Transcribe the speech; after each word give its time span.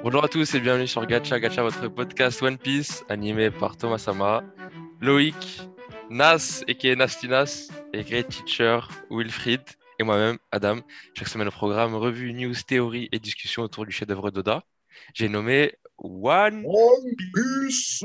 Bonjour 0.00 0.24
à 0.24 0.28
tous 0.28 0.54
et 0.54 0.60
bienvenue 0.60 0.86
sur 0.86 1.04
Gacha 1.06 1.40
Gacha, 1.40 1.62
votre 1.62 1.88
podcast 1.88 2.40
One 2.40 2.56
Piece 2.56 3.04
animé 3.08 3.50
par 3.50 3.76
Thomas 3.76 3.98
Sama, 3.98 4.44
Loïc, 5.00 5.60
Nas 6.08 6.62
et 6.68 6.94
Nastinas 6.94 7.68
et 7.92 8.04
Great 8.04 8.28
Teacher 8.28 8.78
Wilfried 9.10 9.62
et 9.98 10.04
moi-même 10.04 10.38
Adam. 10.52 10.78
Chaque 11.14 11.26
semaine 11.26 11.48
au 11.48 11.50
programme 11.50 11.96
revue, 11.96 12.32
news, 12.32 12.54
théorie 12.66 13.08
et 13.10 13.18
discussion 13.18 13.62
autour 13.62 13.86
du 13.86 13.92
chef-d'œuvre 13.92 14.30
d'Oda. 14.30 14.62
J'ai 15.14 15.28
nommé 15.28 15.74
One, 15.98 16.64
Piece. 17.34 18.04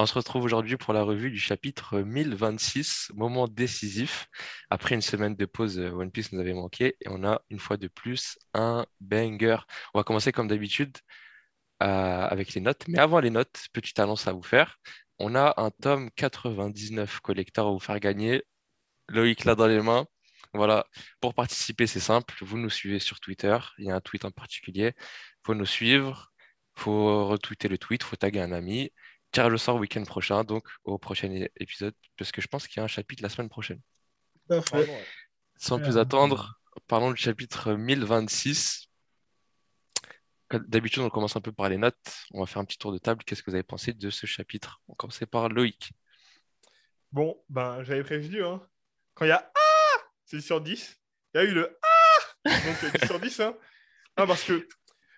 On 0.00 0.06
se 0.06 0.14
retrouve 0.14 0.44
aujourd'hui 0.44 0.76
pour 0.76 0.94
la 0.94 1.02
revue 1.02 1.28
du 1.28 1.40
chapitre 1.40 1.98
1026, 1.98 3.10
moment 3.16 3.48
décisif. 3.48 4.28
Après 4.70 4.94
une 4.94 5.00
semaine 5.00 5.34
de 5.34 5.44
pause, 5.44 5.76
euh, 5.80 5.90
One 5.90 6.12
Piece 6.12 6.30
nous 6.30 6.38
avait 6.38 6.54
manqué 6.54 6.96
et 7.00 7.08
on 7.08 7.24
a 7.24 7.42
une 7.50 7.58
fois 7.58 7.76
de 7.76 7.88
plus 7.88 8.38
un 8.54 8.86
banger. 9.00 9.56
On 9.94 9.98
va 9.98 10.04
commencer 10.04 10.30
comme 10.30 10.46
d'habitude 10.46 10.96
euh, 11.82 11.86
avec 11.86 12.54
les 12.54 12.60
notes. 12.60 12.86
Mais 12.86 13.00
avant 13.00 13.18
les 13.18 13.30
notes, 13.30 13.66
petite 13.72 13.98
annonce 13.98 14.28
à 14.28 14.32
vous 14.32 14.42
faire. 14.44 14.78
On 15.18 15.34
a 15.34 15.54
un 15.56 15.70
tome 15.72 16.12
99 16.12 17.18
collector 17.18 17.66
à 17.66 17.72
vous 17.72 17.80
faire 17.80 17.98
gagner. 17.98 18.44
Loïc 19.08 19.44
là 19.44 19.56
dans 19.56 19.66
les 19.66 19.80
mains. 19.80 20.06
Voilà, 20.54 20.86
pour 21.20 21.34
participer, 21.34 21.88
c'est 21.88 21.98
simple. 21.98 22.36
Vous 22.42 22.56
nous 22.56 22.70
suivez 22.70 23.00
sur 23.00 23.18
Twitter. 23.18 23.58
Il 23.78 23.86
y 23.86 23.90
a 23.90 23.96
un 23.96 24.00
tweet 24.00 24.24
en 24.24 24.30
particulier. 24.30 24.92
Il 24.96 25.40
faut 25.44 25.54
nous 25.54 25.66
suivre. 25.66 26.30
Il 26.76 26.82
faut 26.82 27.26
retweeter 27.26 27.66
le 27.68 27.78
tweet. 27.78 28.02
Il 28.02 28.06
faut 28.06 28.16
taguer 28.16 28.40
un 28.42 28.52
ami 28.52 28.92
tirage 29.30 29.52
au 29.52 29.58
sort 29.58 29.76
week-end 29.76 30.04
prochain, 30.04 30.44
donc 30.44 30.66
au 30.84 30.98
prochain 30.98 31.46
épisode, 31.56 31.94
parce 32.16 32.32
que 32.32 32.40
je 32.40 32.48
pense 32.48 32.66
qu'il 32.66 32.78
y 32.78 32.80
a 32.80 32.84
un 32.84 32.88
chapitre 32.88 33.22
la 33.22 33.28
semaine 33.28 33.48
prochaine. 33.48 33.80
Sans 35.56 35.78
plus 35.78 35.98
attendre, 35.98 36.60
parlons 36.86 37.10
du 37.10 37.20
chapitre 37.20 37.74
1026. 37.74 38.88
D'habitude, 40.50 41.02
on 41.02 41.10
commence 41.10 41.36
un 41.36 41.42
peu 41.42 41.52
par 41.52 41.68
les 41.68 41.76
notes. 41.76 42.26
On 42.32 42.40
va 42.40 42.46
faire 42.46 42.62
un 42.62 42.64
petit 42.64 42.78
tour 42.78 42.92
de 42.92 42.98
table. 42.98 43.22
Qu'est-ce 43.24 43.42
que 43.42 43.50
vous 43.50 43.54
avez 43.54 43.62
pensé 43.62 43.92
de 43.92 44.08
ce 44.08 44.26
chapitre? 44.26 44.80
On 44.88 44.94
commence 44.94 45.20
par 45.30 45.50
Loïc. 45.50 45.92
Bon, 47.12 47.42
ben, 47.50 47.82
j'avais 47.84 48.02
prévenu. 48.02 48.42
Hein. 48.42 48.66
Quand 49.14 49.26
il 49.26 49.28
y 49.28 49.32
a 49.32 49.52
Ah 49.54 49.98
C'est 50.24 50.40
sur 50.40 50.60
10. 50.62 50.96
Il 51.34 51.38
y 51.38 51.40
a 51.40 51.44
eu 51.44 51.52
le 51.52 51.78
Ah 51.82 52.50
Donc 52.64 52.92
10 53.00 53.06
sur 53.06 53.20
10. 53.20 53.40
Hein. 53.40 53.56
Ah, 54.16 54.26
parce 54.26 54.42
que 54.42 54.66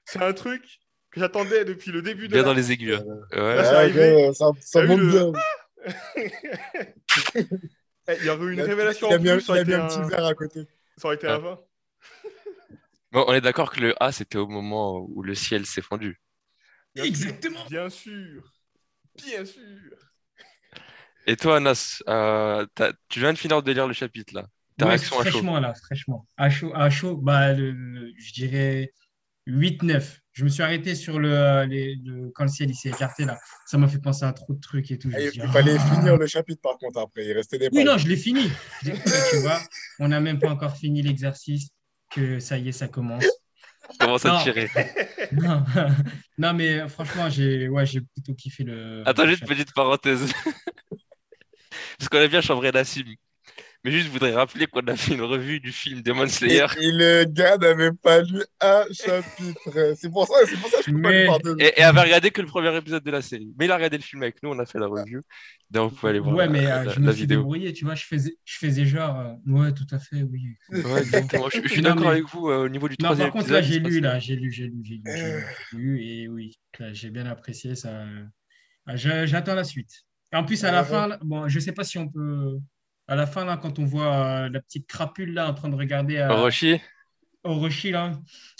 c'est 0.05 0.20
un 0.20 0.33
truc 0.33 0.80
que 1.11 1.20
j'attendais 1.20 1.64
depuis 1.64 1.91
le 1.91 2.03
début 2.03 2.28
de. 2.28 2.33
Bien 2.33 2.42
dans 2.42 2.55
les 2.55 2.72
aigus. 2.72 2.94
Hein. 2.94 3.05
Ouais. 3.33 4.33
ça, 4.34 4.83
monte 4.84 5.00
bien. 5.00 5.33
Eh, 8.08 8.17
il 8.20 8.27
y 8.27 8.30
aurait 8.30 8.47
eu 8.47 8.52
une 8.55 8.62
révélation 8.62 9.08
en 9.08 9.19
plus. 9.19 9.47
Il 9.48 9.55
y 9.55 9.58
a 9.58 9.64
bien 9.64 9.84
un 9.84 9.86
petit 9.86 10.11
verre 10.11 10.25
à 10.25 10.34
côté. 10.34 10.67
Ça 10.97 11.06
aurait 11.06 11.17
été 11.17 11.27
à 11.27 11.39
20. 11.39 11.61
Bon, 13.12 13.25
on 13.28 13.34
est 13.34 13.41
d'accord 13.41 13.70
que 13.70 13.80
le 13.80 14.02
A, 14.02 14.11
c'était 14.11 14.39
au 14.39 14.48
moment 14.48 15.00
où 15.00 15.22
le 15.22 15.34
ciel 15.34 15.67
s'est 15.67 15.83
fondu. 15.83 16.20
Exactement. 16.97 17.64
bien 17.69 17.89
sûr. 17.89 18.42
Bien 19.17 19.45
sûr. 19.45 19.62
Et 21.27 21.36
toi, 21.36 21.56
Anas, 21.56 22.02
euh, 22.08 22.67
tu 23.08 23.20
viens 23.20 23.33
de 23.33 23.39
finir 23.39 23.62
de 23.62 23.72
lire 23.72 23.86
le 23.86 23.92
chapitre 23.92 24.34
là. 24.34 24.47
Ta 24.78 24.86
réaction 24.86 25.20
à 25.20 25.24
chaud. 25.24 25.30
Fraîchement, 25.30 25.61
là, 25.61 25.74
fraîchement. 25.74 26.27
À 26.36 26.50
chaud, 26.50 26.72
à 26.74 26.89
chaud 26.89 27.17
bah, 27.17 27.55
je 27.55 28.33
dirais 28.33 28.92
8-9. 29.51 30.19
Je 30.33 30.45
me 30.45 30.48
suis 30.48 30.62
arrêté 30.62 30.95
sur 30.95 31.19
le, 31.19 32.31
quand 32.34 32.45
le 32.45 32.51
ciel 32.51 32.75
s'est 32.75 32.91
écarté 32.91 33.25
là. 33.25 33.39
Ça 33.67 33.79
m'a 33.79 33.89
fait 33.89 33.98
penser 33.98 34.25
à 34.25 34.33
trop 34.33 34.55
de 34.55 34.61
trucs 34.61 34.91
et 34.91 34.98
tout. 34.98 35.11
il 35.11 35.42
fallait 35.48 35.77
ah. 35.79 35.95
finir 35.95 36.17
le 36.17 36.27
chapitre 36.27 36.61
par 36.62 36.79
contre 36.79 37.01
après. 37.01 37.27
Il 37.27 37.33
restait 37.33 37.59
des 37.59 37.69
Oui, 37.73 37.84
non, 37.84 37.98
je 37.98 38.09
l'ai 38.09 38.17
fini. 38.17 38.51
tu 38.83 39.37
vois, 39.42 39.61
on 39.98 40.09
n'a 40.09 40.20
même 40.20 40.39
pas 40.39 40.51
encore 40.51 40.77
fini 40.77 41.03
l'exercice. 41.03 41.69
Que 42.11 42.41
ça 42.41 42.59
y 42.59 42.69
est, 42.69 42.73
ça 42.73 42.89
commence. 42.89 43.25
Commence 43.98 44.27
à 44.27 44.41
tirer. 44.42 44.69
Non. 45.33 45.64
non. 46.39 46.55
mais 46.55 46.89
franchement, 46.89 47.31
j'ai 47.31 47.69
ouais, 47.69 47.85
plutôt 47.85 48.35
kiffé 48.35 48.64
le. 48.64 49.05
Attends, 49.07 49.27
juste 49.27 49.42
une 49.42 49.47
petite 49.47 49.73
parenthèse. 49.73 50.33
Parce 51.98 52.09
qu'on 52.11 52.19
a 52.19 52.27
bien 52.27 52.41
chambré 52.41 52.73
la 52.73 52.85
cible. 52.85 53.12
Mais 53.83 53.92
juste, 53.92 54.07
je 54.07 54.11
voudrais 54.11 54.35
rappeler 54.35 54.67
qu'on 54.67 54.80
a 54.80 54.96
fait 54.96 55.14
une 55.14 55.23
revue 55.23 55.58
du 55.58 55.73
film 55.73 56.02
Demon 56.02 56.27
Slayer. 56.27 56.67
Et, 56.79 56.92
le 56.92 57.24
gars 57.24 57.57
n'avait 57.57 57.92
pas 57.92 58.20
lu 58.20 58.42
un 58.61 58.85
chapitre. 58.92 59.95
C'est 59.96 60.11
pour 60.11 60.27
ça, 60.27 60.35
c'est 60.46 60.57
pour 60.57 60.68
ça 60.68 60.79
que 60.79 60.85
je 60.85 60.91
peux 60.92 61.01
pas 61.01 61.13
lui 61.13 61.27
pardonner. 61.27 61.64
Et, 61.64 61.80
et, 61.80 61.83
avait 61.83 62.02
regardé 62.02 62.30
que 62.30 62.42
le 62.42 62.46
premier 62.46 62.77
épisode 62.77 63.02
de 63.02 63.11
la 63.11 63.23
série. 63.23 63.51
Mais 63.58 63.64
il 63.64 63.70
a 63.70 63.77
regardé 63.77 63.96
le 63.96 64.02
film 64.02 64.23
avec 64.23 64.42
nous, 64.42 64.51
on 64.51 64.58
a 64.58 64.67
fait 64.67 64.79
la 64.79 64.86
revue. 64.86 65.23
Donc, 65.70 65.92
vous 65.92 65.96
pouvez 65.96 66.11
aller 66.11 66.18
voir 66.18 66.35
ouais, 66.35 66.48
mais 66.48 66.67
euh, 66.67 66.91
je 66.91 67.01
me 67.01 67.13
suis 67.13 67.27
débrouillé, 67.27 67.73
tu 67.73 67.85
vois, 67.85 67.95
je 67.95 68.05
faisais, 68.05 68.36
je 68.45 68.58
faisais 68.58 68.85
genre, 68.85 69.18
euh, 69.18 69.35
ouais, 69.46 69.73
tout 69.73 69.86
à 69.92 69.98
fait, 69.98 70.23
oui. 70.24 70.57
Ouais, 70.70 71.01
exactement. 71.01 71.48
je, 71.48 71.67
suis 71.68 71.80
d'accord 71.80 72.08
avec 72.08 72.24
vous 72.24 72.48
euh, 72.48 72.64
au 72.64 72.68
niveau 72.68 72.89
du 72.89 72.97
non, 73.01 73.07
troisième 73.07 73.29
par 73.29 73.41
contre, 73.41 73.52
là, 73.52 73.62
j'ai 73.62 73.79
lu, 73.79 74.01
là, 74.01 74.18
j'ai 74.18 74.36
lu, 74.36 74.51
j'ai 74.51 74.67
lu, 74.67 74.83
j'ai 74.85 74.97
lu, 74.97 75.45
lu, 75.73 76.05
et 76.05 76.29
oui, 76.29 76.58
j'ai 76.91 77.11
bien 77.11 77.24
apprécié 77.27 77.77
ça. 77.77 78.05
Ah, 78.85 78.97
j'attends 78.97 79.55
la 79.55 79.64
suite. 79.64 80.02
En 80.33 80.45
plus, 80.45 80.64
à 80.64 80.73
la 80.73 80.85
fin, 80.85 81.17
bon, 81.23 81.48
je 81.48 81.58
sais 81.61 81.73
pas 81.73 81.85
si 81.85 81.98
on 81.98 82.08
peut 82.08 82.58
à 83.11 83.17
la 83.17 83.27
fin, 83.27 83.45
là, 83.45 83.59
quand 83.61 83.81
on 83.81 83.85
voit 83.85 84.15
euh, 84.15 84.48
la 84.48 84.61
petite 84.61 84.87
crapule 84.87 85.35
là 85.35 85.48
en 85.48 85.55
train 85.55 85.69
de 85.69 85.75
regarder. 85.75 86.19
Euh, 86.19 86.29
Orochi 86.29 86.81
Orochi, 87.43 87.91
là. 87.91 88.13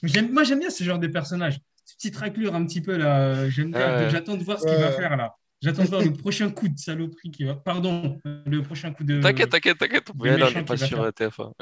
Moi, 0.03 0.43
j'aime 0.43 0.59
bien 0.59 0.71
ce 0.71 0.83
genre 0.83 0.99
de 0.99 1.07
personnage. 1.07 1.61
Cette 1.85 1.99
petite 1.99 2.17
raclure 2.17 2.57
un 2.57 2.67
petit 2.67 2.81
peu, 2.81 2.97
là. 2.97 3.49
J'aime 3.49 3.71
bien. 3.71 4.09
J'attends 4.09 4.37
de 4.37 4.43
voir 4.43 4.59
ce 4.59 4.67
qu'il 4.67 4.77
va 4.77 4.91
faire, 4.91 5.17
là. 5.17 5.37
J'attends 5.63 5.85
de 5.85 5.89
voir 5.89 6.03
le 6.03 6.13
prochain 6.13 6.51
coup 6.51 6.69
de 6.69 6.77
saloperie 6.77 7.31
qui 7.31 7.45
va. 7.45 7.55
Pardon, 7.55 8.19
le 8.25 8.63
prochain 8.63 8.93
coup 8.93 9.05
de. 9.05 9.21
T'inquiète, 9.21 9.51
t'inquiète, 9.51 9.79
t'inquiète. 9.79 10.11
On 10.19 10.25
n'est 10.25 10.65
pas 10.65 10.77
sur 10.77 10.99
TF1. 11.07 11.53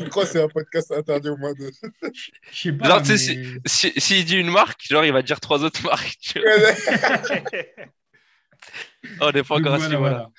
Il 0.00 0.08
croit 0.10 0.24
que 0.24 0.30
c'est 0.30 0.42
un 0.42 0.48
podcast 0.48 0.92
interdit 0.92 1.30
au 1.30 1.38
moins 1.38 1.54
de. 1.54 1.70
Je 2.52 2.60
sais 2.60 2.72
pas. 2.72 2.88
Genre, 2.88 3.06
s'il 3.06 3.62
si, 3.96 4.24
dit 4.24 4.36
une 4.36 4.50
marque, 4.50 4.82
genre, 4.86 5.06
il 5.06 5.12
va 5.14 5.22
dire 5.22 5.40
trois 5.40 5.64
autres 5.64 5.82
marques. 5.82 6.18
Tu 6.20 6.42
oh, 6.44 6.50
on 9.20 9.30
n'est 9.30 9.42
pas 9.44 9.54
encore 9.56 9.74
à 9.74 9.88
voilà. 9.96 10.30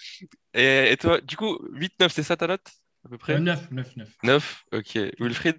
Et, 0.54 0.98
toi, 1.00 1.22
du 1.22 1.38
coup, 1.38 1.58
8-9, 1.72 2.10
c'est 2.10 2.24
ça 2.24 2.36
ta 2.36 2.48
note 2.48 2.68
à 3.06 3.10
peu 3.10 3.18
près? 3.18 3.40
9, 3.40 3.72
9, 3.72 3.96
9. 3.96 4.10
9, 4.24 4.66
ok. 4.74 5.00
Wilfried? 5.20 5.58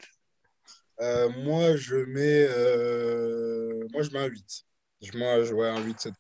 Euh, 1.01 1.29
Moi, 1.45 1.77
je 1.77 1.97
mets, 1.97 2.47
euh, 2.51 3.87
moi, 3.93 4.03
je 4.03 4.11
mets 4.11 4.21
un 4.21 4.27
8. 4.27 4.65
Je 5.03 5.19
mets 5.19 5.51
ouais, 5.51 5.69
un 5.69 5.83
8 5.83 6.01
cette 6.01 6.15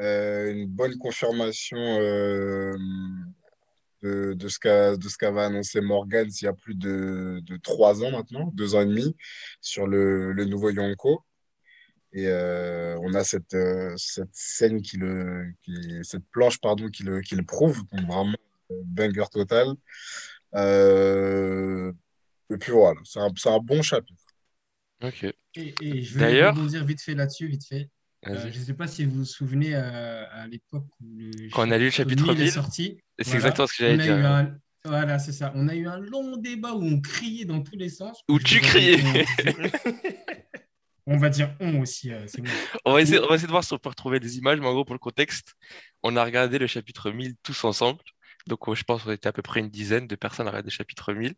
euh, 0.00 0.52
Une 0.52 0.66
bonne 0.66 0.98
confirmation 0.98 1.78
euh, 1.78 2.76
de, 4.02 4.34
de, 4.34 4.48
ce 4.48 4.58
qu'a 4.58 5.30
va 5.30 5.46
annoncer 5.46 5.80
Morgan 5.80 6.28
il 6.28 6.44
y 6.44 6.48
a 6.48 6.52
plus 6.52 6.74
de, 6.74 7.40
de 7.42 7.56
3 7.56 8.02
ans 8.02 8.10
maintenant, 8.10 8.50
2 8.54 8.74
ans 8.74 8.80
et 8.80 8.86
demi, 8.86 9.16
sur 9.60 9.86
le, 9.86 10.32
le 10.32 10.44
nouveau 10.44 10.70
Yonko. 10.70 11.22
Et 12.12 12.26
euh, 12.26 12.98
on 13.02 13.14
a 13.14 13.22
cette, 13.22 13.54
euh, 13.54 13.94
cette 13.96 14.32
scène 14.32 14.82
qui 14.82 14.96
le, 14.96 15.52
qui, 15.62 15.72
cette 16.02 16.24
planche 16.30 16.58
pardon 16.60 16.88
qui 16.88 17.04
le, 17.04 17.20
qui 17.20 17.36
le 17.36 17.44
prouve, 17.44 17.84
donc 17.92 18.06
vraiment 18.06 18.34
euh, 18.72 18.74
banger 18.84 19.24
total. 19.30 19.68
et 22.50 22.56
puis 22.58 22.72
voilà, 22.72 23.00
c'est 23.04 23.20
un, 23.20 23.30
un, 23.46 23.58
bon 23.60 23.82
chapitre. 23.82 24.24
Ok. 25.02 25.24
Et, 25.54 26.02
je 26.02 26.18
vais 26.18 26.48
rebondir 26.48 26.84
vite 26.84 27.00
fait 27.00 27.14
là-dessus, 27.14 27.46
vite 27.46 27.64
fait. 27.64 27.88
je 28.24 28.46
ne 28.46 28.64
sais 28.64 28.74
pas 28.74 28.88
si 28.88 29.04
vous 29.04 29.18
vous 29.18 29.24
souvenez 29.24 29.76
à 29.76 30.48
l'époque 30.48 30.86
où 31.00 31.30
Quand 31.52 31.68
on 31.68 31.70
a 31.70 31.78
lu 31.78 31.86
le 31.86 31.90
chapitre 31.90 32.34
1000, 32.34 32.42
est 32.42 32.50
sorti. 32.50 32.98
C'est 33.20 33.34
exactement 33.34 33.68
ce 33.68 33.78
que 33.78 33.84
j'allais 33.84 34.02
dire. 34.02 34.50
Voilà, 34.84 35.18
c'est 35.18 35.32
ça. 35.32 35.52
On 35.54 35.68
a 35.68 35.74
eu 35.74 35.86
un 35.86 35.98
long 35.98 36.38
débat 36.38 36.72
où 36.72 36.82
on 36.82 37.00
criait 37.00 37.44
dans 37.44 37.60
tous 37.60 37.76
les 37.76 37.90
sens. 37.90 38.22
Où 38.28 38.38
tu 38.38 38.60
criais 38.60 38.96
On 41.12 41.16
va 41.16 41.28
dire 41.28 41.52
on 41.58 41.80
aussi. 41.80 42.12
Euh, 42.12 42.24
on, 42.84 42.92
va 42.92 43.02
essayer, 43.02 43.18
on 43.18 43.26
va 43.26 43.34
essayer 43.34 43.48
de 43.48 43.52
voir 43.52 43.64
si 43.64 43.72
on 43.72 43.78
peut 43.78 43.88
retrouver 43.88 44.20
des 44.20 44.38
images, 44.38 44.60
mais 44.60 44.66
en 44.66 44.72
gros, 44.72 44.84
pour 44.84 44.94
le 44.94 45.00
contexte, 45.00 45.56
on 46.04 46.16
a 46.16 46.24
regardé 46.24 46.58
le 46.58 46.68
chapitre 46.68 47.10
1000 47.10 47.34
tous 47.42 47.64
ensemble. 47.64 47.98
Donc, 48.46 48.72
je 48.72 48.84
pense 48.84 49.02
qu'on 49.02 49.10
était 49.10 49.28
à 49.28 49.32
peu 49.32 49.42
près 49.42 49.58
une 49.58 49.70
dizaine 49.70 50.06
de 50.06 50.14
personnes 50.14 50.46
à 50.46 50.50
regarder 50.50 50.68
le 50.68 50.72
chapitre 50.72 51.12
1000. 51.12 51.34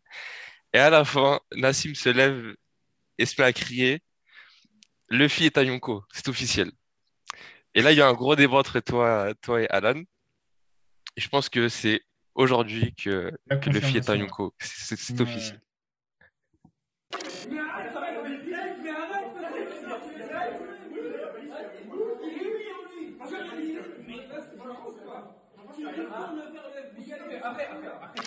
Et 0.74 0.78
à 0.78 0.90
la 0.90 1.06
fin, 1.06 1.40
Nassim 1.56 1.94
se 1.94 2.10
lève 2.10 2.54
et 3.16 3.24
se 3.24 3.40
met 3.40 3.46
à 3.46 3.52
crier 3.54 4.02
Luffy 5.08 5.46
est 5.46 5.58
à 5.58 5.62
Yonko, 5.62 6.04
c'est 6.12 6.28
officiel. 6.28 6.70
Et 7.74 7.82
là, 7.82 7.92
il 7.92 7.98
y 7.98 8.02
a 8.02 8.08
un 8.08 8.14
gros 8.14 8.36
débat 8.36 8.58
entre 8.58 8.80
toi, 8.80 9.32
toi 9.40 9.62
et 9.62 9.68
Alan. 9.68 10.00
Et 11.16 11.20
je 11.20 11.28
pense 11.28 11.48
que 11.48 11.68
c'est 11.68 12.02
aujourd'hui 12.34 12.94
que, 12.94 13.30
que 13.60 13.70
Luffy 13.70 13.98
est 13.98 14.08
à 14.08 14.16
Yonko. 14.16 14.54
C'est 14.58 15.20
officiel. 15.20 15.60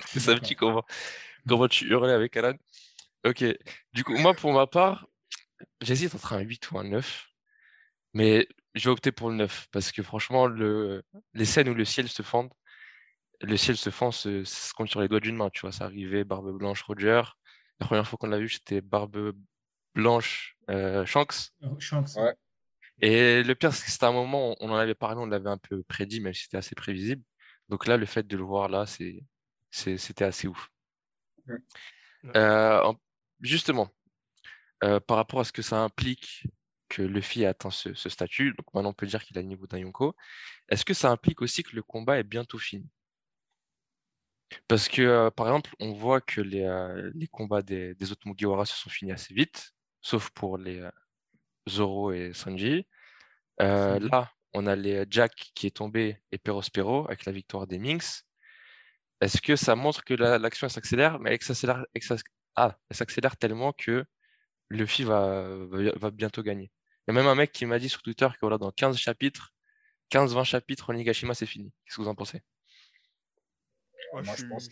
C'est 0.08 0.20
ça, 0.20 0.36
petit 0.36 0.56
comment, 0.56 0.84
comment 1.48 1.68
tu 1.68 1.86
hurlais 1.88 2.14
avec 2.14 2.36
Alan. 2.38 2.56
Ok. 3.26 3.44
Du 3.94 4.04
coup, 4.04 4.16
moi, 4.18 4.34
pour 4.34 4.54
ma 4.54 4.68
part, 4.68 5.08
j'hésite 5.82 6.14
entre 6.16 6.34
un 6.34 6.40
8 6.40 6.72
ou 6.72 6.80
un 6.80 6.84
9. 6.84 7.28
Mais 8.14 8.48
je 8.76 8.86
vais 8.86 8.92
opter 8.92 9.12
pour 9.12 9.30
le 9.30 9.36
9 9.36 9.68
parce 9.72 9.92
que 9.92 10.02
franchement, 10.04 10.48
le... 10.48 11.04
les 11.34 11.46
scènes 11.46 11.70
où 11.70 11.74
le 11.74 11.86
ciel 11.86 12.08
se 12.08 12.24
fend, 12.24 12.50
le 13.42 13.58
ciel 13.58 13.78
se 13.78 13.90
fend, 13.90 14.12
se, 14.12 14.44
se 14.44 14.74
compte 14.74 14.90
sur 14.90 15.02
les 15.02 15.08
doigts 15.08 15.20
d'une 15.20 15.36
main. 15.36 15.50
Tu 15.50 15.62
vois, 15.62 15.72
ça 15.72 15.86
arrivait, 15.86 16.24
Barbe 16.24 16.58
Blanche, 16.58 16.84
Roger. 16.84 17.22
La 17.80 17.88
première 17.88 18.08
fois 18.08 18.18
qu'on 18.18 18.28
l'a 18.28 18.40
vu, 18.40 18.50
c'était 18.50 18.82
Barbe 18.82 19.34
blanche 19.94 20.58
euh, 20.70 21.06
Shanks. 21.06 21.52
Oh, 21.62 21.80
Shanks. 21.80 22.16
Ouais. 22.16 22.34
Et 23.02 23.44
le 23.44 23.56
pire, 23.56 23.74
c'est 23.74 23.86
que 23.86 23.92
c'était 23.92 24.06
un 24.06 24.14
moment, 24.14 24.56
on 24.60 24.70
en 24.70 24.76
avait 24.76 24.96
parlé, 24.96 25.20
on 25.20 25.26
l'avait 25.26 25.50
un 25.50 25.58
peu 25.58 25.84
prédit, 25.84 26.22
même 26.22 26.34
si 26.34 26.44
c'était 26.44 26.58
assez 26.58 26.76
prévisible. 26.76 27.24
Donc 27.70 27.88
là, 27.88 27.98
le 27.98 28.06
fait 28.06 28.24
de 28.28 28.38
le 28.38 28.44
voir 28.44 28.70
là, 28.70 28.86
c'était 28.86 30.24
assez 30.24 30.48
ouf. 30.48 30.70
Ouais. 31.48 31.58
Euh, 32.36 32.82
en- 32.84 33.00
justement, 33.42 33.90
euh, 34.84 35.00
par 35.00 35.18
rapport 35.18 35.40
à 35.40 35.44
ce 35.44 35.52
que 35.52 35.62
ça 35.62 35.82
implique 35.82 36.48
que 36.90 37.02
Luffy 37.02 37.44
ait 37.44 37.48
atteint 37.48 37.72
ce, 37.72 37.94
ce 37.94 38.10
statut, 38.10 38.54
donc 38.54 38.74
maintenant 38.74 38.90
on 38.90 38.94
peut 38.94 39.08
dire 39.08 39.24
qu'il 39.24 39.38
a 39.38 39.42
le 39.42 39.48
niveau 39.48 39.68
d'un 39.68 39.80
Yonko, 39.80 40.16
est-ce 40.70 40.86
que 40.86 40.94
ça 40.94 41.12
implique 41.12 41.42
aussi 41.42 41.64
que 41.64 41.76
le 41.76 41.84
combat 41.84 42.20
est 42.20 42.24
bientôt 42.24 42.60
fini? 42.60 42.88
Parce 44.68 44.88
que, 44.88 45.02
euh, 45.02 45.32
par 45.32 45.48
exemple, 45.48 45.72
on 45.80 45.94
voit 45.94 46.22
que 46.22 46.42
les, 46.42 46.64
euh, 46.64 47.12
les 47.16 47.28
combats 47.28 47.62
des, 47.62 47.96
des 47.96 48.12
autres 48.12 48.28
Mugiwara 48.28 48.66
se 48.66 48.76
sont 48.76 48.90
finis 48.90 49.12
assez 49.12 49.34
vite, 49.34 49.72
sauf 50.02 50.30
pour 50.30 50.58
les 50.58 50.80
euh, 50.80 50.92
Zoro 51.68 52.12
et 52.12 52.34
Sanji. 52.34 52.88
Euh, 53.62 53.96
Sanji. 53.96 54.10
là, 54.10 54.32
on 54.56 54.66
a 54.68 54.76
les 54.76 55.06
Jack 55.10 55.52
qui 55.54 55.68
est 55.68 55.76
tombé 55.76 56.18
et 56.32 56.38
Perospero 56.38 57.06
avec 57.08 57.26
la 57.26 57.32
victoire 57.32 57.68
des 57.68 57.78
Minx. 57.80 58.24
Est-ce 59.22 59.42
que 59.42 59.56
ça 59.56 59.76
montre 59.76 60.04
que 60.04 60.14
la- 60.14 60.38
l'action 60.40 60.70
s'accélère, 60.70 61.20
mais 61.20 61.34
elle 61.34 61.42
s'accélère, 61.42 61.86
ah, 62.56 62.78
elle 62.90 62.96
s'accélère 62.96 63.38
tellement 63.38 63.74
que 63.74 64.06
Luffy 64.70 65.04
va, 65.04 65.48
va, 65.70 65.92
va 65.96 66.12
bientôt 66.12 66.42
gagner. 66.42 66.72
Il 67.08 67.12
y 67.14 67.18
a 67.18 67.22
même 67.22 67.28
un 67.28 67.36
mec 67.36 67.52
qui 67.52 67.66
m'a 67.66 67.80
dit 67.80 67.90
sur 67.90 68.02
Twitter 68.02 68.28
que 68.34 68.40
voilà, 68.42 68.58
dans 68.58 68.72
15 68.72 68.98
chapitres, 68.98 69.54
15-20 70.10 70.44
chapitres, 70.44 70.90
Onigashima 70.90 71.34
c'est 71.34 71.46
fini. 71.46 71.72
Qu'est-ce 71.86 71.98
que 71.98 72.02
vous 72.02 72.08
en 72.08 72.16
pensez? 72.16 72.42
Ouais, 74.14 74.22
Moi, 74.24 74.36
je 74.36 74.42
suis- 74.42 74.50
pense- 74.50 74.70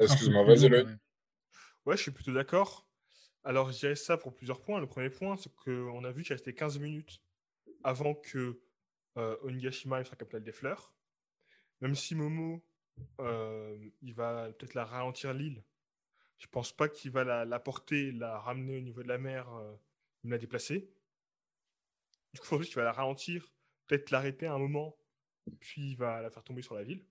Excuse-moi, 0.00 0.44
vas-y. 0.44 0.70
Ouais, 1.86 1.96
je 1.96 2.02
suis 2.02 2.10
plutôt 2.10 2.32
d'accord. 2.32 2.86
Alors, 3.42 3.72
je 3.72 3.78
dirais 3.78 3.96
ça 3.96 4.18
pour 4.18 4.34
plusieurs 4.34 4.60
points. 4.60 4.80
Le 4.80 4.86
premier 4.86 5.08
point, 5.10 5.36
c'est 5.38 5.52
qu'on 5.54 6.04
a 6.04 6.12
vu 6.12 6.22
qu'il 6.22 6.34
restait 6.34 6.52
15 6.54 6.78
minutes 6.78 7.20
avant 7.84 8.14
que 8.14 8.60
euh, 9.16 9.36
Onigashima 9.42 9.96
aille 9.96 10.04
sur 10.04 10.14
la 10.14 10.18
capitale 10.18 10.44
des 10.44 10.52
fleurs. 10.52 10.92
Même 11.80 11.94
si 11.94 12.14
Momo, 12.14 12.64
euh, 13.20 13.90
il 14.02 14.14
va 14.14 14.52
peut-être 14.52 14.74
la 14.74 14.84
ralentir 14.84 15.32
l'île, 15.32 15.64
je 16.38 16.46
pense 16.46 16.72
pas 16.72 16.88
qu'il 16.88 17.10
va 17.10 17.24
la, 17.24 17.44
la 17.44 17.60
porter, 17.60 18.12
la 18.12 18.38
ramener 18.38 18.76
au 18.76 18.80
niveau 18.80 19.02
de 19.02 19.08
la 19.08 19.18
mer, 19.18 19.52
euh, 19.54 19.74
me 20.24 20.30
la 20.30 20.38
déplacer. 20.38 20.90
Du 22.32 22.40
coup, 22.40 22.46
il 22.46 22.48
faut 22.48 22.58
juste 22.58 22.70
qu'il 22.70 22.78
va 22.78 22.84
la 22.84 22.92
ralentir, 22.92 23.52
peut-être 23.86 24.10
l'arrêter 24.10 24.46
à 24.46 24.54
un 24.54 24.58
moment, 24.58 24.96
puis 25.58 25.92
il 25.92 25.96
va 25.96 26.20
la 26.22 26.30
faire 26.30 26.44
tomber 26.44 26.62
sur 26.62 26.74
la 26.74 26.84
ville. 26.84 27.04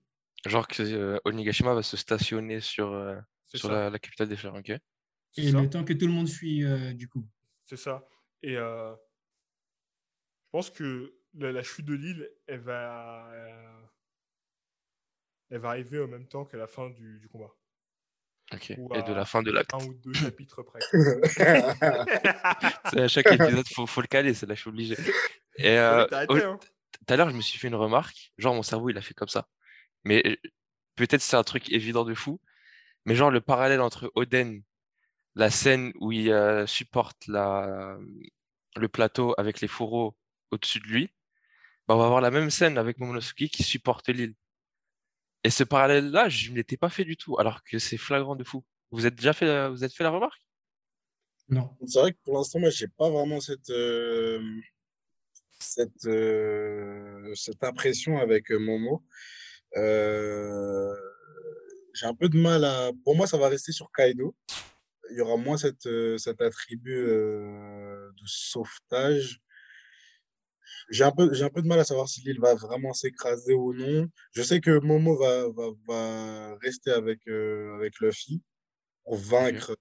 Genre 0.46 0.66
que 0.66 0.82
euh, 0.82 1.18
Onigashima 1.24 1.74
va 1.74 1.82
se 1.82 1.96
stationner 1.96 2.60
sur, 2.60 2.92
euh, 2.92 3.18
sur 3.42 3.70
la, 3.70 3.90
la 3.90 3.98
capitale 3.98 4.28
des 4.28 4.36
fleurs, 4.36 4.54
ok? 4.54 4.70
Et 5.36 5.52
le 5.52 5.68
temps 5.68 5.84
que 5.84 5.92
tout 5.92 6.06
le 6.06 6.12
monde 6.12 6.28
fuit, 6.28 6.64
euh, 6.64 6.92
du 6.92 7.08
coup. 7.08 7.28
C'est 7.64 7.76
ça. 7.76 8.08
Et 8.42 8.56
euh, 8.56 8.94
je 10.50 10.58
pense 10.58 10.70
que 10.70 11.14
la, 11.34 11.52
la 11.52 11.62
chute 11.62 11.86
de 11.86 11.94
l'île, 11.94 12.28
elle 12.48 12.58
va, 12.58 13.30
euh, 13.30 13.82
elle 15.50 15.60
va 15.60 15.68
arriver 15.68 16.02
en 16.02 16.08
même 16.08 16.26
temps 16.26 16.44
qu'à 16.44 16.56
la 16.56 16.66
fin 16.66 16.90
du, 16.90 17.20
du 17.20 17.28
combat. 17.28 17.54
Ok. 18.52 18.74
Ou 18.78 18.92
Et 18.96 19.02
de 19.04 19.12
la 19.12 19.24
fin 19.24 19.44
de 19.44 19.52
l'acte. 19.52 19.72
Un 19.74 19.84
ou 19.86 19.94
deux 19.94 20.12
chapitres 20.12 20.64
près. 20.64 20.80
C'est 22.90 23.00
à 23.00 23.06
chaque 23.06 23.30
épisode, 23.30 23.64
faut, 23.72 23.86
faut 23.86 24.00
le 24.00 24.08
caler, 24.08 24.34
c'est 24.34 24.46
là, 24.46 24.56
je 24.56 24.62
suis 24.62 24.70
obligé. 24.70 24.96
Et 25.56 25.78
euh, 25.78 26.04
hein. 26.10 26.58
tout 26.58 27.06
à 27.06 27.16
l'heure, 27.16 27.30
je 27.30 27.36
me 27.36 27.42
suis 27.42 27.60
fait 27.60 27.68
une 27.68 27.76
remarque. 27.76 28.32
Genre, 28.36 28.52
mon 28.52 28.64
cerveau, 28.64 28.90
il 28.90 28.98
a 28.98 29.02
fait 29.02 29.14
comme 29.14 29.28
ça. 29.28 29.46
Mais 30.02 30.20
euh, 30.26 30.34
peut-être 30.96 31.22
c'est 31.22 31.36
un 31.36 31.44
truc 31.44 31.70
évident 31.70 32.04
de 32.04 32.14
fou. 32.14 32.40
Mais 33.04 33.14
genre, 33.14 33.30
le 33.30 33.40
parallèle 33.40 33.80
entre 33.80 34.10
Oden, 34.16 34.64
la 35.36 35.50
scène 35.50 35.92
où 36.00 36.10
il 36.10 36.32
euh, 36.32 36.66
supporte 36.66 37.28
la, 37.28 37.98
le 38.74 38.88
plateau 38.88 39.32
avec 39.38 39.60
les 39.60 39.68
fourreaux 39.68 40.16
au-dessus 40.50 40.80
de 40.80 40.86
lui, 40.86 41.12
bah, 41.86 41.94
on 41.96 41.98
va 41.98 42.04
avoir 42.06 42.20
la 42.20 42.30
même 42.30 42.50
scène 42.50 42.78
avec 42.78 42.98
Momonosuke 42.98 43.50
qui 43.50 43.62
supporte 43.62 44.08
l'île. 44.08 44.34
Et 45.42 45.50
ce 45.50 45.64
parallèle-là, 45.64 46.28
je 46.28 46.50
ne 46.50 46.56
l'étais 46.56 46.76
pas 46.76 46.90
fait 46.90 47.04
du 47.04 47.16
tout, 47.16 47.38
alors 47.38 47.64
que 47.64 47.78
c'est 47.78 47.96
flagrant 47.96 48.36
de 48.36 48.44
fou. 48.44 48.64
Vous 48.90 49.06
êtes 49.06 49.14
déjà 49.14 49.32
fait, 49.32 49.46
la- 49.46 49.68
vous 49.70 49.84
êtes 49.84 49.94
fait 49.94 50.04
la 50.04 50.10
remarque? 50.10 50.42
Non. 51.48 51.76
C'est 51.86 51.98
vrai 52.00 52.12
que 52.12 52.18
pour 52.22 52.34
l'instant, 52.34 52.58
moi, 52.60 52.70
j'ai 52.70 52.88
pas 52.88 53.10
vraiment 53.10 53.40
cette, 53.40 53.70
euh, 53.70 54.40
cette, 55.58 56.04
euh, 56.06 57.34
cette 57.34 57.64
impression 57.64 58.18
avec 58.18 58.50
euh, 58.52 58.58
Momo. 58.58 59.04
Euh, 59.76 60.94
j'ai 61.94 62.06
un 62.06 62.14
peu 62.14 62.28
de 62.28 62.38
mal 62.38 62.64
à. 62.64 62.90
Pour 63.04 63.16
moi, 63.16 63.26
ça 63.26 63.38
va 63.38 63.48
rester 63.48 63.72
sur 63.72 63.90
Kaido. 63.92 64.36
Il 65.10 65.16
y 65.16 65.20
aura 65.20 65.36
moins 65.36 65.56
cette, 65.56 65.88
cet 66.18 66.40
attribut 66.40 67.04
euh, 67.04 68.10
de 68.12 68.22
sauvetage. 68.26 69.40
J'ai 70.90 71.04
un 71.04 71.12
peu, 71.12 71.32
j'ai 71.34 71.44
un 71.44 71.50
peu 71.50 71.62
de 71.62 71.68
mal 71.68 71.78
à 71.80 71.84
savoir 71.84 72.08
si 72.08 72.20
l'île 72.22 72.40
va 72.40 72.54
vraiment 72.54 72.92
s'écraser 72.92 73.54
ou 73.54 73.72
non. 73.74 74.08
Je 74.32 74.42
sais 74.42 74.60
que 74.60 74.78
Momo 74.80 75.16
va, 75.16 75.48
va, 75.50 75.68
va 75.88 76.56
rester 76.62 76.90
avec, 76.90 77.20
euh, 77.28 77.74
avec 77.76 77.98
Luffy 78.00 78.42
pour 79.04 79.16
vaincre, 79.16 79.76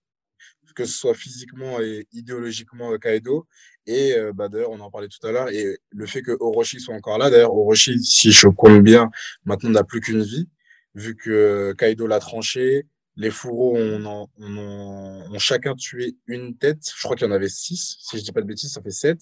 que 0.75 0.85
ce 0.85 0.93
soit 0.97 1.13
physiquement 1.15 1.79
et 1.81 2.07
idéologiquement 2.13 2.93
euh, 2.93 2.97
Kaido. 2.97 3.47
Et 3.85 4.13
euh, 4.13 4.33
bah, 4.33 4.49
d'ailleurs, 4.49 4.71
on 4.71 4.79
en 4.79 4.91
parlait 4.91 5.07
tout 5.09 5.25
à 5.27 5.31
l'heure. 5.31 5.49
Et 5.49 5.77
le 5.89 6.05
fait 6.05 6.21
que 6.21 6.35
Orochi 6.39 6.79
soit 6.79 6.95
encore 6.95 7.17
là, 7.17 7.29
d'ailleurs, 7.29 7.53
Orochi, 7.53 8.01
si 8.03 8.31
je 8.31 8.47
compte 8.47 8.81
bien, 8.83 9.09
maintenant 9.45 9.71
n'a 9.71 9.83
plus 9.83 10.01
qu'une 10.01 10.23
vie, 10.23 10.47
vu 10.95 11.15
que 11.15 11.29
euh, 11.31 11.73
Kaido 11.75 12.07
l'a 12.07 12.19
tranché. 12.19 12.87
Les 13.15 13.31
fourreaux 13.31 13.75
ont, 13.77 14.05
ont, 14.05 14.29
en- 14.57 15.33
ont 15.33 15.39
chacun 15.39 15.75
tué 15.75 16.15
une 16.27 16.57
tête. 16.57 16.81
Je 16.95 17.01
crois 17.03 17.15
qu'il 17.17 17.27
y 17.27 17.29
en 17.29 17.33
avait 17.33 17.49
six. 17.49 17.97
Si 18.01 18.17
je 18.17 18.23
dis 18.23 18.31
pas 18.31 18.41
de 18.41 18.47
bêtises, 18.47 18.71
ça 18.73 18.81
fait 18.81 18.91
sept. 18.91 19.19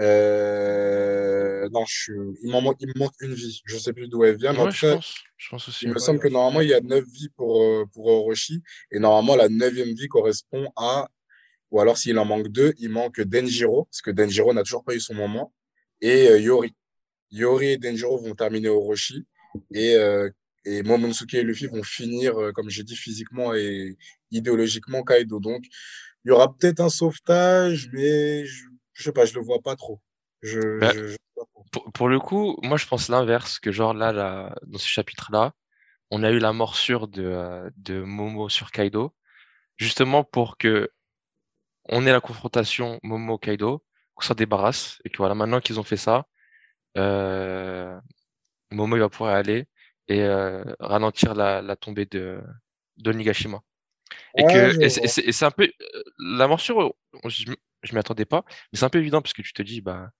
Euh, 0.00 1.68
non, 1.70 1.84
je 1.86 1.94
suis... 1.94 2.12
il, 2.42 2.50
m'en 2.50 2.60
manque, 2.62 2.78
il 2.80 2.88
me 2.88 2.98
manque 2.98 3.14
une 3.20 3.34
vie. 3.34 3.60
Je 3.64 3.76
sais 3.78 3.92
plus 3.92 4.08
d'où 4.08 4.24
elle 4.24 4.36
vient, 4.36 4.52
mais 4.52 4.60
en 4.60 4.64
Ouais, 4.66 4.70
je 4.72 4.80
cas, 4.80 4.94
pense. 4.94 5.14
Je 5.36 5.48
pense 5.50 5.68
aussi. 5.68 5.84
il 5.84 5.92
me 5.92 5.98
semble 5.98 6.20
que 6.20 6.28
normalement, 6.28 6.60
il 6.60 6.68
y 6.68 6.74
a 6.74 6.80
neuf 6.80 7.04
vies 7.04 7.28
pour, 7.36 7.62
euh, 7.62 7.84
pour 7.92 8.06
Orochi. 8.06 8.62
Et 8.90 8.98
normalement, 8.98 9.36
la 9.36 9.48
neuvième 9.48 9.94
vie 9.94 10.08
correspond 10.08 10.70
à. 10.76 11.08
Ou 11.70 11.80
alors, 11.80 11.98
s'il 11.98 12.18
en 12.18 12.24
manque 12.24 12.48
deux, 12.48 12.74
il 12.78 12.88
manque 12.90 13.20
Denjiro, 13.20 13.84
parce 13.84 14.02
que 14.02 14.10
Denjiro 14.10 14.52
n'a 14.52 14.62
toujours 14.62 14.84
pas 14.84 14.94
eu 14.94 15.00
son 15.00 15.14
moment. 15.14 15.52
Et 16.00 16.28
euh, 16.28 16.38
Yori. 16.40 16.74
Yori 17.30 17.68
et 17.72 17.76
Denjiro 17.76 18.18
vont 18.18 18.34
terminer 18.34 18.68
Orochi. 18.68 19.26
Et, 19.74 19.96
et 20.64 20.82
Momonosuke 20.82 21.34
et 21.34 21.42
Luffy 21.42 21.66
vont 21.66 21.82
finir, 21.82 22.38
euh, 22.38 22.52
comme 22.52 22.68
j'ai 22.70 22.82
dit, 22.82 22.96
physiquement 22.96 23.54
et 23.54 23.96
idéologiquement 24.30 25.02
Kaido. 25.02 25.40
Donc, 25.40 25.64
il 26.24 26.28
y 26.28 26.30
aura 26.32 26.54
peut-être 26.54 26.80
un 26.80 26.90
sauvetage, 26.90 27.88
mais 27.92 28.44
je, 28.44 28.64
je 29.00 29.04
sais 29.04 29.12
pas, 29.12 29.24
je 29.24 29.34
le 29.34 29.40
vois 29.40 29.60
pas 29.60 29.76
trop. 29.76 30.00
Je, 30.42 30.60
Bah, 30.80 30.92
je- 30.92 31.08
je. 31.08 31.16
Pour, 31.72 31.90
pour 31.92 32.08
le 32.08 32.18
coup, 32.18 32.58
moi 32.62 32.76
je 32.76 32.86
pense 32.86 33.08
l'inverse, 33.08 33.58
que 33.58 33.72
genre 33.72 33.94
là, 33.94 34.12
là 34.12 34.54
dans 34.66 34.78
ce 34.78 34.86
chapitre-là, 34.88 35.52
on 36.10 36.22
a 36.24 36.30
eu 36.30 36.38
la 36.38 36.52
morsure 36.52 37.08
de, 37.08 37.24
euh, 37.24 37.70
de 37.76 38.02
Momo 38.02 38.48
sur 38.48 38.70
Kaido, 38.72 39.14
justement 39.78 40.24
pour 40.24 40.58
que 40.58 40.90
on 41.88 42.06
ait 42.06 42.12
la 42.12 42.20
confrontation 42.20 43.00
Momo-Kaido, 43.02 43.82
qu'on 44.14 44.22
s'en 44.24 44.34
débarrasse, 44.34 44.98
et 45.04 45.10
que 45.10 45.16
voilà, 45.18 45.34
maintenant 45.34 45.60
qu'ils 45.60 45.80
ont 45.80 45.84
fait 45.84 45.96
ça, 45.96 46.26
euh, 46.98 47.98
Momo 48.72 48.96
il 48.96 49.00
va 49.00 49.08
pouvoir 49.08 49.34
aller 49.34 49.66
et 50.08 50.22
euh, 50.22 50.64
ralentir 50.80 51.34
la, 51.34 51.62
la 51.62 51.76
tombée 51.76 52.06
de, 52.06 52.40
de 52.98 53.12
Nigashima. 53.12 53.60
Et 54.36 54.42
Ouais, 54.42 54.52
que 54.52 54.84
et 54.84 54.88
c'est- 54.90 55.44
un 55.44 55.50
peu 55.50 55.70
la 56.18 56.48
morsure, 56.48 56.94
je, 57.82 57.94
m'y 57.94 57.98
attendais 57.98 58.24
pas, 58.24 58.44
mais 58.72 58.78
c'est 58.78 58.84
un 58.84 58.90
peu 58.90 58.98
évident 58.98 59.22
parce 59.22 59.32
que 59.32 59.42
tu 59.42 59.52
te 59.52 59.62
dis 59.62 59.80
bah 59.80 60.10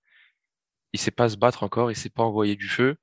il 0.93 1.01
sait 1.01 1.11
pas 1.11 1.29
se 1.29 1.37
battre 1.37 1.63
encore, 1.63 1.91
il 1.91 1.97
sait 1.97 2.11
pas 2.11 2.23
envoyer 2.25 2.57
du 2.57 2.69
feu, 2.69 2.97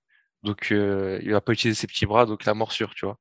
donc 0.44 0.72
euh, 0.72 1.20
il 1.24 1.32
va 1.32 1.42
pas 1.42 1.54
utiliser 1.54 1.80
ses 1.80 1.88
petits 1.88 2.06
bras, 2.06 2.26
donc 2.26 2.46
la 2.46 2.54
morsure, 2.54 2.94
tu 2.96 3.06
vois. 3.06 3.20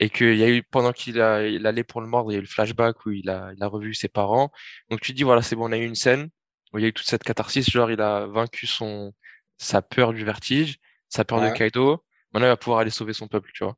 Et 0.00 0.10
qu'il 0.10 0.36
y 0.36 0.44
a 0.44 0.50
eu 0.50 0.62
pendant 0.62 0.92
qu'il 0.92 1.16
il 1.16 1.66
allait 1.66 1.84
pour 1.84 2.00
le 2.02 2.08
mordre, 2.08 2.30
il 2.32 2.34
y 2.34 2.36
a 2.36 2.40
eu 2.40 2.42
le 2.42 2.48
flashback 2.48 3.06
où 3.06 3.12
il 3.12 3.30
a, 3.30 3.52
il 3.56 3.62
a 3.62 3.66
revu 3.68 3.94
ses 3.94 4.08
parents. 4.08 4.50
Donc 4.90 5.00
tu 5.00 5.12
te 5.12 5.16
dis 5.16 5.24
voilà 5.24 5.42
c'est 5.42 5.56
bon, 5.56 5.68
on 5.68 5.72
a 5.72 5.78
eu 5.78 5.84
une 5.86 5.94
scène 5.94 6.30
où 6.72 6.78
il 6.78 6.82
y 6.82 6.84
a 6.86 6.88
eu 6.88 6.92
toute 6.92 7.06
cette 7.06 7.24
catharsis, 7.24 7.70
genre 7.70 7.90
il 7.90 8.00
a 8.00 8.26
vaincu 8.26 8.66
son 8.66 9.12
sa 9.58 9.82
peur 9.82 10.12
du 10.12 10.24
vertige, 10.24 10.78
sa 11.08 11.24
peur 11.24 11.40
de. 11.40 11.50
Kaido. 11.50 12.04
Maintenant 12.32 12.48
il 12.48 12.50
va 12.50 12.56
pouvoir 12.56 12.80
aller 12.80 12.90
sauver 12.90 13.14
son 13.14 13.28
peuple, 13.28 13.50
tu 13.54 13.64
vois. 13.64 13.76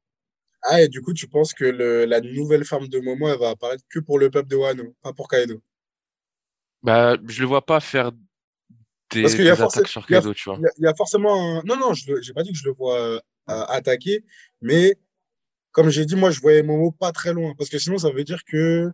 Ah, 0.63 0.83
et 0.83 0.89
du 0.89 1.01
coup, 1.03 1.15
tu 1.15 1.29
penses 1.29 1.55
que 1.55 1.65
le, 1.65 2.05
la 2.05 2.21
nouvelle 2.21 2.65
forme 2.65 2.89
de 2.89 2.99
Momo, 2.99 3.29
elle 3.29 3.39
va 3.39 3.51
apparaître 3.51 3.85
que 3.89 4.01
pour 4.01 4.19
le 4.19 4.31
peuple 4.31 4.49
de 4.49 4.57
Wano, 4.57 4.95
pas 5.03 5.13
pour 5.13 5.29
Kaido? 5.29 5.63
Bah 6.83 7.17
je 7.27 7.41
le 7.41 7.47
vois 7.47 7.65
pas 7.67 7.81
faire 7.81 8.13
des, 9.11 9.23
Parce 9.23 9.35
qu'il 9.35 9.45
y 9.45 9.49
a 9.49 9.53
des 9.53 9.57
forcément- 9.57 9.81
attaques 9.83 9.89
sur 9.91 10.07
Kaido, 10.07 10.35
tu 10.35 10.49
vois. 10.51 10.59
Il 10.59 10.63
y 10.63 10.67
a, 10.67 10.71
il 10.79 10.85
y 10.85 10.87
a 10.87 10.95
forcément 10.95 11.59
un... 11.59 11.63
Non, 11.65 11.77
non, 11.77 11.95
je 11.95 12.13
n'ai 12.13 12.35
pas 12.35 12.43
dit 12.43 12.53
que 12.53 12.59
je 12.59 12.65
le 12.67 12.73
vois 12.75 12.99
euh, 12.99 13.21
attaquer, 13.47 14.25
mais 14.61 14.97
comme 15.73 15.89
j'ai 15.91 16.05
dit, 16.05 16.15
moi, 16.17 16.31
je 16.31 16.41
voyais 16.41 16.63
Momo 16.63 16.91
pas 16.93 17.11
très 17.13 17.33
loin, 17.33 17.55
parce 17.57 17.71
que 17.71 17.79
sinon, 17.79 17.99
ça 17.99 18.11
veut 18.11 18.25
dire 18.25 18.43
que 18.45 18.91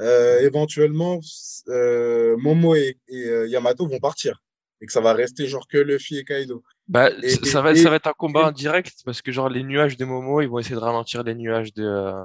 euh, 0.00 0.40
éventuellement, 0.40 1.20
euh, 1.68 2.36
Momo 2.38 2.74
et, 2.74 2.98
et, 3.08 3.48
Yamato 3.48 3.86
vont 3.86 3.98
partir, 3.98 4.42
et 4.80 4.86
que 4.86 4.92
ça 4.92 5.00
va 5.02 5.12
rester 5.12 5.46
genre 5.46 5.68
que 5.68 5.76
Luffy 5.76 6.16
et 6.18 6.24
Kaido. 6.24 6.62
Bah, 6.88 7.10
Et- 7.22 7.28
ça- 7.30 7.58
et- 7.58 7.62
va, 7.62 7.74
ça 7.76 7.90
va 7.90 7.96
être 7.96 8.06
un 8.06 8.14
combat 8.14 8.46
indirect 8.46 9.02
parce 9.04 9.20
que 9.20 9.30
genre 9.30 9.50
les 9.50 9.62
nuages 9.62 9.96
de 9.98 10.04
Momo, 10.06 10.40
ils 10.40 10.48
vont 10.48 10.58
essayer 10.58 10.74
de 10.74 10.80
ralentir 10.80 11.22
les 11.22 11.34
nuages 11.34 11.74
de, 11.74 11.84
euh, 11.84 12.24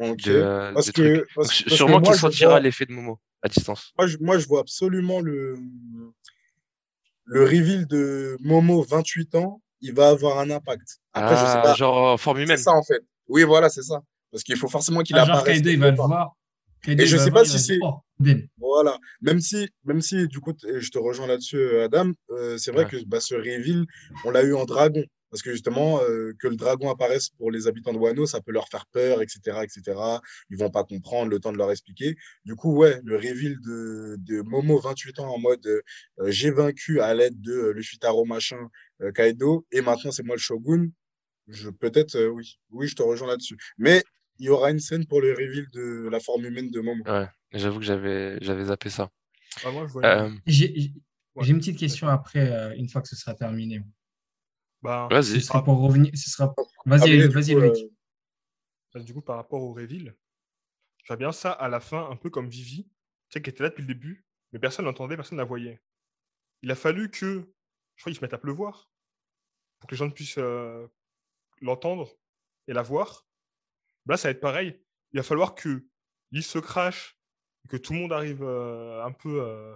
Ok. 0.00 0.22
de, 0.24 0.72
Parce 0.74 0.86
de 0.86 0.92
que, 0.92 1.26
parce, 1.36 1.62
parce 1.62 1.74
sûrement 1.76 2.00
qu'il 2.00 2.14
sentira 2.16 2.50
vois- 2.50 2.60
l'effet 2.60 2.84
de 2.86 2.92
Momo. 2.92 3.20
À 3.44 3.48
distance. 3.48 3.92
Moi, 3.98 4.06
je, 4.08 4.16
moi, 4.20 4.38
je 4.38 4.46
vois 4.48 4.60
absolument 4.60 5.20
le, 5.20 5.58
le 7.26 7.44
reveal 7.44 7.86
de 7.86 8.36
Momo, 8.40 8.82
28 8.82 9.34
ans, 9.36 9.60
il 9.80 9.92
va 9.94 10.08
avoir 10.08 10.38
un 10.38 10.50
impact. 10.50 10.98
Après, 11.12 11.34
je 11.36 11.40
sais 11.40 11.58
Ah, 11.58 11.62
pas. 11.62 11.74
genre 11.74 12.12
en 12.14 12.16
forme 12.16 12.38
C'est 12.38 12.42
humaine. 12.44 12.56
ça, 12.56 12.72
en 12.72 12.82
fait. 12.82 13.02
Oui, 13.28 13.42
voilà, 13.44 13.68
c'est 13.68 13.82
ça. 13.82 14.00
Parce 14.32 14.42
qu'il 14.42 14.56
faut 14.56 14.68
forcément 14.68 15.02
qu'il 15.02 15.16
Ah, 15.16 15.24
genre 15.24 15.36
apparaisse. 15.36 15.58
Kaido, 15.58 15.70
il 15.70 15.78
va 15.78 15.90
le 15.90 15.96
voir. 15.96 16.32
Et 16.86 17.06
je 17.06 17.16
sais 17.16 17.30
pas 17.30 17.44
si 17.44 17.58
c'est- 17.58 17.78
Oh. 17.82 18.00
Voilà, 18.58 18.98
même 19.22 19.40
si, 19.40 19.68
même 19.84 20.00
si 20.00 20.26
du 20.28 20.40
coup, 20.40 20.52
je 20.62 20.88
te 20.90 20.98
rejoins 20.98 21.26
là-dessus, 21.26 21.56
euh, 21.56 21.84
Adam, 21.84 22.10
euh, 22.30 22.56
c'est 22.58 22.70
vrai 22.72 22.84
Ouais. 22.84 22.90
que 22.90 23.04
bah, 23.06 23.20
ce 23.20 23.34
reveal, 23.34 23.84
on 24.24 24.30
l'a 24.30 24.42
eu 24.42 24.54
en 24.54 24.64
dragon. 24.64 25.02
Parce 25.34 25.42
que 25.42 25.50
justement, 25.50 26.00
euh, 26.02 26.32
que 26.38 26.46
le 26.46 26.54
dragon 26.54 26.88
apparaisse 26.90 27.28
pour 27.30 27.50
les 27.50 27.66
habitants 27.66 27.92
de 27.92 27.98
Wano, 27.98 28.24
ça 28.24 28.40
peut 28.40 28.52
leur 28.52 28.68
faire 28.68 28.86
peur, 28.86 29.20
etc., 29.20 29.40
etc. 29.64 29.98
Ils 30.48 30.56
vont 30.56 30.70
pas 30.70 30.84
comprendre, 30.84 31.28
le 31.28 31.40
temps 31.40 31.50
de 31.50 31.58
leur 31.58 31.72
expliquer. 31.72 32.14
Du 32.44 32.54
coup, 32.54 32.72
ouais, 32.76 33.00
le 33.02 33.16
reveal 33.16 33.56
de, 33.60 34.14
de 34.20 34.42
Momo, 34.42 34.78
28 34.78 35.18
ans, 35.18 35.34
en 35.34 35.40
mode 35.40 35.66
euh, 35.66 35.80
j'ai 36.28 36.52
vaincu 36.52 37.00
à 37.00 37.14
l'aide 37.14 37.40
de 37.40 37.50
euh, 37.52 37.72
Luffy-Taro 37.72 38.24
machin, 38.24 38.68
euh, 39.02 39.10
Kaido, 39.10 39.66
et 39.72 39.80
maintenant 39.80 40.12
c'est 40.12 40.22
moi 40.22 40.36
le 40.36 40.40
shogun. 40.40 40.86
Je, 41.48 41.68
peut-être, 41.68 42.14
euh, 42.14 42.28
oui. 42.28 42.60
Oui, 42.70 42.86
je 42.86 42.94
te 42.94 43.02
rejoins 43.02 43.26
là-dessus. 43.26 43.56
Mais 43.76 44.04
il 44.38 44.46
y 44.46 44.50
aura 44.50 44.70
une 44.70 44.78
scène 44.78 45.04
pour 45.04 45.20
le 45.20 45.32
reveal 45.32 45.66
de 45.72 46.08
la 46.12 46.20
forme 46.20 46.44
humaine 46.44 46.70
de 46.70 46.78
Momo. 46.78 47.02
Ouais, 47.08 47.26
j'avoue 47.52 47.80
que 47.80 47.84
j'avais 47.84 48.38
j'avais 48.40 48.66
zappé 48.66 48.88
ça. 48.88 49.10
Ah, 49.64 49.72
moi, 49.72 49.84
je 49.92 49.98
Euh, 50.06 50.30
J'ai 50.46 50.72
j'ai- 50.78 50.92
Ouais. 51.34 51.42
j'ai 51.44 51.50
une 51.50 51.58
petite 51.58 51.78
question 51.80 52.06
après, 52.06 52.52
euh, 52.52 52.72
une 52.76 52.88
fois 52.88 53.02
que 53.02 53.08
ce 53.08 53.16
sera 53.16 53.34
terminé. 53.34 53.82
Bah, 54.84 55.08
Vas-y. 55.10 55.40
Ce 55.40 55.40
serait 55.40 55.64
pour 55.64 55.80
revenir. 55.80 56.12
Ce 56.16 56.30
sera... 56.30 56.44
Après, 56.54 56.64
Vas-y, 56.86 57.18
du 57.18 57.28
vas-y, 57.28 57.54
coup, 57.54 57.60
Loïc. 57.60 57.84
euh, 57.84 57.88
Bah, 58.94 59.00
du 59.00 59.12
coup, 59.14 59.22
par 59.22 59.36
rapport 59.36 59.62
au 59.62 59.72
reveal, 59.72 60.14
je 61.02 61.06
vois 61.08 61.16
bien 61.16 61.32
ça 61.32 61.50
à 61.52 61.68
la 61.68 61.80
fin, 61.80 62.08
un 62.10 62.16
peu 62.16 62.30
comme 62.30 62.48
Vivi, 62.48 62.84
tu 62.84 62.90
sais, 63.30 63.42
qui 63.42 63.50
était 63.50 63.62
là 63.62 63.70
depuis 63.70 63.82
le 63.82 63.88
début, 63.88 64.24
mais 64.52 64.58
personne 64.58 64.84
l'entendait, 64.84 65.16
personne 65.16 65.36
ne 65.36 65.42
la 65.42 65.46
voyait. 65.48 65.82
Il 66.62 66.70
a 66.70 66.74
fallu 66.74 67.10
que, 67.10 67.50
je 67.96 68.02
crois, 68.02 68.10
qu'ils 68.12 68.16
se 68.16 68.20
mettent 68.24 68.34
à 68.34 68.38
pleuvoir 68.38 68.90
pour 69.80 69.88
que 69.88 69.94
les 69.94 69.98
gens 69.98 70.10
puissent 70.10 70.38
euh, 70.38 70.86
l'entendre 71.60 72.10
et 72.68 72.72
la 72.72 72.82
voir. 72.82 73.26
Là, 74.06 74.16
ça 74.16 74.28
va 74.28 74.32
être 74.32 74.40
pareil. 74.40 74.80
Il 75.12 75.16
va 75.18 75.22
falloir 75.22 75.54
que 75.54 75.86
l'île 76.30 76.42
se 76.44 76.58
crache 76.58 77.18
et 77.64 77.68
que 77.68 77.76
tout 77.76 77.92
le 77.94 77.98
monde 78.00 78.12
arrive 78.12 78.42
euh, 78.42 79.02
un 79.04 79.12
peu 79.12 79.42
euh, 79.42 79.74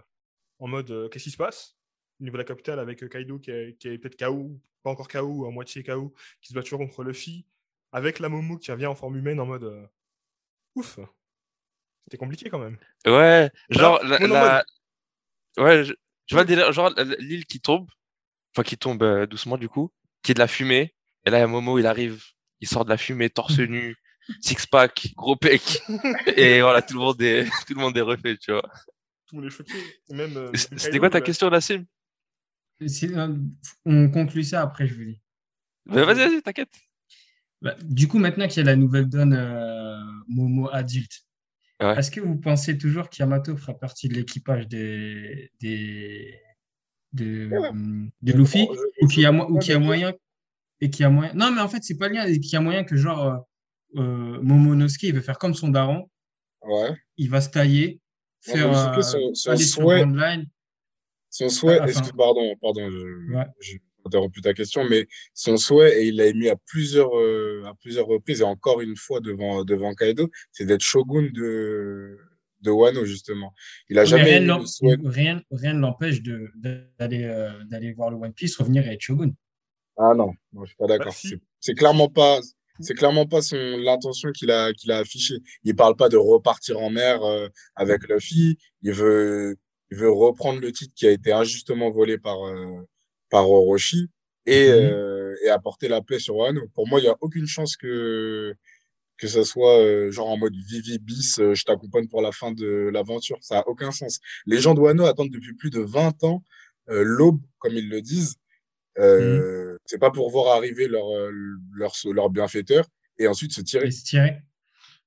en 0.59 0.69
mode 0.69 0.91
euh, 0.91 1.09
qu'est-ce 1.09 1.25
qui 1.25 1.31
se 1.31 1.37
passe 1.37 1.77
au 2.21 2.25
niveau 2.25 2.35
de 2.37 2.43
la 2.43 2.45
capitale 2.45 2.79
avec 2.79 3.09
Kaido 3.09 3.39
qui 3.39 3.51
est, 3.51 3.77
qui 3.79 3.89
est 3.89 3.99
peut-être 3.99 4.19
KO, 4.19 4.61
pas 4.83 4.91
encore 4.91 5.09
KO, 5.09 5.47
à 5.47 5.51
moitié 5.51 5.83
KO, 5.83 6.15
qui 6.41 6.49
se 6.51 6.55
bat 6.55 6.63
toujours 6.63 6.79
contre 6.79 7.03
Luffy, 7.05 7.45
avec 7.93 8.19
la 8.19 8.29
Momo 8.29 8.59
qui 8.59 8.71
revient 8.71 8.87
en 8.87 8.95
forme 8.95 9.17
humaine 9.17 9.41
en 9.41 9.47
mode 9.47 9.65
euh, 9.65 9.87
ouf. 10.75 10.99
C'était 12.05 12.17
compliqué 12.17 12.49
quand 12.51 12.59
même. 12.59 12.79
Ouais, 13.07 13.51
genre 13.71 14.03
la, 14.05 14.19
la- 14.19 14.65
ouais, 15.59 15.85
je, 15.85 15.93
je 16.27 16.35
vois 16.35 16.43
Ouais. 16.43 16.49
le 16.51 16.57
délire, 16.57 16.73
genre 16.73 16.91
la- 16.97 17.05
la- 17.05 17.17
l'île 17.17 17.45
qui 17.47 17.61
tombe, 17.61 17.89
enfin 18.55 18.63
qui 18.63 18.77
tombe 18.79 19.03
euh, 19.03 19.27
doucement 19.27 19.59
du 19.59 19.69
coup, 19.69 19.93
qui 20.23 20.33
est 20.33 20.35
de 20.35 20.39
la 20.39 20.49
fumée, 20.49 20.95
et 21.27 21.31
là 21.31 21.39
il 21.39 21.41
y 21.41 21.45
a 21.45 21.47
Momo, 21.47 21.79
il 21.79 21.87
arrive, 21.87 22.23
il 22.61 22.69
sort 22.69 22.85
de 22.85 22.91
la 22.91 22.97
fumée, 22.97 23.29
torse 23.31 23.59
nu, 23.59 23.97
six 24.41 24.67
pack, 24.67 25.09
gros 25.17 25.37
pec, 25.37 25.83
et 26.37 26.61
voilà 26.63 26.81
tout 26.83 26.95
le 26.95 27.01
monde 27.01 27.21
est 27.23 27.45
tout 27.67 27.75
le 27.75 27.81
monde 27.81 27.97
est 27.97 28.01
refait, 28.03 28.37
tu 28.39 28.53
vois. 28.53 28.63
Tout 29.27 29.37
le 29.37 29.43
monde 29.43 29.51
est 29.51 29.55
choqué. 29.55 29.75
Même, 30.09 30.37
euh, 30.39 30.53
C'était 30.55 30.99
quoi 30.99 31.11
ta 31.11 31.21
question, 31.21 31.51
Nassim? 31.51 31.85
Si- 32.87 33.13
euh, 33.15 33.35
On 33.85 34.09
conclut 34.11 34.45
ça 34.45 34.63
après, 34.63 34.87
je 34.87 34.95
vous 34.95 35.05
dis. 35.05 35.21
Bah, 35.87 36.05
vas-y, 36.05 36.17
vas-y, 36.29 36.43
t'inquiète. 36.43 36.69
Bah, 37.61 37.75
du 37.83 38.07
coup, 38.07 38.19
maintenant 38.19 38.47
qu'il 38.47 38.59
y 38.59 38.61
a 38.61 38.71
la 38.71 38.77
nouvelle 38.77 39.09
donne 39.09 39.33
euh, 39.35 39.99
Momo 40.29 40.69
adulte, 40.73 41.25
Ouais. 41.81 41.97
est-ce 41.99 42.11
que 42.11 42.21
vous 42.21 42.37
pensez 42.37 42.77
toujours 42.77 43.09
qu'Yamato 43.09 43.57
fera 43.57 43.79
partie 43.79 44.09
de 44.09 44.15
l'équipage 44.15 44.67
des, 44.69 45.51
des, 45.61 46.35
de, 47.13 47.49
Ouais. 47.51 47.71
de 48.23 48.33
Luffy 48.33 48.67
Bon, 48.67 48.75
je- 48.75 49.05
ou 49.05 49.09
qu'il 49.09 49.23
y 49.23 49.27
a, 49.27 49.33
mo- 49.33 49.47
je- 49.49 49.53
ou 49.55 49.59
qu'il 49.59 49.71
y 49.71 49.75
a 49.77 49.79
je- 49.81 49.85
moyen 49.85 50.13
et 50.81 50.91
qu'il 50.91 51.03
y 51.03 51.07
a 51.07 51.11
moyen 51.11 51.33
non 51.35 51.51
mais 51.53 51.61
en 51.61 51.69
fait 51.69 51.83
c'est 51.83 51.97
pas 51.97 52.09
le 52.09 52.15
lien 52.15 52.27
et 52.27 52.39
qu'il 52.41 52.53
y 52.53 52.57
a 52.57 52.61
moyen 52.61 52.83
que 52.85 52.97
genre 52.97 53.25
euh, 53.25 53.37
euh, 54.01 54.41
Momonosuke 54.43 55.05
il 55.05 55.15
veut 55.15 55.21
faire 55.21 55.39
comme 55.39 55.55
son 55.55 55.69
daron 55.69 56.11
Ouais. 56.63 56.97
il 57.17 57.31
va 57.31 57.41
se 57.41 57.49
tailler 57.51 58.01
faire 58.41 58.73
euh, 58.97 59.01
son- 59.03 59.35
son 59.35 59.51
aller 59.53 59.65
sur 59.65 59.83
Grand 59.83 60.05
Line 60.17 60.47
Son 61.31 61.49
souhait, 61.49 61.79
Ah, 61.81 61.87
excuse, 61.89 62.13
pardon, 62.17 62.55
pardon, 62.61 62.91
je, 62.91 63.35
Ouais. 63.35 63.45
j'ai 63.61 63.81
interrompu 64.07 64.41
ta 64.41 64.55
question, 64.55 64.85
mais 64.89 65.07
son 65.35 65.57
souhait, 65.59 66.03
et 66.03 66.09
il 66.09 66.17
l'a 66.17 66.27
émis 66.27 66.49
à 66.49 66.57
plusieurs, 66.67 67.17
euh, 67.19 67.63
à 67.67 67.75
plusieurs 67.75 68.07
reprises, 68.07 68.41
et 68.41 68.45
encore 68.45 68.81
une 68.81 68.97
fois 68.97 69.21
devant, 69.21 69.65
devant 69.65 69.93
Kaido, 69.95 70.31
c'est 70.53 70.65
d'être 70.65 70.81
shogun 70.81 71.29
de, 71.33 72.17
de 72.63 72.71
Wano, 72.71 73.05
justement. 73.05 73.53
Il 73.91 73.99
a 73.99 74.03
mais 74.03 74.07
jamais 74.07 74.39
rien, 74.39 74.65
souhait. 74.67 74.97
rien, 75.05 75.43
rien 75.51 75.75
ne 75.75 75.81
l'empêche 75.81 76.23
de- 76.23 76.51
d'aller 76.99 77.25
euh, 77.25 77.63
d'aller 77.67 77.93
voir 77.93 78.11
le 78.11 78.17
One 78.17 78.33
Piece 78.33 78.57
revenir 78.57 78.87
et 78.87 78.95
être 78.95 79.01
Shogun 79.03 79.33
Ah 79.99 80.15
non, 80.17 80.33
non, 80.53 80.63
je 80.65 80.69
suis 80.69 80.77
pas 80.77 80.87
d'accord. 80.87 81.07
Bah, 81.13 81.13
si. 81.13 81.29
C'est- 81.29 81.41
C'est 81.61 81.75
clairement 81.75 82.09
pas, 82.09 82.41
c'est 82.81 82.95
clairement 82.95 83.27
pas 83.27 83.43
son 83.43 83.57
l'intention 83.79 84.31
qu'il 84.33 84.51
a 84.53 84.73
qu'il 84.73 84.91
a 84.93 84.99
affichée. 84.99 85.35
Il 85.65 85.75
parle 85.75 85.97
pas 85.97 86.09
de 86.09 86.17
repartir 86.17 86.79
en 86.81 86.89
mer 86.89 87.23
euh, 87.25 87.49
avec 87.75 88.09
Luffy. 88.09 88.57
Il 88.83 88.93
veut 88.93 89.57
il 89.91 89.99
veut 89.99 90.11
reprendre 90.11 90.61
le 90.61 90.73
titre 90.73 90.93
qui 90.95 91.07
a 91.07 91.11
été 91.13 91.33
injustement 91.33 91.91
volé 91.91 92.19
par 92.19 92.43
euh, 92.47 92.83
par 93.31 93.49
Orochi 93.51 94.09
et 94.47 94.69
Mhm. 94.69 94.75
euh, 94.75 95.35
et 95.45 95.49
apporter 95.51 95.89
la 95.89 96.01
paix 96.03 96.19
sur 96.19 96.37
Wano. 96.37 96.63
Pour 96.75 96.87
moi, 96.89 97.01
il 97.01 97.05
y 97.05 97.09
a 97.09 97.17
aucune 97.21 97.47
chance 97.47 97.77
que 97.77 98.55
que 99.19 99.27
ça 99.29 99.45
soit 99.45 99.79
euh, 99.81 100.11
genre 100.13 100.29
en 100.29 100.37
mode 100.39 100.55
Vivi 100.55 100.99
bis, 101.01 101.39
euh, 101.41 101.55
je 101.55 101.65
t'accompagne 101.65 102.07
pour 102.09 102.23
la 102.23 102.33
fin 102.33 102.53
de 102.53 102.89
l'aventure. 102.93 103.39
Ça 103.41 103.61
a 103.61 103.69
aucun 103.69 103.91
sens. 103.91 104.21
Les 104.47 104.59
gens 104.61 104.75
de 104.75 104.81
Wano 104.81 105.05
attendent 105.07 105.31
depuis 105.33 105.55
plus 105.55 105.71
de 105.71 105.81
20 105.81 106.23
ans 106.25 106.45
euh, 106.89 107.03
l'aube, 107.05 107.41
comme 107.59 107.75
ils 107.75 107.89
le 107.89 108.01
disent. 108.01 108.37
Euh, 108.99 109.77
C'est 109.87 109.99
pas 109.99 110.11
pour 110.11 110.31
voir 110.31 110.57
arriver 110.57 110.89
leur, 110.89 111.07
leur, 111.73 111.93
leur 112.13 112.31
bienfaiteur 112.31 112.87
et 113.19 113.27
ensuite 113.29 113.53
se 113.53 113.61
tirer. 113.61 113.87
et 113.89 113.91
se 113.91 114.05
tirer 114.05 114.39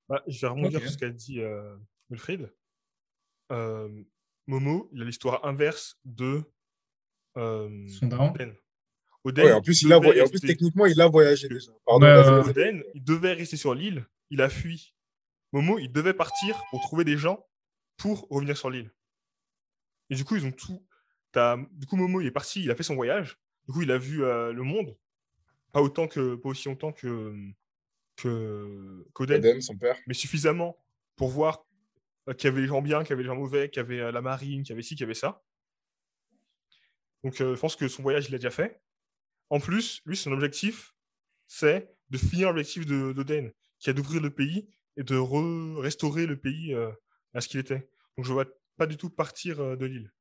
bah, 0.09 0.21
je 0.27 0.41
vais 0.41 0.47
rebondir 0.47 0.79
Ok. 0.79 0.83
sur 0.83 0.91
ce 0.91 0.97
qu'a 0.97 1.09
dit 1.09 1.39
euh, 1.39 1.75
Wilfried. 2.09 2.51
Euh, 3.51 3.89
Momo, 4.48 4.89
il 4.93 5.01
a 5.01 5.05
l'histoire 5.05 5.45
inverse 5.45 5.98
de 6.05 6.43
euh, 7.38 7.88
son 7.88 8.07
daron 8.07 8.31
Oden. 8.31 8.55
Oden, 9.24 9.45
Ouais, 9.45 9.51
en 9.53 9.62
plus, 9.62 9.81
il 9.83 9.93
a, 9.93 9.98
en 9.98 10.01
plus, 10.01 10.39
techniquement, 10.41 10.86
il 10.88 11.00
a 11.00 11.07
voyagé 11.07 11.48
déjà. 11.48 11.71
Pardon. 11.86 12.05
Oden, 12.50 12.83
il 12.95 13.03
devait 13.03 13.33
rester 13.33 13.55
sur 13.57 13.74
l'île, 13.75 14.05
il 14.29 14.41
a 14.41 14.50
fui. 14.50 14.95
Momo, 15.53 15.77
il 15.79 15.91
devait 15.91 16.13
partir 16.13 16.62
pour 16.71 16.81
trouver 16.81 17.03
des 17.03 17.17
gens 17.17 17.45
pour 17.98 18.27
revenir 18.29 18.57
sur 18.57 18.69
l'île. 18.69 18.91
Et 20.10 20.15
du 20.15 20.25
coup, 20.25 20.36
ils 20.36 20.45
ont 20.45 20.51
tout. 20.51 20.86
t'as- 21.31 21.57
Du 21.74 21.86
coup, 21.86 21.95
Momo, 21.98 22.19
il 22.21 22.27
est 22.27 22.31
parti, 22.31 22.63
il 22.63 22.71
a 22.71 22.75
fait 22.75 22.83
son 22.83 22.95
voyage. 22.95 23.38
Du 23.67 23.74
coup, 23.74 23.81
il 23.83 23.91
a 23.91 23.98
vu 23.98 24.24
euh, 24.24 24.51
le 24.51 24.63
monde. 24.63 24.98
Pas 25.71 25.81
autant 25.81 26.07
que, 26.07 26.36
pas 26.36 26.50
aussi 26.50 26.67
longtemps 26.67 26.91
que 26.91 27.33
que 28.17 29.05
qu'Oden, 29.13 29.62
son 29.62 29.77
père. 29.77 29.98
mais 30.07 30.13
suffisamment 30.13 30.77
pour 31.15 31.29
voir 31.29 31.65
euh, 32.30 32.34
qu'il 32.34 32.50
y 32.50 32.54
avait 32.54 32.62
les 32.62 32.68
gens 32.68 32.82
bien, 32.82 33.01
qu'il 33.04 33.12
y 33.12 33.13
avait 33.13 33.24
les 33.24 33.28
gens 33.30 33.36
mauvais, 33.36 33.70
qu'il 33.70 33.82
y 33.82 33.86
avait 33.86 34.00
euh, 34.01 34.12
la 34.12 34.22
marine, 34.22 34.63
qu'il 34.63 34.72
y 34.72 34.74
avait 34.74 34.84
ci, 34.84 34.96
qu'il 34.96 35.01
y 35.01 35.06
avait 35.06 35.13
ça. 35.13 35.42
Donc, 37.24 37.40
euh, 37.42 37.56
je 37.56 37.60
pense 37.60 37.75
que 37.75 37.88
son 37.88 38.04
voyage, 38.04 38.28
il 38.28 38.32
l'a 38.32 38.38
déjà 38.38 38.50
fait. 38.50 38.82
En 39.50 39.60
plus, 39.60 40.01
lui, 40.06 40.18
son 40.18 40.32
objectif, 40.32 40.96
c'est 41.48 41.94
de 42.12 42.20
finir 42.20 42.50
l'objectif 42.50 42.86
de- 42.88 43.13
d'Oden, 43.13 43.51
qui 43.80 43.90
est 43.90 43.96
d'ouvrir 43.96 44.22
le 44.22 44.32
pays 44.32 44.70
et 44.98 45.04
de 45.04 45.16
re- 45.18 45.78
restaurer 45.80 46.28
le 46.28 46.38
pays 46.40 46.74
euh, 46.74 46.92
à 47.34 47.42
ce 47.42 47.50
qu'il 47.50 47.60
était. 47.60 47.90
Donc, 48.18 48.25
je 48.25 48.32
ne 48.32 48.36
vois 48.36 48.46
pas 48.78 48.88
du 48.88 48.98
tout 48.98 49.10
partir 49.10 49.62
euh, 49.62 49.75
de 49.78 49.86
l'île. 49.86 50.12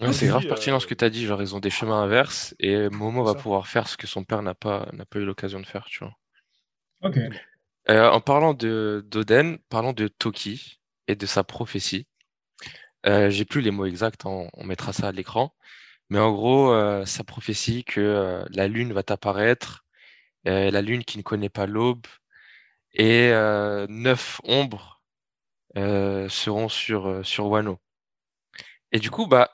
Ouais, 0.00 0.12
c'est 0.12 0.26
grave 0.28 0.46
euh, 0.46 0.46
pertinent 0.46 0.78
ce 0.78 0.86
que 0.86 0.94
tu 0.94 1.04
as 1.04 1.10
dit, 1.10 1.24
genre 1.26 1.42
ils 1.42 1.56
ont 1.56 1.58
des 1.60 1.68
chemins 1.70 2.00
inverses 2.00 2.54
et 2.60 2.88
Momo 2.90 3.24
va 3.24 3.34
ça. 3.34 3.34
pouvoir 3.34 3.66
faire 3.66 3.88
ce 3.88 3.96
que 3.96 4.06
son 4.06 4.22
père 4.22 4.40
n'a 4.42 4.54
pas, 4.54 4.88
n'a 4.92 5.04
pas 5.04 5.18
eu 5.18 5.24
l'occasion 5.24 5.58
de 5.60 5.66
faire, 5.66 5.86
tu 5.86 5.98
vois. 6.04 6.14
ok 7.00 7.44
Euh, 7.90 8.10
en 8.10 8.20
parlant 8.20 8.52
de 8.54 9.02
d'Oden, 9.06 9.58
parlons 9.68 9.92
de 9.92 10.08
Toki 10.08 10.80
et 11.08 11.16
de 11.16 11.26
sa 11.26 11.44
prophétie. 11.44 12.06
Euh, 13.06 13.30
j'ai 13.30 13.44
plus 13.44 13.60
les 13.60 13.70
mots 13.70 13.86
exacts, 13.86 14.26
hein, 14.26 14.48
on 14.54 14.64
mettra 14.64 14.92
ça 14.92 15.08
à 15.08 15.12
l'écran. 15.12 15.54
Mais 16.10 16.18
en 16.20 16.32
gros, 16.32 16.72
euh, 16.72 17.04
sa 17.06 17.24
prophétie 17.24 17.84
que 17.84 18.00
euh, 18.00 18.44
la 18.50 18.68
lune 18.68 18.92
va 18.92 19.02
apparaître, 19.08 19.84
euh, 20.46 20.70
la 20.70 20.82
lune 20.82 21.04
qui 21.04 21.18
ne 21.18 21.22
connaît 21.22 21.48
pas 21.50 21.66
l'aube, 21.66 22.06
et 22.94 23.30
neuf 23.88 24.40
ombres 24.44 25.02
seront 26.28 26.68
sur, 26.68 27.26
sur 27.26 27.46
Wano. 27.46 27.80
Et 28.92 28.98
du 29.00 29.10
coup, 29.10 29.26
bah, 29.26 29.50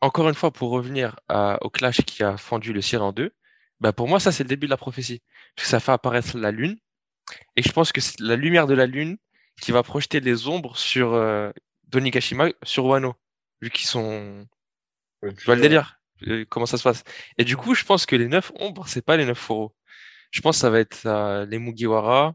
encore 0.00 0.28
une 0.28 0.34
fois, 0.34 0.52
pour 0.52 0.70
revenir 0.70 1.18
au 1.60 1.70
clash 1.70 2.02
qui 2.02 2.22
a 2.22 2.36
fendu 2.36 2.72
le 2.72 2.80
ciel 2.82 3.02
en 3.02 3.12
deux, 3.12 3.34
bah, 3.80 3.92
pour 3.92 4.08
moi, 4.08 4.20
ça, 4.20 4.32
c'est 4.32 4.44
le 4.44 4.48
début 4.48 4.66
de 4.66 4.70
la 4.70 4.76
prophétie. 4.76 5.22
Que 5.56 5.64
ça 5.66 5.80
fait 5.80 5.92
apparaître 5.92 6.38
la 6.38 6.50
lune, 6.52 6.78
et 7.56 7.62
je 7.62 7.72
pense 7.72 7.92
que 7.92 8.00
la 8.20 8.36
lumière 8.36 8.66
de 8.66 8.74
la 8.74 8.86
lune 8.86 9.18
qui 9.60 9.72
va 9.72 9.82
projeter 9.82 10.20
les 10.20 10.48
ombres 10.48 10.76
sur 10.76 11.14
euh, 11.14 11.50
Donigashima, 11.88 12.48
sur 12.62 12.84
Wano, 12.86 13.14
vu 13.60 13.70
qu'ils 13.70 13.86
sont. 13.86 14.46
Tu 15.22 15.44
vois 15.46 15.56
le 15.56 15.62
délire 15.62 15.98
euh, 16.28 16.44
Comment 16.48 16.66
ça 16.66 16.76
se 16.78 16.82
passe 16.82 17.02
Et 17.38 17.44
du 17.44 17.56
coup, 17.56 17.74
je 17.74 17.84
pense 17.84 18.06
que 18.06 18.16
les 18.16 18.28
neuf 18.28 18.52
ombres, 18.60 18.86
c'est 18.86 19.04
pas 19.04 19.16
les 19.16 19.24
neuf 19.24 19.38
fourreaux. 19.38 19.74
Je 20.30 20.40
pense 20.40 20.56
que 20.56 20.60
ça 20.60 20.70
va 20.70 20.80
être 20.80 21.06
euh, 21.06 21.46
les 21.46 21.58
Mugiwara 21.58 22.34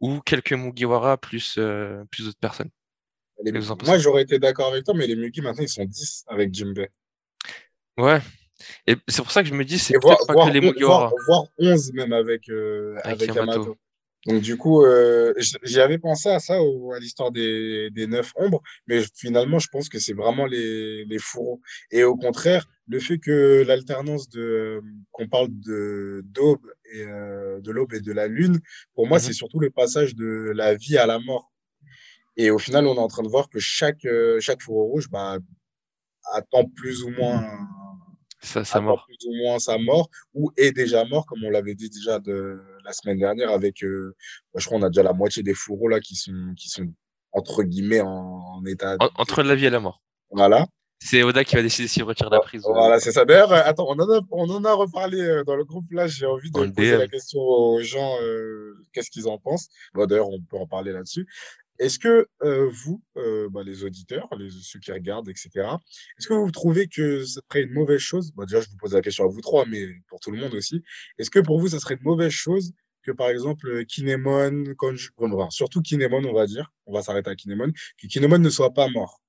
ou 0.00 0.20
quelques 0.20 0.52
Mugiwara 0.52 1.18
plus, 1.18 1.56
euh, 1.58 2.04
plus 2.10 2.24
d'autres 2.24 2.38
personnes. 2.38 2.70
Les- 3.44 3.52
Moi, 3.52 3.98
j'aurais 3.98 4.22
été 4.22 4.38
d'accord 4.38 4.68
avec 4.72 4.84
toi, 4.84 4.94
mais 4.94 5.06
les 5.06 5.16
Mugi, 5.16 5.40
maintenant, 5.40 5.62
ils 5.64 5.68
sont 5.68 5.84
10 5.84 6.24
avec 6.28 6.54
Jimbei. 6.54 6.88
Ouais. 7.96 8.20
Et 8.86 8.96
c'est 9.08 9.22
pour 9.22 9.32
ça 9.32 9.42
que 9.42 9.48
je 9.48 9.54
me 9.54 9.64
dis, 9.64 9.78
c'est 9.78 9.94
peut-être 9.94 10.26
pas 10.26 10.32
voire, 10.34 10.46
que 10.48 10.52
les 10.52 10.60
voire, 10.60 10.72
Mugiwara. 10.72 11.12
voire 11.26 11.44
11 11.58 11.92
même 11.92 12.12
avec, 12.12 12.48
Avec 12.48 13.04
avec 13.04 13.34
Yamato. 13.34 13.52
Yamato. 13.52 13.78
Donc, 14.26 14.40
du 14.42 14.56
coup, 14.56 14.84
euh, 14.84 15.34
j- 15.38 15.56
j'y 15.64 15.80
avais 15.80 15.98
pensé 15.98 16.28
à 16.28 16.38
ça, 16.38 16.62
au- 16.62 16.92
à 16.92 17.00
l'histoire 17.00 17.32
des, 17.32 17.90
des 17.90 18.06
neuf 18.06 18.32
ombres, 18.36 18.62
mais 18.86 19.02
finalement, 19.16 19.58
je 19.58 19.68
pense 19.68 19.88
que 19.88 19.98
c'est 19.98 20.12
vraiment 20.12 20.46
les, 20.46 21.04
les 21.04 21.18
fourreaux. 21.18 21.60
Et 21.90 22.04
au 22.04 22.16
contraire, 22.16 22.66
le 22.88 23.00
fait 23.00 23.18
que 23.18 23.64
l'alternance 23.66 24.28
de, 24.28 24.80
qu'on 25.10 25.28
parle 25.28 25.48
de, 25.50 26.22
d'aube 26.26 26.60
et, 26.92 27.02
euh, 27.02 27.60
de 27.60 27.70
l'aube 27.72 27.94
et 27.94 28.00
de 28.00 28.12
la 28.12 28.28
lune, 28.28 28.60
pour 28.94 29.06
moi, 29.08 29.18
Mhm. 29.18 29.24
c'est 29.24 29.32
surtout 29.32 29.58
le 29.60 29.70
passage 29.70 30.14
de 30.14 30.52
la 30.54 30.74
vie 30.74 30.96
à 30.98 31.06
la 31.06 31.18
mort. 31.18 31.50
Et 32.36 32.50
au 32.50 32.58
final, 32.58 32.86
on 32.86 32.94
est 32.94 32.98
en 32.98 33.08
train 33.08 33.22
de 33.24 33.28
voir 33.28 33.48
que 33.50 33.58
chaque, 33.58 34.04
euh, 34.06 34.38
chaque 34.40 34.62
fourreau 34.62 34.84
rouge, 34.86 35.08
bah, 35.10 35.38
attend 36.32 36.64
plus 36.76 37.02
ou 37.04 37.10
moins 37.10 37.42
Ça, 38.42 38.64
ça 38.64 38.80
mort. 38.80 39.06
plus 39.06 39.16
ou 39.28 39.34
moins 39.36 39.58
sa 39.60 39.78
mort 39.78 40.08
ou 40.34 40.50
est 40.56 40.72
déjà 40.72 41.04
mort, 41.04 41.24
comme 41.26 41.44
on 41.44 41.50
l'avait 41.50 41.74
dit 41.76 41.88
déjà 41.90 42.18
de 42.18 42.60
la 42.84 42.92
semaine 42.92 43.18
dernière 43.18 43.50
avec, 43.50 43.82
euh, 43.84 44.14
bah, 44.52 44.58
je 44.60 44.66
crois, 44.66 44.78
on 44.78 44.82
a 44.82 44.88
déjà 44.88 45.02
la 45.04 45.12
moitié 45.12 45.42
des 45.42 45.54
fourreaux 45.54 45.88
là 45.88 46.00
qui 46.00 46.16
sont, 46.16 46.52
qui 46.56 46.68
sont 46.68 46.92
entre 47.32 47.62
guillemets 47.62 48.00
en, 48.00 48.08
en 48.08 48.64
état. 48.66 48.96
En- 49.00 49.10
entre 49.16 49.42
la 49.42 49.54
vie 49.54 49.66
et 49.66 49.70
la 49.70 49.80
mort. 49.80 50.02
Voilà, 50.30 50.66
C'est 50.98 51.22
Oda 51.22 51.44
qui 51.44 51.54
va 51.56 51.62
décider 51.62 51.86
s'il 51.88 52.02
retire 52.04 52.30
la 52.30 52.40
prise. 52.40 52.64
euh, 52.66 52.72
voilà, 52.72 52.98
c'est 52.98 53.12
ça. 53.12 53.24
D'ailleurs, 53.24 53.52
euh, 53.52 53.62
attends, 53.64 53.86
on 53.88 53.98
en 54.00 54.10
a, 54.10 54.20
on 54.30 54.50
en 54.50 54.64
a 54.64 54.72
reparlé 54.72 55.20
euh, 55.20 55.44
dans 55.44 55.54
le 55.56 55.64
groupe 55.64 55.90
là. 55.92 56.06
J'ai 56.08 56.26
envie 56.26 56.50
de 56.50 56.58
poser 56.58 56.92
DM. 56.92 56.98
la 56.98 57.06
question 57.08 57.38
aux 57.40 57.80
gens, 57.82 58.16
euh, 58.22 58.74
qu'est-ce 58.92 59.10
qu'ils 59.10 59.28
en 59.28 59.38
pensent. 59.38 59.68
Bon, 59.94 60.06
D'ailleurs, 60.06 60.28
on 60.30 60.40
peut 60.40 60.56
en 60.56 60.66
parler 60.66 60.92
là-dessus. 60.92 61.26
Est-ce 61.82 61.98
que 61.98 62.28
euh, 62.44 62.70
vous, 62.70 63.02
euh, 63.16 63.48
bah, 63.50 63.62
les 63.64 63.82
auditeurs, 63.82 64.28
ceux 64.62 64.78
qui 64.78 64.92
regardent, 64.92 65.28
etc., 65.28 65.50
est-ce 66.16 66.28
que 66.28 66.34
vous 66.34 66.52
trouvez 66.52 66.86
que 66.86 67.24
ce 67.24 67.40
serait 67.50 67.64
une 67.64 67.72
mauvaise 67.72 67.98
chose 67.98 68.30
bon, 68.36 68.44
Déjà, 68.44 68.60
je 68.60 68.68
vous 68.68 68.76
pose 68.76 68.94
la 68.94 69.00
question 69.00 69.24
à 69.24 69.26
vous 69.26 69.40
trois, 69.40 69.66
mais 69.66 69.88
pour 70.06 70.20
tout 70.20 70.30
le 70.30 70.38
monde 70.38 70.54
aussi. 70.54 70.80
Est-ce 71.18 71.28
que 71.28 71.40
pour 71.40 71.58
vous, 71.58 71.66
ça 71.66 71.80
serait 71.80 71.94
une 71.96 72.04
mauvaise 72.04 72.30
chose 72.30 72.72
que, 73.02 73.10
par 73.10 73.30
exemple, 73.30 73.84
Kinemon, 73.86 74.76
surtout 75.50 75.82
Kinemon, 75.82 76.24
on 76.24 76.32
va 76.32 76.46
dire, 76.46 76.72
on 76.86 76.94
va 76.94 77.02
s'arrêter 77.02 77.30
à 77.30 77.34
Kinemon, 77.34 77.72
que 78.00 78.06
Kinemon 78.06 78.38
ne 78.38 78.50
soit 78.50 78.72
pas 78.72 78.86
mort? 78.86 79.20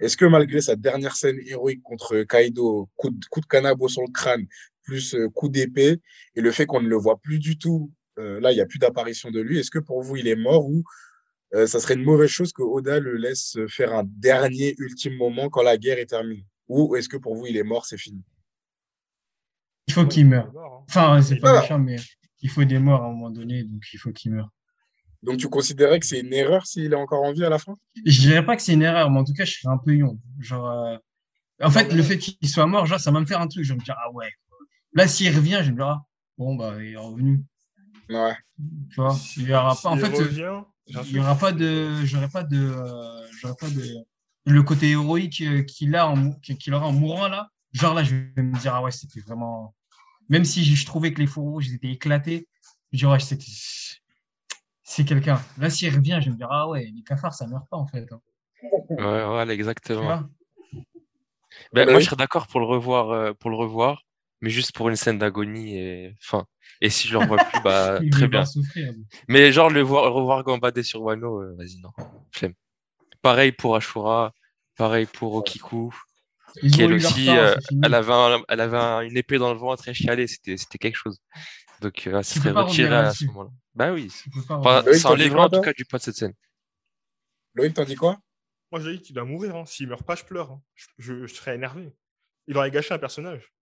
Est-ce 0.00 0.16
que 0.16 0.24
malgré 0.24 0.60
sa 0.60 0.74
dernière 0.74 1.14
scène 1.14 1.38
héroïque 1.46 1.82
contre 1.84 2.24
Kaido, 2.24 2.88
coup 2.96 3.10
de, 3.10 3.24
coup 3.30 3.40
canabo 3.42 3.86
sur 3.86 4.02
le 4.02 4.10
crâne, 4.10 4.46
plus 4.82 5.14
euh, 5.14 5.28
coup 5.28 5.48
d'épée, 5.48 6.00
et 6.34 6.40
le 6.40 6.50
fait 6.50 6.66
qu'on 6.66 6.80
ne 6.80 6.88
le 6.88 6.96
voit 6.96 7.20
plus 7.20 7.38
du 7.38 7.56
tout, 7.56 7.92
là, 8.16 8.52
il 8.52 8.54
n'y 8.56 8.60
a 8.60 8.66
plus 8.66 8.78
d'apparition 8.78 9.30
de 9.30 9.40
lui, 9.40 9.58
est-ce 9.58 9.70
que 9.70 9.78
pour 9.78 10.02
vous, 10.02 10.16
il 10.16 10.28
est 10.28 10.36
mort 10.36 10.66
ou 10.66 10.84
euh, 11.54 11.66
ça 11.66 11.80
serait 11.80 11.94
une 11.94 12.04
mauvaise 12.04 12.30
chose 12.30 12.52
que 12.52 12.62
Oda 12.62 13.00
le 13.00 13.16
laisse 13.16 13.58
faire 13.68 13.92
un 13.92 14.04
dernier 14.04 14.74
ultime 14.78 15.16
moment 15.16 15.48
quand 15.48 15.62
la 15.62 15.76
guerre 15.76 15.98
est 15.98 16.06
terminée 16.06 16.46
Ou 16.68 16.96
est-ce 16.96 17.08
que 17.08 17.16
pour 17.16 17.34
vous, 17.34 17.46
il 17.46 17.56
est 17.56 17.64
mort, 17.64 17.86
c'est 17.86 17.98
fini? 17.98 18.22
Il 19.88 19.94
faut 19.94 20.06
qu'il 20.06 20.26
meure. 20.26 20.52
Hein. 20.56 20.84
Enfin, 20.88 21.22
c'est 21.22 21.36
pas 21.36 21.60
méchant, 21.60 21.78
mais 21.78 21.96
il 22.42 22.50
faut 22.50 22.64
des 22.64 22.78
morts 22.78 23.02
à 23.02 23.06
un 23.06 23.10
moment 23.10 23.30
donné, 23.30 23.64
donc 23.64 23.82
il 23.92 23.98
faut 23.98 24.12
qu'il 24.12 24.32
meure. 24.32 24.50
Donc 25.22 25.38
tu 25.38 25.48
considérais 25.48 26.00
que 26.00 26.06
c'est 26.06 26.20
une 26.20 26.32
erreur 26.32 26.66
s'il 26.66 26.92
est 26.92 26.96
encore 26.96 27.22
en 27.22 27.32
vie 27.32 27.44
à 27.44 27.50
la 27.50 27.58
fin? 27.58 27.76
Je 28.06 28.20
dirais 28.20 28.44
pas 28.44 28.56
que 28.56 28.62
c'est 28.62 28.72
une 28.72 28.82
erreur, 28.82 29.10
mais 29.10 29.18
en 29.18 29.24
tout 29.24 29.34
cas, 29.34 29.44
je 29.44 29.52
serais 29.52 29.72
un 29.72 29.78
peu 29.78 29.94
yon. 29.94 30.18
Genre, 30.38 30.70
euh, 30.70 30.96
en 31.62 31.70
fait, 31.70 31.92
le 31.92 32.02
fait 32.02 32.18
qu'il 32.18 32.48
soit 32.48 32.66
mort, 32.66 32.86
genre, 32.86 33.00
ça 33.00 33.10
va 33.10 33.20
me 33.20 33.26
faire 33.26 33.40
un 33.40 33.48
truc. 33.48 33.64
Je 33.64 33.72
vais 33.72 33.78
me 33.78 33.84
dire, 33.84 33.96
ah 34.02 34.10
ouais. 34.12 34.30
Là, 34.94 35.06
s'il 35.06 35.34
revient, 35.34 35.58
je 35.60 35.66
vais 35.66 35.72
me 35.72 35.76
dire, 35.76 35.86
ah, 35.86 36.06
bon, 36.38 36.54
bah, 36.54 36.74
il 36.80 36.92
est 36.92 36.96
revenu. 36.96 37.42
Ouais. 38.08 38.34
Tu 38.90 38.96
vois, 38.96 39.16
il 39.36 39.48
y 39.48 39.52
aura 39.52 39.76
pas, 39.76 39.90
en 39.90 39.96
fait, 39.96 40.06
euh, 40.06 40.24
revient, 40.24 40.60
il 40.90 41.00
y 41.00 41.04
sûr. 41.04 41.22
aura 41.22 41.34
pas 41.36 41.52
de, 41.52 42.04
j'aurais 42.04 42.28
pas 42.28 42.42
de, 42.42 42.58
euh, 42.58 43.26
j'aurais 43.40 43.56
pas 43.58 43.68
de, 43.70 43.84
le 44.46 44.62
côté 44.62 44.90
héroïque 44.90 45.40
euh, 45.42 45.62
qu'il 45.62 45.94
a 45.96 46.08
en, 46.08 46.32
qu'il 46.32 46.74
aura 46.74 46.86
en 46.86 46.92
mourant 46.92 47.28
là. 47.28 47.48
Genre 47.72 47.94
là, 47.94 48.02
je 48.02 48.16
vais 48.36 48.42
me 48.42 48.58
dire, 48.58 48.74
ah 48.74 48.82
ouais, 48.82 48.90
c'était 48.90 49.20
vraiment, 49.20 49.74
même 50.28 50.44
si 50.44 50.64
je 50.64 50.86
trouvais 50.86 51.12
que 51.12 51.20
les 51.20 51.26
fours 51.26 51.44
rouges 51.44 51.72
étaient 51.72 51.90
éclatés, 51.92 52.48
je 52.92 52.98
dirais, 52.98 53.12
ouais, 53.12 53.20
c'était, 53.20 53.44
c'est 54.82 55.04
quelqu'un. 55.04 55.40
Là, 55.58 55.70
s'il 55.70 55.94
revient, 55.94 56.18
je 56.20 56.26
vais 56.26 56.32
me 56.32 56.36
dire, 56.36 56.48
ah 56.50 56.68
ouais, 56.68 56.90
les 56.92 57.02
cafards, 57.02 57.34
ça 57.34 57.46
meurt 57.46 57.68
pas, 57.68 57.76
en 57.76 57.86
fait. 57.86 58.06
hein. 58.12 58.20
Ouais, 58.98 59.48
exactement. 59.54 60.08
Ben, 60.08 60.28
Bah 61.72 61.86
moi, 61.86 62.00
je 62.00 62.06
serais 62.06 62.16
d'accord 62.16 62.46
pour 62.48 62.60
le 62.60 62.66
revoir, 62.66 63.10
euh, 63.10 63.32
pour 63.32 63.50
le 63.50 63.56
revoir, 63.56 64.02
mais 64.40 64.50
juste 64.50 64.72
pour 64.74 64.88
une 64.88 64.96
scène 64.96 65.18
d'agonie 65.18 65.78
et 65.78 66.14
fin. 66.20 66.46
Et 66.80 66.90
si 66.90 67.08
je 67.08 67.12
le 67.12 67.18
revois 67.18 67.38
plus, 67.38 67.60
bah 67.62 67.98
Il 68.02 68.10
très 68.10 68.28
bien. 68.28 68.44
souffrir. 68.44 68.92
Mais 69.28 69.52
genre 69.52 69.70
le 69.70 69.82
voir, 69.82 70.12
revoir 70.12 70.42
Gambadé 70.44 70.82
sur 70.82 71.02
Wano, 71.02 71.42
euh, 71.42 71.54
vas-y 71.58 71.78
non, 71.80 71.90
flemme. 72.32 72.54
Pareil 73.22 73.52
pour 73.52 73.76
Ashura, 73.76 74.32
pareil 74.76 75.06
pour 75.06 75.34
Okiku, 75.34 75.94
Ils 76.62 76.70
qui 76.70 76.82
elle 76.82 76.94
aussi, 76.94 77.26
temps, 77.26 77.36
euh, 77.36 77.54
c'est 77.68 77.74
elle 77.82 77.94
avait, 77.94 78.12
un- 78.12 78.42
elle 78.48 78.60
avait 78.60 78.76
un- 78.78 79.00
une 79.02 79.16
épée 79.16 79.38
dans 79.38 79.52
le 79.52 79.58
ventre 79.58 79.82
très 79.82 79.94
chialée, 79.94 80.26
c'était, 80.26 80.56
c'était 80.56 80.78
quelque 80.78 80.96
chose. 80.96 81.18
Donc 81.80 82.06
euh, 82.06 82.22
ça 82.22 82.34
serait 82.40 82.52
pas 82.52 82.62
retiré 82.62 82.94
à 82.94 83.12
ce 83.14 83.24
moment-là. 83.26 83.50
Bah 83.74 83.92
oui. 83.92 84.10
Pas 84.48 84.82
Enfin, 84.82 85.12
enlèverait 85.12 85.34
quoi, 85.36 85.44
en 85.46 85.48
tout 85.50 85.60
cas 85.60 85.72
du 85.72 85.84
poids 85.84 85.98
de 85.98 86.04
cette 86.04 86.16
scène. 86.16 86.34
Loïc, 87.54 87.74
t'en 87.74 87.84
dis 87.84 87.94
quoi? 87.96 88.18
Moi, 88.72 88.80
j'ai 88.80 88.96
dit 88.96 89.02
qu'il 89.02 89.14
doit 89.14 89.24
mourir. 89.24 89.56
hein. 89.56 89.64
S'il 89.66 89.88
meurt 89.88 90.02
pas, 90.04 90.14
je 90.14 90.24
pleure. 90.24 90.50
hein. 90.52 90.62
Je, 90.74 90.86
je- 90.98 91.26
je 91.26 91.34
serais 91.34 91.54
énervé. 91.54 91.92
Il 92.46 92.56
aurait 92.56 92.70
gâché 92.70 92.94
un 92.94 92.98
personnage. 92.98 93.52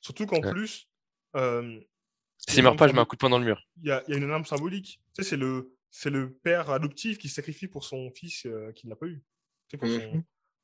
Surtout 0.00 0.26
qu'en 0.26 0.40
Ouais. 0.40 0.50
plus, 0.50 0.88
euh, 1.36 1.80
S'il 2.48 2.62
meurt 2.62 2.78
pas, 2.78 2.88
je 2.88 2.92
mets 2.92 2.98
un 3.00 3.04
coup 3.04 3.16
de 3.16 3.20
poing 3.20 3.30
dans 3.30 3.38
le 3.38 3.44
mur. 3.44 3.62
il 3.80 3.88
y 3.88 3.90
a, 3.92 4.02
il 4.08 4.12
y 4.12 4.14
a 4.14 4.20
une 4.20 4.30
arme 4.30 4.44
symbolique. 4.44 5.00
Tu 5.14 5.22
sais, 5.22 5.30
c'est 5.30 5.36
le, 5.36 5.74
c'est 5.90 6.10
le 6.10 6.32
père 6.32 6.70
adoptif 6.70 7.18
qui 7.18 7.28
se 7.28 7.34
sacrifie 7.36 7.68
pour 7.68 7.84
son 7.84 8.10
fils 8.10 8.46
euh, 8.46 8.72
qui 8.72 8.88
n'a 8.88 8.96
pas 8.96 9.06
eu. 9.06 9.22
Tu 9.68 9.72
sais, 9.72 9.78
pour 9.78 9.88
son, 9.88 10.16
Mhm. 10.16 10.22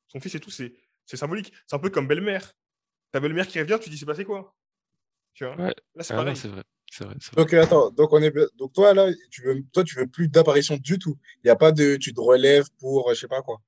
son 0.09 0.19
fils 0.19 0.35
et 0.35 0.39
tout, 0.39 0.51
c'est, 0.51 0.73
c'est 1.05 1.17
symbolique. 1.17 1.53
C'est 1.67 1.75
un 1.75 1.79
peu 1.79 1.89
comme 1.89 2.07
belle-mère. 2.07 2.51
Ta 3.11 3.19
belle-mère 3.19 3.47
qui 3.47 3.59
revient, 3.59 3.77
tu 3.81 3.89
dis, 3.89 3.97
c'est 3.97 4.05
passé 4.05 4.25
quoi? 4.25 4.55
Tu 5.33 5.45
vois? 5.45 5.55
Ouais. 5.55 5.73
Là, 5.95 6.03
c'est 6.03 6.13
Ah 6.13 6.17
pareil. 6.17 6.35
c'est 6.35 6.47
vrai. 6.49 6.63
Donc 7.37 7.53
attends, 7.53 7.91
donc 7.91 8.11
on 8.13 8.21
est 8.21 8.33
donc 8.57 8.73
toi 8.73 8.95
là, 8.95 9.07
tu 9.29 9.43
veux 9.43 9.63
toi 9.71 9.83
tu 9.83 9.95
veux 9.95 10.07
plus 10.07 10.27
d'apparition 10.27 10.75
du 10.75 10.97
tout. 10.97 11.19
Il 11.43 11.47
y 11.47 11.51
a 11.51 11.55
pas 11.55 11.71
de 11.71 11.97
tu 11.97 12.15
te 12.15 12.19
relèves 12.19 12.65
pour 12.79 13.09
euh, 13.09 13.13
je 13.13 13.19
sais 13.19 13.27
pas 13.27 13.43
quoi. 13.43 13.61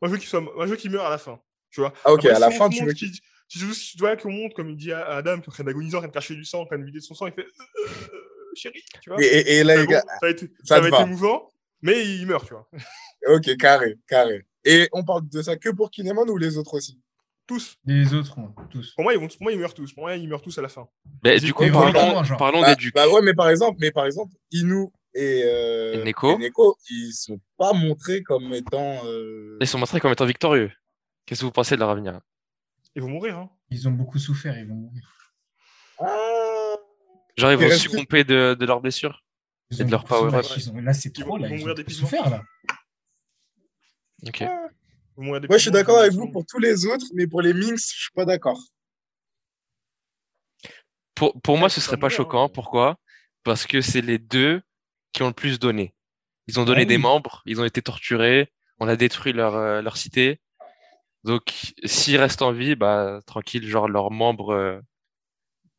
Moi, 0.00 0.08
je 0.08 0.12
veux 0.14 0.18
qu'il 0.18 0.28
soit, 0.28 0.40
moi, 0.40 0.64
je 0.64 0.70
veux 0.70 0.76
qu'il 0.76 0.90
meure 0.90 1.04
à 1.04 1.10
la 1.10 1.18
fin. 1.18 1.40
Tu 1.70 1.80
vois 1.80 1.92
Ah 2.04 2.12
OK, 2.12 2.20
Après, 2.24 2.30
à 2.36 2.38
la 2.38 2.50
fin 2.50 2.70
tu 2.70 2.84
veux 2.84 2.92
qu'il- 2.94 3.12
Si 3.48 3.58
je, 3.58 3.72
si 3.72 3.96
tu 3.96 4.00
vois 4.00 4.16
qu'on 4.16 4.30
montre, 4.30 4.54
comme 4.54 4.68
il 4.68 4.76
dit 4.76 4.92
à 4.92 5.06
Adam, 5.06 5.36
qui 5.40 5.46
est 5.46 5.48
en 5.48 5.52
train 5.52 5.64
d'agoniser, 5.64 5.96
en 5.96 6.00
train 6.00 6.08
de 6.08 6.12
cracher 6.12 6.34
du 6.34 6.44
sang, 6.44 6.60
en 6.60 6.66
train 6.66 6.78
de 6.78 6.84
vider 6.84 6.98
de 6.98 7.04
son 7.04 7.14
sang, 7.14 7.26
il 7.26 7.32
fait 7.32 7.46
euh, 7.46 7.84
euh, 7.84 8.54
chérie, 8.54 8.84
tu 9.00 9.10
vois 9.10 9.18
et, 9.22 9.64
là 9.64 9.76
les 9.76 9.86
bon, 9.86 9.92
gars, 9.92 10.00
ça 10.06 10.18
va 10.20 10.30
être, 10.30 10.40
ça 10.40 10.46
ça 10.64 10.76
te 10.76 10.80
va 10.82 10.88
être 10.88 10.96
va. 10.98 11.02
émouvant, 11.02 11.50
mais 11.80 12.06
il 12.06 12.26
meurt, 12.26 12.46
tu 12.46 12.52
vois. 12.52 12.68
OK, 13.34 13.56
carré, 13.56 13.96
carré. 14.06 14.44
Et 14.64 14.88
on 14.92 15.02
parle 15.02 15.26
de 15.28 15.40
ça 15.40 15.56
que 15.56 15.70
pour 15.70 15.90
Kinemon 15.90 16.28
ou 16.28 16.36
les 16.36 16.58
autres 16.58 16.74
aussi? 16.74 17.00
Tous. 17.46 17.76
Les 17.86 18.12
autres, 18.12 18.38
moi, 18.38 18.52
tous. 18.70 18.92
Pour 18.94 19.04
moi, 19.04 19.14
ils 19.14 19.18
vont, 19.18 19.28
pour 19.28 19.42
moi, 19.42 19.52
ils 19.52 19.58
meurent 19.58 19.72
tous. 19.72 19.94
Pour 19.94 20.02
moi, 20.02 20.16
ils 20.16 20.28
meurent 20.28 20.42
tous 20.42 20.58
à 20.58 20.62
la 20.62 20.68
fin. 20.68 20.86
Du 21.40 21.54
coup, 21.54 21.64
parlons, 21.72 22.22
genre. 22.22 22.36
parlons 22.36 22.60
bah, 22.60 22.74
des 22.74 22.76
ducs. 22.76 22.94
bah 22.94 23.08
ouais, 23.08 23.22
mais 23.22 23.32
par 23.32 23.48
exemple, 23.48 23.78
mais 23.80 23.90
par 23.90 24.04
exemple, 24.04 24.34
Inu 24.52 24.88
et, 25.14 25.42
euh, 25.44 25.94
Et 25.94 26.04
Neko. 26.04 26.34
et 26.34 26.38
Neko, 26.38 26.76
ils 26.90 27.12
sont 27.12 27.40
pas 27.56 27.72
montrés 27.72 28.22
comme 28.22 28.52
étant 28.52 29.00
euh, 29.06 29.56
Ils 29.62 29.66
sont 29.66 29.78
montrés 29.78 30.00
comme 30.00 30.12
étant 30.12 30.26
victorieux. 30.26 30.70
Qu'est-ce 31.24 31.40
que 31.40 31.46
vous 31.46 31.52
pensez 31.52 31.74
de 31.76 31.80
leur 31.80 31.88
avenir? 31.88 32.20
Ils 32.98 33.02
vont 33.02 33.10
mourir, 33.10 33.38
hein. 33.38 33.48
Ils 33.70 33.86
ont 33.86 33.92
beaucoup 33.92 34.18
souffert, 34.18 34.58
ils 34.58 34.66
vont 34.66 34.74
mourir. 34.74 35.14
Ah, 36.00 36.74
Genre, 37.36 37.52
ils 37.52 37.60
Il 37.62 37.68
vont 37.68 37.76
succomber 37.76 38.24
de, 38.24 38.56
de 38.58 38.66
leurs 38.66 38.80
blessures 38.80 39.22
Ils 39.70 39.80
Et 39.80 39.84
ont 39.84 39.86
de 39.86 39.90
leur 39.92 40.04
power-up. 40.04 40.44
ils 40.56 40.70
ont- 40.72 40.80
Là, 40.80 40.92
c'est 40.94 41.12
trop, 41.12 41.24
vont- 41.28 41.36
là. 41.36 41.46
ils 41.46 41.50
vont 41.50 41.54
Ils 41.54 41.58
ont 41.58 41.60
mourir 41.60 41.74
beaucoup 41.76 41.76
d'épuisement. 41.76 42.08
souffert, 42.08 42.28
là. 42.28 42.42
Ok. 44.26 44.40
Ils 44.40 44.46
vont 45.16 45.22
mourir 45.22 45.42
Moi, 45.48 45.58
je 45.58 45.62
suis 45.62 45.70
d'accord 45.70 46.00
avec 46.00 46.12
vont- 46.12 46.22
vous 46.26 46.32
pour 46.32 46.44
tous 46.44 46.58
les 46.58 46.86
autres, 46.86 47.06
mais 47.14 47.28
pour 47.28 47.40
les 47.40 47.52
Minx, 47.52 47.92
je 47.94 48.00
suis 48.02 48.12
pas 48.16 48.24
d'accord. 48.24 48.60
Pour, 51.14 51.40
pour 51.40 51.56
moi, 51.56 51.68
ce 51.68 51.80
serait 51.80 51.98
pas 51.98 52.06
hein. 52.06 52.10
choquant. 52.10 52.48
Pourquoi? 52.48 52.96
Parce 53.44 53.64
que 53.64 53.80
c'est 53.80 54.00
les 54.00 54.18
deux 54.18 54.60
qui 55.12 55.22
ont 55.22 55.28
le 55.28 55.32
plus 55.34 55.60
donné. 55.60 55.94
Ils 56.48 56.58
ont 56.58 56.64
donné 56.64 56.82
Ah 56.82 56.86
des 56.86 56.98
membres, 56.98 57.42
ils 57.46 57.60
ont 57.60 57.64
été 57.64 57.80
torturés, 57.80 58.52
on 58.80 58.88
a 58.88 58.96
détruit 58.96 59.32
leur, 59.32 59.54
euh, 59.54 59.82
leur 59.82 59.96
cité. 59.96 60.40
Donc, 61.28 61.74
s'ils 61.84 62.16
restent 62.16 62.42
en 62.42 62.52
vie, 62.52 62.74
bah, 62.74 63.20
tranquille, 63.26 63.66
genre 63.68 63.86
leurs 63.88 64.10
membres 64.10 64.54
euh, 64.54 64.80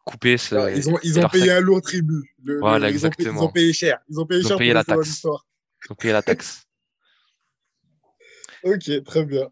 coupés, 0.06 0.36
ils 0.52 0.90
ont, 0.90 0.98
ils 1.04 1.20
ont 1.20 1.28
payé 1.28 1.48
sac- 1.48 1.58
un 1.58 1.60
lourd 1.60 1.82
tribut. 1.82 2.36
Le- 2.44 2.60
Voilà, 2.60 2.88
le- 2.90 2.96
ils, 2.96 3.06
ont, 3.06 3.10
payé- 3.10 3.16
ils 3.18 3.22
exactement. 3.28 3.44
ont 3.44 3.52
payé 3.52 3.74
cher. 3.74 4.00
Ils 4.10 4.20
ont 4.20 4.26
payé 4.26 4.40
Ils 4.42 4.46
ont 4.46 4.50
cher 4.50 4.58
payé 4.58 4.70
pour 4.72 4.76
la 4.76 4.84
taxe. 4.84 5.08
l'histoire. 5.08 5.46
ils 5.86 5.92
ont 5.92 5.96
payé 5.96 6.14
la 6.14 6.22
taxe. 6.22 6.64
Ok, 8.64 9.04
très 9.06 9.26
bien. 9.26 9.48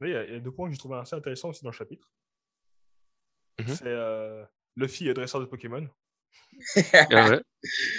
Mais 0.00 0.10
Il 0.10 0.12
y, 0.12 0.16
a- 0.36 0.38
deux 0.40 0.50
points 0.50 0.68
que 0.68 0.72
j'ai 0.74 0.78
trouvé 0.78 0.96
assez 0.98 1.16
intéressants 1.16 1.48
aussi 1.50 1.62
dans 1.64 1.70
le 1.70 1.74
chapitre. 1.76 2.06
Mhm. 3.60 3.68
C'est 3.74 3.86
euh, 3.86 4.44
Luffy 4.76 5.08
est 5.08 5.14
dresseur 5.14 5.40
de 5.40 5.46
Pokémon. 5.46 5.88
Ah 7.10 7.30
ouais. 7.30 7.42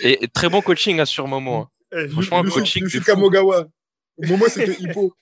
et, 0.03 0.23
et 0.23 0.27
très 0.27 0.49
bon 0.49 0.61
coaching 0.61 0.99
hein, 0.99 1.05
sur 1.05 1.27
moment. 1.27 1.69
hein. 1.91 1.97
Eh, 1.99 2.07
Franchement, 2.09 2.43
coaching 2.43 2.83
Luffy. 2.83 3.01
Kamogawa. 3.01 3.67
Momo, 4.19 4.47
c'était 4.47 4.73
Hippo. 4.79 5.13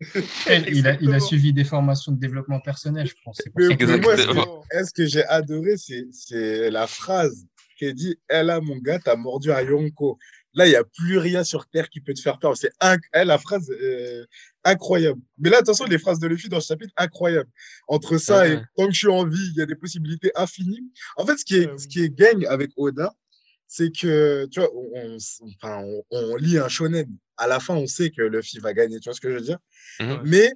Il 0.00 0.16
a, 0.16 0.22
il 0.48 0.56
a 0.56 0.58
Exactement. 0.68 1.20
suivi 1.20 1.52
des 1.52 1.64
formations 1.64 2.12
de 2.12 2.18
développement 2.18 2.60
personnel, 2.60 3.06
je 3.06 3.14
pense. 3.24 3.36
Pour 3.36 3.52
Mais, 3.68 3.76
mais 3.86 3.98
moi, 3.98 4.16
ce 4.16 4.92
que, 4.94 5.06
j'ai 5.06 5.24
adoré, 5.26 5.74
c'est 5.76 6.70
la 6.70 6.86
phrase 6.86 7.44
qui 7.78 7.92
dit 7.94 8.16
Elle 8.28 8.50
a 8.50 8.60
mon 8.60 8.76
gars, 8.78 8.98
t'as 8.98 9.16
mordu 9.16 9.52
à 9.52 9.62
Yonko. 9.62 10.18
Là, 10.54 10.66
il 10.66 10.70
n'y 10.70 10.76
a 10.76 10.82
plus 10.84 11.18
rien 11.18 11.44
sur 11.44 11.68
Terre 11.68 11.88
qui 11.90 12.00
peut 12.00 12.12
te 12.12 12.20
faire 12.20 12.38
peur. 12.38 12.56
C'est 12.56 12.72
inc... 12.80 13.00
eh, 13.14 13.24
la 13.24 13.38
phrase 13.38 13.70
euh, 13.70 14.24
incroyable. 14.64 15.20
Mais 15.38 15.48
là, 15.48 15.58
attention, 15.58 15.84
les 15.84 15.98
phrases 15.98 16.18
de 16.18 16.26
Luffy 16.26 16.48
dans 16.48 16.60
ce 16.60 16.66
chapitre, 16.68 16.92
incroyable. 16.96 17.48
Entre 17.86 18.18
ça 18.18 18.40
Ouais. 18.40 18.54
et 18.54 18.58
tant 18.76 18.86
que 18.88 18.92
je 18.92 18.98
suis 18.98 19.06
en 19.08 19.24
vie, 19.26 19.50
il 19.52 19.58
y 19.58 19.62
a 19.62 19.66
des 19.66 19.76
possibilités 19.76 20.32
infinies. 20.34 20.90
En 21.16 21.24
fait, 21.24 21.36
ce 21.38 21.44
qui 21.44 21.56
est, 21.56 21.66
Ouais, 21.68 21.78
ce 21.78 21.86
qui 21.86 22.02
est 22.02 22.08
gang 22.10 22.44
avec 22.46 22.70
Oda, 22.76 23.12
c'est 23.72 23.96
que, 23.96 24.48
tu 24.50 24.58
vois, 24.58 24.68
on, 24.74 24.90
on, 24.94 25.16
enfin, 25.62 25.84
on, 25.84 26.02
on 26.10 26.34
lit 26.34 26.58
un 26.58 26.66
shonen. 26.68 27.06
À 27.36 27.46
la 27.46 27.60
fin, 27.60 27.76
on 27.76 27.86
sait 27.86 28.10
que 28.10 28.20
Luffy 28.20 28.58
va 28.58 28.74
gagner. 28.74 28.98
Tu 28.98 29.08
vois 29.08 29.14
ce 29.14 29.20
que 29.20 29.30
je 29.30 29.36
veux 29.36 29.40
dire? 29.42 29.58
Mhm. 30.00 30.22
Mais 30.24 30.52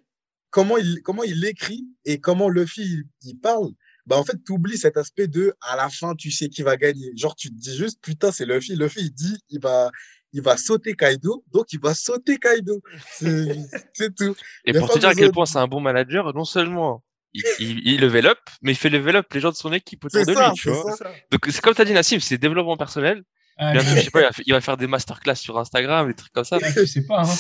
comment 0.51 0.77
il, 0.79 1.01
comment 1.03 1.23
il 1.23 1.45
écrit 1.45 1.87
et 2.05 2.19
comment 2.19 2.49
Luffy 2.49 2.83
il, 2.83 3.05
il 3.23 3.39
parle, 3.39 3.71
bah 4.07 4.19
en 4.19 4.25
fait, 4.25 4.37
tu 4.45 4.51
oublies 4.51 4.79
cet 4.79 4.97
aspect 4.97 5.29
de 5.29 5.55
à 5.61 5.77
la 5.77 5.89
fin, 5.91 6.17
tu 6.17 6.33
sais 6.33 6.49
qui 6.49 6.63
va 6.63 6.77
gagner. 6.77 7.13
Genre, 7.17 7.37
tu 7.37 7.51
te 7.51 7.55
dis 7.55 7.77
juste, 7.77 8.01
putain, 8.03 8.33
c'est 8.33 8.47
Luffy. 8.47 8.75
Luffy, 8.75 9.03
il 9.03 9.13
dit, 9.13 9.39
il 9.49 9.61
va, 9.61 9.93
il 10.33 10.43
va 10.43 10.57
sauter 10.57 10.95
Kaido, 10.95 11.45
donc 11.53 11.73
il 11.73 11.79
va 11.79 11.95
sauter 11.95 12.39
Kaido. 12.39 12.83
C'est 13.21 14.13
tout. 14.17 14.35
Et 14.65 14.73
pour 14.73 14.91
te 14.91 14.99
dire 14.99 15.11
à 15.11 15.15
quel 15.15 15.31
point 15.31 15.47
c'est 15.47 15.59
un 15.59 15.69
bon 15.69 15.81
manager, 15.81 16.35
non 16.35 16.45
seulement 16.45 17.05
il, 17.35 17.43
il, 17.59 17.89
il 17.89 18.01
level 18.01 18.27
up, 18.27 18.39
mais 18.63 18.73
il 18.73 18.77
fait 18.77 18.89
level 18.91 19.17
up 19.17 19.33
les 19.33 19.41
gens 19.41 19.51
de 19.51 19.57
son 19.57 19.73
équipe 19.73 20.05
autour 20.05 20.25
de 20.25 20.33
ça, 20.35 20.49
lui, 20.49 20.55
tu 20.55 20.71
vois. 20.71 20.93
ça. 20.97 21.13
Donc 21.31 21.47
c'est 21.51 21.61
comme 21.61 21.75
tu 21.75 21.81
as 21.83 21.85
dit 21.85 21.93
Nassim, 21.93 22.21
c'est 22.21 22.39
développement 22.39 22.77
personnel. 22.77 23.23
Ah, 23.57 23.73
Bientôt, 23.73 23.89
je- 23.97 24.01
sais 24.03 24.11
pas, 24.11 24.21
il 24.21 24.25
va, 24.25 24.33
fa- 24.33 24.43
il 24.47 24.53
va 24.53 24.61
faire 24.61 24.77
des 24.77 24.87
masterclass 24.87 25.37
sur 25.37 25.59
Instagram, 25.59 26.09
des 26.09 26.15
trucs 26.15 26.33
comme 26.33 26.45
ça. 26.45 26.59
je 26.61 26.85
sais 26.87 27.05
pas. 27.07 27.23
hein. 27.23 27.35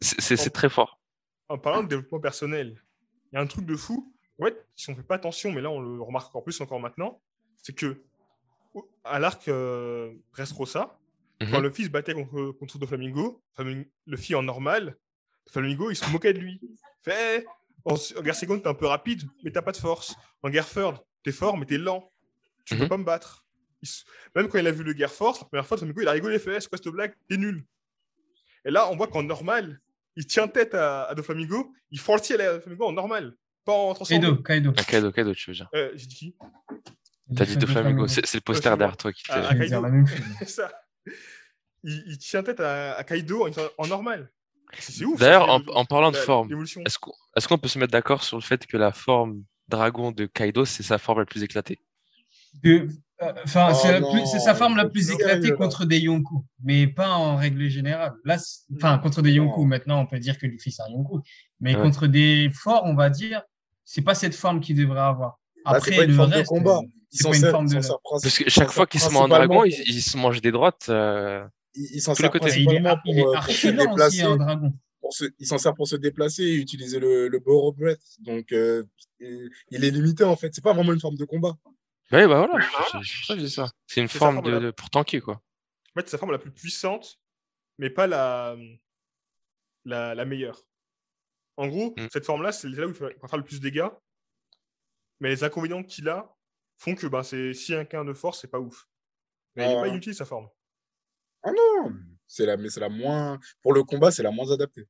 C'est- 0.00 0.50
très 0.50 0.68
fort. 0.68 1.00
En 1.48 1.58
parlant 1.58 1.82
de 1.82 1.88
développement 1.88 2.20
personnel, 2.20 2.80
il 3.32 3.36
y 3.36 3.38
a 3.38 3.40
un 3.40 3.46
truc 3.46 3.66
de 3.66 3.76
fou. 3.76 4.12
Ouais, 4.38 4.54
si 4.74 4.90
on 4.90 4.96
fait 4.96 5.02
pas 5.02 5.14
attention, 5.16 5.52
mais 5.52 5.60
là 5.60 5.70
on 5.70 5.80
le 5.80 6.02
remarque 6.02 6.28
encore 6.28 6.42
plus 6.42 6.60
encore 6.60 6.80
maintenant, 6.80 7.20
c'est 7.62 7.74
que 7.74 8.02
à 9.04 9.18
l'arc 9.18 9.46
euh, 9.48 10.12
Dressrosa, 10.32 10.98
quand 11.40 11.46
Mhm. 11.58 11.62
le 11.62 11.70
fils 11.70 11.88
battait 11.90 12.14
contre, 12.14 12.52
contre 12.58 12.78
Doflamingo, 12.78 13.42
Flamin- 13.54 13.84
le 14.06 14.16
fils 14.16 14.34
en 14.34 14.42
normal, 14.42 14.96
Flamingo 15.50 15.90
il 15.90 15.96
se 15.96 16.08
moquait 16.10 16.32
de 16.32 16.38
lui. 16.40 16.58
Il 16.62 16.76
Fait, 17.02 17.46
en, 17.84 17.94
en 17.94 18.22
guerre 18.22 18.34
seconde 18.34 18.62
t'es 18.62 18.68
un 18.68 18.74
peu 18.74 18.86
rapide, 18.86 19.22
mais 19.42 19.50
t'as 19.50 19.62
pas 19.62 19.72
de 19.72 19.76
force. 19.76 20.14
En 20.42 20.50
guerre 20.50 20.68
third, 20.68 20.96
t'es 21.22 21.32
fort, 21.32 21.56
mais 21.58 21.66
t'es 21.66 21.78
lent. 21.78 22.10
Tu 22.64 22.76
peux 22.76 22.84
Mhm. 22.84 22.88
pas 22.88 22.96
me 22.98 23.04
battre. 23.04 23.44
Il 23.82 23.88
Même 24.34 24.48
quand 24.48 24.58
il 24.58 24.66
a 24.66 24.70
vu 24.72 24.82
le 24.82 24.94
guerre 24.94 25.12
force, 25.12 25.40
la 25.40 25.46
première 25.46 25.66
fois, 25.66 25.76
Flamingo 25.76 26.00
il 26.00 26.08
a 26.08 26.12
rigolé, 26.12 26.38
fait, 26.38 26.60
c'est 26.60 26.68
quoi 26.68 26.78
cette 26.82 26.92
blague? 26.92 27.14
T'es 27.28 27.36
nul. 27.36 27.64
Et 28.64 28.70
là, 28.70 28.88
on 28.90 28.96
voit 28.96 29.08
qu'en 29.08 29.22
normal, 29.22 29.80
il 30.16 30.26
tient 30.26 30.48
tête 30.48 30.74
à, 30.74 31.04
à 31.04 31.14
Doflamingo, 31.14 31.72
il 31.90 31.98
fortit 32.00 32.32
à 32.34 32.54
Doflamingo 32.54 32.86
en 32.86 32.92
normal, 32.92 33.36
pas 33.66 33.72
en 33.74 33.92
transformé. 33.94 34.22
Kaido, 34.24 34.42
Kaido. 34.42 34.70
Un 34.70 34.82
cadeau, 34.84 35.12
cadeau, 35.12 35.34
tu 35.34 35.50
veux 35.50 35.54
dire. 35.56 35.68
Euh, 35.74 35.90
J'ai 35.94 36.06
dit 36.06 36.14
qui? 36.16 36.36
T'as 37.36 37.44
dit 37.44 37.56
de 37.58 37.66
Flamingo, 37.66 38.06
c'est 38.06 38.32
le 38.34 38.40
poster 38.40 38.70
derrière 38.70 38.88
moi. 38.88 38.96
toi 38.96 39.12
qui 39.12 39.22
Ah, 39.28 39.42
fait. 39.42 39.48
ah, 39.50 39.54
Kaido. 39.56 39.82
la 39.82 39.88
même 39.90 40.06
chose. 40.06 40.18
C'est 40.38 40.48
ça. 40.48 40.72
Il, 41.82 42.02
il 42.06 42.18
tient 42.18 42.42
tête 42.42 42.60
à, 42.60 42.94
à 42.94 43.04
Kaido 43.04 43.46
en, 43.46 43.50
en 43.76 43.86
normal. 43.86 44.30
C'est 44.78 45.04
ouf. 45.04 45.20
D'ailleurs, 45.20 45.48
en, 45.50 45.58
le- 45.58 45.70
en 45.76 45.84
parlant 45.84 46.10
de 46.10 46.16
la- 46.16 46.22
forme, 46.22 46.50
est-ce 46.86 46.98
qu'on 46.98 47.12
est-ce 47.36 47.48
qu'on 47.48 47.58
peut 47.58 47.68
se 47.68 47.78
mettre 47.78 47.92
d'accord 47.92 48.22
sur 48.24 48.36
le 48.36 48.42
fait 48.42 48.66
que 48.66 48.76
la 48.76 48.92
forme 48.92 49.42
dragon 49.68 50.12
de 50.12 50.26
Kaido, 50.26 50.64
c'est 50.64 50.82
sa 50.82 50.98
forme 50.98 51.20
la 51.20 51.26
plus 51.26 51.42
éclatée? 51.42 51.80
De- 52.62 52.88
euh, 53.22 53.32
Enfin, 53.44 53.68
Oh 53.72 54.26
c'est 54.26 54.40
sa 54.40 54.54
forme 54.54 54.76
la 54.76 54.88
plus 54.88 55.10
éclatée 55.10 55.50
là. 55.50 55.56
contre 55.56 55.84
des 55.84 56.00
Yonkou, 56.00 56.44
mais 56.62 56.86
pas 56.88 57.10
en 57.10 57.36
règle 57.36 57.68
générale. 57.68 58.12
Là, 58.24 58.36
enfin, 58.76 58.98
contre 58.98 59.22
des 59.22 59.32
Yonkou, 59.32 59.62
Non. 59.62 59.66
maintenant, 59.68 60.00
on 60.00 60.06
peut 60.06 60.18
dire 60.18 60.36
que 60.38 60.46
Luffy, 60.46 60.72
c'est 60.72 60.82
un 60.82 60.88
Yonkou. 60.90 61.22
Mais 61.60 61.74
Ouais. 61.76 61.82
contre 61.82 62.06
des 62.08 62.50
forts, 62.52 62.82
on 62.84 62.94
va 62.94 63.10
dire, 63.10 63.42
c'est 63.84 64.02
pas 64.02 64.14
cette 64.14 64.34
forme 64.34 64.60
qu'il 64.60 64.76
devrait 64.76 65.00
avoir. 65.00 65.38
Bah, 65.64 65.72
Après, 65.76 65.96
pas 65.96 66.04
une 66.04 66.16
le 66.16 66.22
reste, 66.22 66.52
euh, 66.52 66.80
c'est 67.10 67.28
pas 67.30 67.36
une 67.36 67.50
forme 67.50 67.66
ils 67.66 67.74
de. 67.74 67.80
princi- 67.80 68.20
Parce 68.22 68.38
que 68.38 68.50
chaque 68.50 68.70
fois 68.70 68.86
qu'il 68.86 69.00
se 69.00 69.10
met 69.10 69.16
en 69.16 69.28
dragon, 69.28 69.64
il, 69.64 69.72
il 69.86 70.02
se 70.02 70.16
mange 70.18 70.40
des 70.40 70.50
droites. 70.52 70.86
euh, 70.88 71.44
il, 71.76 71.88
il 71.94 72.00
s'en 72.02 72.14
sert 72.14 72.30
il 72.32 72.36
est, 72.36 72.40
principalement 72.40 72.98
il 73.06 73.18
est 73.18 73.22
pour, 73.22 73.34
euh, 73.36 73.40
se 73.48 73.68
lent 73.68 73.94
aussi 73.94 74.24
en 74.24 74.36
dragon. 74.36 74.72
Pour 75.04 75.12
se, 75.12 75.26
il 75.38 75.46
s'en 75.46 75.58
sert 75.58 75.74
pour 75.74 75.86
se 75.86 75.96
déplacer 75.96 76.42
et 76.44 76.54
utiliser 76.54 76.98
le, 76.98 77.28
le 77.28 77.38
Borrow 77.38 77.72
Breath. 77.72 78.00
Donc, 78.20 78.52
euh, 78.52 78.82
il, 79.20 79.50
il 79.70 79.84
est 79.84 79.90
limité 79.90 80.24
en 80.24 80.34
fait. 80.34 80.54
C'est 80.54 80.64
pas 80.64 80.72
vraiment 80.72 80.94
une 80.94 81.00
forme 81.00 81.16
de 81.16 81.26
combat. 81.26 81.54
Ouais, 82.10 82.26
bah 82.26 82.46
voilà, 82.46 82.66
c'est 83.26 83.48
ça. 83.48 83.70
C'est 83.86 84.00
une 84.00 84.08
forme 84.08 84.36
forme, 84.36 84.46
de, 84.46 84.50
là. 84.50 84.60
de- 84.60 84.70
pour 84.70 84.88
tanker, 84.88 85.20
quoi. 85.20 85.34
En 85.34 86.00
fait, 86.00 86.06
c'est 86.06 86.12
sa 86.12 86.18
forme 86.18 86.32
la 86.32 86.38
plus 86.38 86.50
puissante, 86.52 87.18
mais 87.78 87.90
pas 87.90 88.06
la, 88.06 88.56
la, 89.84 90.14
la 90.14 90.24
meilleure. 90.24 90.66
En 91.56 91.68
gros, 91.68 91.94
Mm. 91.96 92.08
cette 92.12 92.24
forme-là, 92.24 92.52
c'est 92.52 92.68
là 92.68 92.86
où 92.86 92.90
il 92.90 92.94
va 92.96 93.28
faire 93.28 93.38
le 93.38 93.44
plus 93.44 93.58
de 93.60 93.62
dégâts. 93.68 93.88
Mais 95.20 95.28
les 95.28 95.44
inconvénients 95.44 95.82
qu'il 95.84 96.08
a 96.08 96.34
font 96.78 96.94
que 96.94 97.06
ben, 97.06 97.22
c'est 97.22 97.52
si 97.54 97.74
un 97.74 97.84
gain 97.84 98.04
de 98.04 98.12
force, 98.14 98.40
c'est 98.40 98.48
pas 98.50 98.58
ouf. 98.58 98.88
Mais 99.54 99.66
il 99.66 99.70
est 99.72 99.76
Ah. 99.76 99.80
pas 99.82 99.88
inutile 99.88 100.14
sa 100.14 100.24
forme. 100.24 100.48
Ah 101.44 101.52
non, 101.52 101.92
c'est 102.26 102.46
la, 102.46 102.56
mais 102.56 102.70
c'est 102.70 102.80
la 102.80 102.88
moins. 102.88 103.38
Pour 103.62 103.74
le 103.74 103.84
combat, 103.84 104.10
c'est 104.10 104.22
la 104.22 104.30
moins 104.30 104.50
adaptée. 104.50 104.86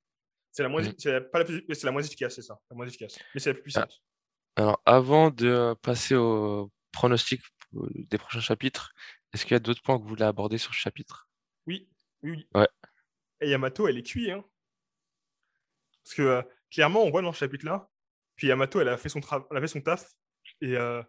C'est 0.56 0.62
la 0.62 0.68
moins, 0.68 0.82
Mm. 0.82 0.94
c'est 0.98 1.20
pas 1.32 1.40
la 1.40 1.44
plus, 1.44 1.64
c'est 1.68 1.82
la 1.84 1.90
moins 1.90 2.00
efficace, 2.02 2.36
c'est 2.36 2.42
ça, 2.42 2.60
la 2.70 2.76
moins 2.76 2.86
efficace. 2.86 3.18
Mais 3.34 3.40
c'est 3.40 3.50
la 3.50 3.54
plus 3.54 3.62
puissante. 3.64 4.00
Alors, 4.54 4.80
avant 4.86 5.30
de 5.30 5.74
passer 5.82 6.14
au 6.14 6.70
pronostic 6.92 7.42
euh, 7.74 7.88
des 7.92 8.18
prochains 8.18 8.40
chapitres, 8.40 8.92
est-ce 9.32 9.42
qu'il 9.44 9.54
y 9.54 9.56
a 9.56 9.58
d'autres 9.58 9.82
points 9.82 9.96
que 9.98 10.02
vous 10.04 10.08
voulez 10.10 10.22
aborder 10.22 10.56
sur 10.58 10.72
ce 10.72 10.78
chapitre? 10.78 11.28
Oui, 11.66 11.88
oui, 12.22 12.30
oui. 12.30 12.46
Ouais. 12.54 12.68
Et 13.40 13.50
Yamato, 13.50 13.88
elle 13.88 13.98
est 13.98 14.04
cuite, 14.04 14.30
hein. 14.30 14.44
Parce 16.04 16.14
que 16.14 16.22
euh, 16.22 16.42
clairement, 16.70 17.02
on 17.02 17.10
voit 17.10 17.22
dans 17.22 17.32
ce 17.32 17.38
chapitre-là, 17.38 17.90
puis 18.36 18.46
Yamato, 18.46 18.80
elle 18.80 18.90
a 18.90 18.96
fait 18.96 19.08
son, 19.08 19.18
tra- 19.18 19.44
elle 19.50 19.56
a 19.56 19.60
fait 19.60 19.66
son 19.66 19.80
taf 19.80 20.08
et 20.60 20.76
euh, 20.76 21.02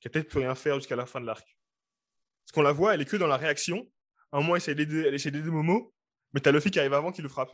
qu'elle 0.00 0.10
a 0.10 0.12
peut-être 0.12 0.28
plus 0.28 0.40
rien 0.40 0.54
faire 0.54 0.74
jusqu'à 0.74 0.96
la 0.96 1.06
fin 1.06 1.22
de 1.22 1.26
l'arc. 1.26 1.46
Parce 2.44 2.52
qu'on 2.52 2.62
la 2.62 2.72
voit, 2.72 2.92
elle 2.94 3.00
est 3.00 3.06
que 3.06 3.16
dans 3.16 3.26
la 3.28 3.38
réaction. 3.38 3.90
À 4.30 4.36
un 4.36 4.40
moment, 4.42 4.56
elle 4.56 4.62
essaie 4.62 4.74
d'aider 4.74 5.04
elle 5.06 5.14
essaie 5.14 5.30
d'aider 5.30 5.50
Momo, 5.50 5.94
mais 6.34 6.40
t'as 6.40 6.52
Luffy 6.52 6.70
qui 6.70 6.78
arrive 6.78 6.92
avant 6.94 7.12
qui 7.12 7.22
le 7.22 7.28
frappe. 7.30 7.52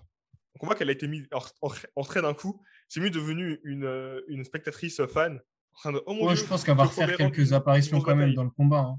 Donc 0.56 0.62
on 0.62 0.66
voit 0.68 0.74
qu'elle 0.74 0.88
a 0.88 0.92
été 0.92 1.06
mise 1.06 1.26
en, 1.32 1.42
en, 1.68 1.70
en 1.96 2.02
trait 2.02 2.22
d'un 2.22 2.32
coup. 2.32 2.62
C'est 2.88 3.00
mieux 3.00 3.10
devenue 3.10 3.60
une, 3.64 3.84
euh, 3.84 4.22
une 4.28 4.42
spectatrice 4.42 5.04
fan. 5.06 5.36
En 5.74 5.78
train 5.78 5.92
de, 5.92 6.02
oh 6.06 6.14
mon 6.14 6.26
Ouais, 6.28 6.34
Dieu, 6.34 6.42
je 6.44 6.48
pense 6.48 6.64
qu'elle 6.64 6.76
va 6.78 6.84
refaire 6.84 7.14
quelques 7.18 7.52
apparitions 7.52 8.00
quand 8.00 8.16
même 8.16 8.32
dans 8.32 8.44
le 8.44 8.50
combat. 8.50 8.78
hein. 8.78 8.98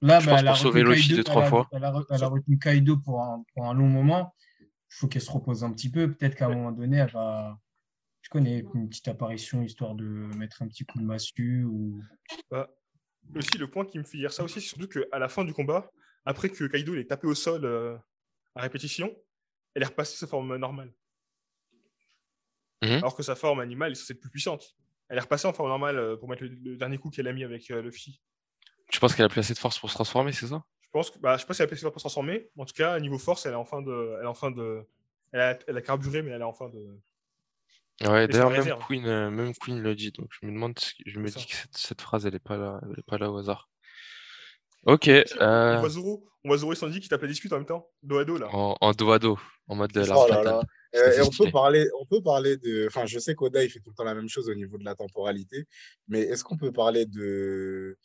Là, 0.00 0.18
Je 0.18 0.26
bah, 0.26 0.32
pense 0.32 0.40
elle 0.40 0.48
a 0.48 0.50
pour 0.52 0.60
sauver 0.60 0.82
Kaido- 0.82 1.16
deux, 1.16 1.24
trois 1.24 1.42
elle 1.42 1.46
a- 1.46 1.50
fois. 1.50 1.68
Elle 1.72 1.84
a, 1.84 1.92
re- 1.92 2.06
elle 2.08 2.24
a 2.24 2.26
retenu 2.28 2.58
Kaido 2.58 2.96
pour 2.96 3.20
un, 3.20 3.44
pour 3.54 3.66
un 3.66 3.74
long 3.74 3.86
moment. 3.88 4.34
Il 4.60 4.66
faut 4.94 5.08
qu'elle 5.08 5.20
se 5.22 5.30
repose 5.30 5.62
un 5.62 5.70
petit 5.72 5.90
peu. 5.90 6.10
Peut-être 6.10 6.34
qu'à 6.36 6.46
un 6.46 6.54
moment 6.54 6.72
donné, 6.72 6.96
elle 6.96 7.10
va. 7.10 7.58
Je 8.22 8.30
connais 8.30 8.64
une 8.74 8.88
petite 8.88 9.08
apparition 9.08 9.62
histoire 9.62 9.94
de 9.94 10.04
mettre 10.04 10.62
un 10.62 10.68
petit 10.68 10.86
coup 10.86 10.98
de 10.98 11.04
massue 11.04 11.64
ou. 11.64 12.00
Bah, 12.50 12.70
aussi, 13.36 13.58
le 13.58 13.68
point 13.68 13.84
qui 13.84 13.98
me 13.98 14.04
fait 14.04 14.16
dire 14.18 14.32
ça 14.32 14.42
aussi, 14.44 14.60
c'est 14.62 14.68
surtout 14.68 14.88
qu'à 14.88 15.18
la 15.18 15.28
fin 15.28 15.44
du 15.44 15.52
combat, 15.52 15.90
après 16.24 16.48
que 16.48 16.64
Kaido 16.64 16.94
l'ait 16.94 17.04
tapé 17.04 17.26
au 17.26 17.34
sol 17.34 17.64
euh, 17.64 17.96
à 18.54 18.62
répétition, 18.62 19.14
elle 19.74 19.82
est 19.82 19.86
repassée 19.86 20.16
sa 20.16 20.26
forme 20.26 20.56
normale. 20.56 20.92
Mhm. 22.82 22.92
Alors 22.94 23.14
que 23.14 23.22
sa 23.22 23.34
forme 23.34 23.60
animale 23.60 23.92
est 23.92 23.94
censée 23.94 24.14
être 24.14 24.20
plus 24.20 24.30
puissante. 24.30 24.76
Elle 25.08 25.18
est 25.18 25.22
repassée 25.22 25.46
en 25.46 25.52
forme 25.52 25.68
normale 25.68 25.98
euh, 25.98 26.16
pour 26.16 26.28
mettre 26.28 26.42
le, 26.42 26.48
le 26.48 26.76
dernier 26.76 26.98
coup 26.98 27.10
qu'elle 27.10 27.28
a 27.28 27.32
mis 27.32 27.44
avec 27.44 27.70
euh, 27.70 27.82
Luffy. 27.82 28.20
Tu 28.90 28.98
penses 28.98 29.14
qu'elle 29.14 29.26
a 29.26 29.28
plus 29.28 29.40
assez 29.40 29.54
de 29.54 29.58
force 29.58 29.78
pour 29.78 29.88
se 29.90 29.94
transformer, 29.94 30.32
c'est 30.32 30.46
ça? 30.48 30.64
Je 30.82 30.88
pense 30.90 31.10
que, 31.10 31.18
bah, 31.18 31.36
je 31.36 31.40
sais 31.40 31.46
pas 31.46 31.54
si 31.54 31.62
elle 31.62 31.66
a 31.66 31.68
placé 31.68 31.82
pour 31.84 31.94
se 31.94 32.00
transformer, 32.00 32.50
en 32.58 32.66
tout 32.66 32.74
cas, 32.74 32.98
niveau 33.00 33.18
force, 33.18 33.46
elle 33.46 33.52
est 33.52 33.56
en 33.56 33.64
fin 33.64 33.80
de, 33.80 34.16
elle 34.18 34.24
est 34.24 34.28
en 34.28 34.34
fin 34.34 34.50
de, 34.50 34.86
elle 35.32 35.40
a, 35.40 35.58
elle 35.66 35.76
a 35.76 35.80
carburé, 35.80 36.20
mais 36.22 36.30
elle 36.32 36.42
est 36.42 36.44
en 36.44 36.52
fin 36.52 36.68
de. 36.68 37.00
Ouais, 38.02 38.26
d'ailleurs, 38.26 38.50
même 38.50 38.58
réserve. 38.60 38.84
Queen, 38.86 39.06
euh, 39.06 39.30
même 39.30 39.54
Queen 39.54 39.80
le 39.80 39.94
dit, 39.94 40.10
donc 40.10 40.28
je 40.30 40.44
me 40.46 40.52
demande, 40.52 40.78
je 41.06 41.18
me 41.18 41.28
dis 41.28 41.46
que 41.46 41.54
cette, 41.54 41.76
cette 41.76 42.00
phrase, 42.02 42.26
elle 42.26 42.34
est 42.34 42.40
pas 42.40 42.56
là, 42.56 42.80
elle 42.84 42.98
est 42.98 43.06
pas 43.06 43.16
là 43.16 43.30
au 43.30 43.38
hasard. 43.38 43.70
Ok, 44.84 45.08
On 45.08 45.42
euh, 45.42 45.78
voit 45.78 45.88
Zoro, 45.88 46.28
on 46.44 46.48
voit 46.48 46.58
Zoro 46.58 46.72
et 46.72 46.76
Sandy 46.76 47.00
qui 47.00 47.08
tapent 47.08 47.22
la 47.22 47.28
dispute 47.28 47.52
en 47.52 47.56
même 47.56 47.66
temps, 47.66 47.88
dos 48.02 48.18
à 48.18 48.24
dos 48.24 48.36
là. 48.36 48.48
en, 48.52 48.76
en 48.80 48.92
dos 48.92 49.12
à 49.12 49.18
dos, 49.18 49.38
en 49.72 49.76
mode 49.76 49.92
de 49.92 50.02
Oh 50.02 50.26
là 50.28 50.42
là. 50.42 50.62
Euh, 50.94 51.08
assez 51.08 51.18
et 51.18 51.22
on 51.22 51.30
peut 51.30 51.50
parler, 51.50 51.88
on 52.00 52.06
peut 52.06 52.22
parler 52.22 52.56
de. 52.58 52.86
Enfin, 52.86 53.06
je 53.06 53.18
sais 53.18 53.34
qu'Oda 53.34 53.64
il 53.64 53.70
fait 53.70 53.80
tout 53.80 53.90
le 53.90 53.94
temps 53.94 54.04
la 54.04 54.14
même 54.14 54.28
chose 54.28 54.48
au 54.48 54.54
niveau 54.54 54.76
de 54.78 54.84
la 54.84 54.94
temporalité, 54.94 55.66
mais 56.08 56.20
est-ce 56.20 56.44
qu'on 56.44 56.58
peut 56.58 56.72
parler 56.72 57.06
de 57.06 57.96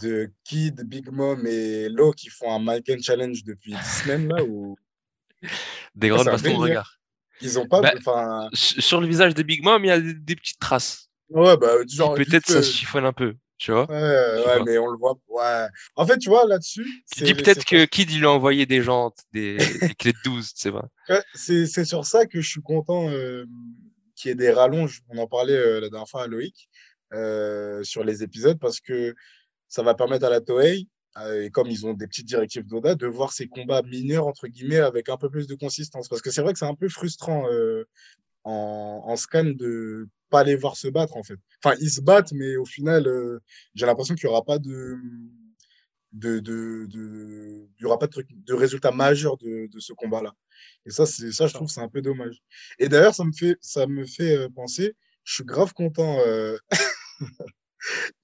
de 0.00 0.30
Kid, 0.44 0.82
Big 0.84 1.10
Mom 1.10 1.46
et 1.46 1.88
Lo 1.88 2.12
qui 2.12 2.28
font 2.28 2.54
un 2.54 2.58
Mike 2.58 3.02
Challenge 3.02 3.42
depuis 3.44 3.72
10 3.72 4.02
semaines 4.02 4.28
là 4.28 4.42
ou? 4.44 4.76
Des 5.94 6.08
grandes 6.08 6.26
bastons 6.26 6.50
de 6.50 6.62
regard. 6.62 6.98
ils 7.40 7.58
ont 7.58 7.66
pas. 7.66 7.80
Bah, 7.80 7.92
Enfin, 7.98 8.48
Sur 8.52 9.00
le 9.00 9.08
visage 9.08 9.34
de 9.34 9.42
Big 9.42 9.62
Mom, 9.62 9.84
il 9.84 9.88
y 9.88 9.90
a 9.90 10.00
des, 10.00 10.14
des 10.14 10.36
petites 10.36 10.60
traces. 10.60 11.10
ouais, 11.30 11.56
bah 11.56 11.72
genre. 11.88 12.14
Peut-être 12.14 12.46
ça 12.46 12.58
euh, 12.58 12.62
se 12.62 12.72
chiffonne 12.72 13.04
un 13.04 13.12
peu, 13.12 13.34
tu 13.62 13.70
vois. 13.70 13.88
Ouais, 13.88 14.42
sais 14.42 14.48
ouais, 14.48 14.64
mais 14.66 14.78
on 14.78 14.88
le 14.88 14.98
voit. 14.98 15.16
Ouais. 15.28 15.68
En 15.94 16.04
fait, 16.04 16.18
tu 16.18 16.28
vois 16.28 16.46
là-dessus. 16.48 16.84
Tu 17.16 17.22
dis 17.22 17.34
peut-être 17.34 17.64
que 17.64 17.84
Kid, 17.84 18.10
il 18.10 18.24
a 18.24 18.30
envoyé 18.32 18.66
des 18.66 18.82
jantes, 18.82 19.18
des, 19.32 19.56
des 19.56 19.94
clés 19.94 20.12
de 20.12 20.18
12, 20.24 20.50
c'est 20.54 20.70
vrai. 20.70 20.82
Ouais, 21.08 21.22
C'est 21.34 21.66
c'est 21.66 21.84
sur 21.84 22.04
ça 22.04 22.26
que 22.26 22.40
je 22.40 22.48
suis 22.48 22.60
content 22.60 23.08
euh, 23.08 23.44
qu'il 24.16 24.30
y 24.30 24.32
ait 24.32 24.34
des 24.34 24.50
rallonges. 24.50 25.02
On 25.10 25.18
en 25.18 25.28
parlait 25.28 25.56
euh, 25.56 25.80
la 25.80 25.88
dernière 25.90 26.08
fois 26.08 26.24
à 26.24 26.26
Loïc 26.26 26.68
euh, 27.12 27.84
sur 27.84 28.02
les 28.02 28.24
épisodes 28.24 28.58
parce 28.58 28.80
que 28.80 29.14
ça 29.68 29.84
va 29.84 29.94
permettre 29.94 30.26
à 30.26 30.30
la 30.30 30.40
Toei, 30.40 30.88
euh, 31.18 31.44
et 31.44 31.50
comme 31.50 31.68
ils 31.68 31.86
ont 31.86 31.94
des 31.94 32.08
petites 32.08 32.26
directives 32.26 32.66
d'Oda, 32.66 32.96
de 32.96 33.06
voir 33.06 33.32
ces 33.32 33.46
combats 33.46 33.82
mineurs, 33.82 34.26
entre 34.26 34.48
guillemets, 34.48 34.80
avec 34.80 35.08
un 35.08 35.16
peu 35.16 35.30
plus 35.30 35.46
de 35.46 35.54
consistance. 35.54 36.08
Parce 36.08 36.20
que 36.20 36.32
c'est 36.32 36.42
vrai 36.42 36.52
que 36.52 36.58
c'est 36.58 36.66
un 36.66 36.74
peu 36.74 36.88
frustrant 36.88 37.46
en, 38.42 39.04
en 39.04 39.16
scan 39.16 39.44
de 39.44 40.08
pas 40.32 40.42
les 40.44 40.56
voir 40.56 40.76
se 40.76 40.88
battre, 40.88 41.16
en 41.16 41.22
fait. 41.22 41.38
Enfin, 41.62 41.76
ils 41.80 41.90
se 41.90 42.00
battent, 42.00 42.32
mais 42.32 42.56
au 42.56 42.64
final, 42.64 43.06
euh, 43.06 43.38
j'ai 43.76 43.86
l'impression 43.86 44.14
qu'il 44.16 44.26
n'y 44.28 44.32
aura 44.34 44.44
pas 44.44 44.58
de 44.58 44.98
de, 46.12 46.40
de, 46.40 46.86
de- 46.90 47.66
il 47.78 47.82
y 47.82 47.86
aura 47.86 47.98
pas 47.98 48.06
de 48.06 48.12
truc, 48.12 48.26
de 48.30 48.52
résultat 48.54 48.90
majeur 48.92 49.38
de, 49.38 49.66
de 49.74 49.80
ce 49.80 49.94
combat-là. 49.94 50.32
Et 50.84 50.90
ça, 50.90 51.06
c'est 51.06 51.32
ça, 51.32 51.46
je 51.46 51.54
trouve, 51.54 51.70
c'est 51.70 51.80
un 51.80 51.88
peu 51.88 52.02
dommage. 52.02 52.36
Et 52.78 52.88
d'ailleurs, 52.88 53.14
ça 53.14 53.24
me 53.24 53.32
fait, 53.32 53.56
ça 53.62 53.86
me 53.86 54.04
fait 54.04 54.36
euh, 54.36 54.48
penser, 54.54 54.94
je 55.24 55.34
suis 55.36 55.44
grave 55.44 55.72
content. 55.72 56.18
euh, 56.26 56.56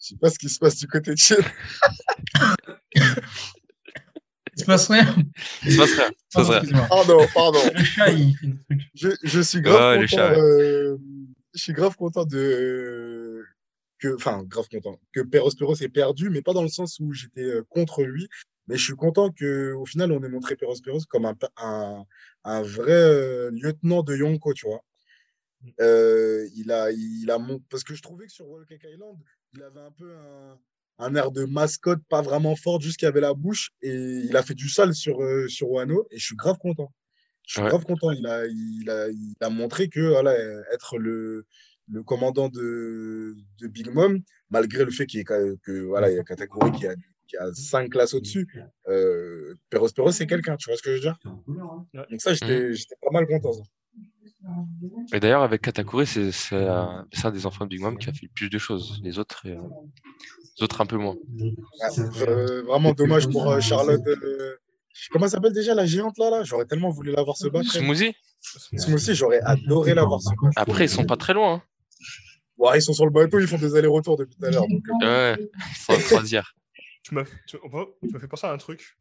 Je 0.00 0.06
sais 0.10 0.16
pas 0.20 0.30
ce 0.30 0.38
qui 0.38 0.48
se 0.50 0.58
passe 0.58 0.76
du 0.76 0.86
côté 0.86 1.12
de 1.12 1.16
Chine. 1.16 1.36
Il 4.56 4.60
se 4.62 4.64
passe 4.66 4.88
rien. 4.88 5.14
Il 5.64 5.72
se 5.72 5.78
passe 5.78 5.92
rien. 5.94 6.10
il 6.10 6.42
se 6.42 6.48
passe 6.48 6.48
Pardon. 6.48 6.86
Pardon, 6.88 7.26
pardon. 7.34 7.60
Le 7.74 7.84
chat, 7.84 8.10
il 8.10 8.36
fait 8.36 8.46
des 8.48 8.56
trucs. 8.68 8.82
Je, 8.94 9.08
je 9.22 9.40
suis 9.40 9.60
grave 9.62 9.98
Ouais, 9.98 10.04
content. 10.06 10.16
chat, 10.16 10.30
ouais. 10.32 10.38
euh, 10.38 10.98
je 11.54 11.62
suis 11.62 11.72
grave 11.72 11.96
content 11.96 12.26
que, 12.26 14.14
enfin, 14.14 14.42
grave 14.44 14.68
content 14.68 14.98
que 15.12 15.20
Perospero 15.20 15.74
s'est 15.74 15.88
perdu, 15.88 16.30
mais 16.30 16.42
pas 16.42 16.52
dans 16.52 16.62
le 16.62 16.68
sens 16.68 16.98
où 17.00 17.12
j'étais 17.12 17.42
euh, 17.42 17.62
contre 17.68 18.04
lui, 18.04 18.28
mais 18.66 18.76
je 18.76 18.84
suis 18.84 18.94
content 18.94 19.30
que 19.30 19.72
au 19.72 19.86
final 19.86 20.12
on 20.12 20.22
ait 20.22 20.28
montré 20.28 20.56
Perospero 20.56 20.98
comme 21.08 21.26
un, 21.56 22.62
vrai 22.62 22.92
euh, 22.92 23.50
lieutenant 23.50 24.02
de 24.02 24.16
Yonko, 24.16 24.54
tu 24.54 24.66
vois. 24.66 24.84
Euh, 25.80 26.48
il 26.54 26.70
a, 26.70 26.92
il 26.92 27.28
a 27.30 27.38
mon... 27.38 27.58
parce 27.70 27.82
que 27.82 27.94
je 27.94 28.02
trouvais 28.02 28.26
que 28.26 28.32
sur 28.32 28.48
Wall 28.48 28.64
Cake 28.66 28.84
Island, 28.84 29.16
il 29.54 29.62
avait 29.62 29.80
un 29.80 29.90
peu 29.90 30.14
un, 30.98 31.14
air 31.16 31.32
de 31.32 31.44
mascotte 31.44 32.00
pas 32.08 32.22
vraiment 32.22 32.54
fort, 32.54 32.80
juste 32.80 32.98
qu'il 32.98 33.08
avait 33.08 33.20
la 33.20 33.34
bouche, 33.34 33.70
et 33.82 33.92
il 33.92 34.36
a 34.36 34.42
fait 34.42 34.54
du 34.54 34.68
sale 34.68 34.94
sur, 34.94 35.18
sur 35.48 35.70
Wano, 35.70 36.06
et 36.10 36.18
je 36.18 36.24
suis 36.24 36.36
grave 36.36 36.58
content. 36.58 36.92
Je 37.48 37.54
suis 37.54 37.62
Ouais. 37.62 37.68
grave 37.70 37.84
content. 37.84 38.10
Il 38.12 38.26
a, 38.26 38.46
il 38.46 38.90
a, 38.90 39.08
il 39.08 39.34
a 39.40 39.48
montré 39.48 39.88
que 39.88 40.00
voilà, 40.00 40.34
être 40.72 40.98
le, 40.98 41.46
le 41.90 42.02
commandant 42.02 42.48
de, 42.50 43.34
de 43.60 43.66
Big 43.66 43.90
Mom, 43.90 44.20
malgré 44.50 44.84
le 44.84 44.90
fait 44.90 45.06
qu'il 45.06 45.18
y 45.18 45.20
ait 45.22 45.24
que, 45.24 45.80
voilà, 45.80 46.10
il 46.10 46.16
y 46.16 46.18
a 46.20 46.24
Katakuri 46.24 46.72
qui 46.72 46.86
a, 46.86 46.94
qui 47.26 47.36
a 47.38 47.50
cinq 47.54 47.90
classes 47.90 48.12
au-dessus, 48.12 48.46
euh, 48.88 49.54
Perospero, 49.70 50.12
c'est 50.12 50.26
quelqu'un, 50.26 50.56
tu 50.56 50.68
vois 50.68 50.76
ce 50.76 50.82
que 50.82 50.90
je 50.90 50.94
veux 50.96 51.00
dire? 51.00 51.18
Donc 52.10 52.20
ça, 52.20 52.34
j'étais 52.34 52.74
j'étais 52.74 52.96
pas 53.00 53.10
mal 53.12 53.26
content. 53.26 53.52
ça. 53.54 53.62
Et 55.14 55.20
d'ailleurs, 55.20 55.42
avec 55.42 55.62
Katakuri, 55.62 56.06
c'est 56.06 56.30
c'est, 56.32 56.66
c'est 57.12 57.26
un 57.26 57.30
des 57.30 57.46
enfants 57.46 57.64
de 57.64 57.70
Big 57.70 57.80
Mom 57.80 57.96
qui 57.98 58.10
a 58.10 58.12
fait 58.12 58.26
le 58.26 58.32
plus 58.34 58.50
de 58.50 58.58
choses. 58.58 59.00
Les 59.02 59.18
autres, 59.18 59.42
euh, 59.46 59.56
les 60.58 60.64
autres 60.64 60.80
un 60.82 60.86
peu 60.86 60.96
moins. 60.96 61.16
Euh, 61.98 62.62
vraiment 62.62 62.92
dommage 62.92 63.28
pour 63.30 63.50
euh, 63.50 63.60
Charlotte. 63.60 64.02
Comment 65.10 65.24
elle 65.26 65.30
s'appelle 65.30 65.52
déjà 65.52 65.74
la 65.74 65.86
géante 65.86 66.16
là, 66.18 66.30
là? 66.30 66.44
J'aurais 66.44 66.64
tellement 66.66 66.90
voulu 66.90 67.12
la 67.12 67.22
voir 67.22 67.36
se 67.36 67.48
battre. 67.48 67.70
Smoothie 67.70 68.14
aussi, 68.92 69.14
j'aurais 69.14 69.40
adoré 69.40 69.94
la 69.94 70.04
voir 70.04 70.20
se 70.22 70.28
battre. 70.30 70.52
Après, 70.56 70.84
ils 70.84 70.88
sont 70.88 71.04
pas 71.04 71.16
très 71.16 71.34
loin. 71.34 71.62
Ouais, 72.56 72.78
ils 72.78 72.82
sont 72.82 72.92
sur 72.92 73.04
le 73.04 73.10
bateau, 73.12 73.38
ils 73.38 73.46
font 73.46 73.58
des 73.58 73.76
allers-retours 73.76 74.16
depuis 74.16 74.36
tout 74.36 74.44
à 74.44 74.50
l'heure. 74.50 74.66
donc, 74.68 74.82
euh, 75.02 75.34
Hein. 75.34 75.36
Ouais, 75.38 75.48
ils 75.70 75.76
sont 75.76 75.92
en 75.92 75.98
croisière. 75.98 76.54
Tu 77.04 77.14
m'as 77.14 77.24
fait 77.24 78.28
penser 78.28 78.46
à 78.46 78.52
un 78.52 78.58
truc. 78.58 78.98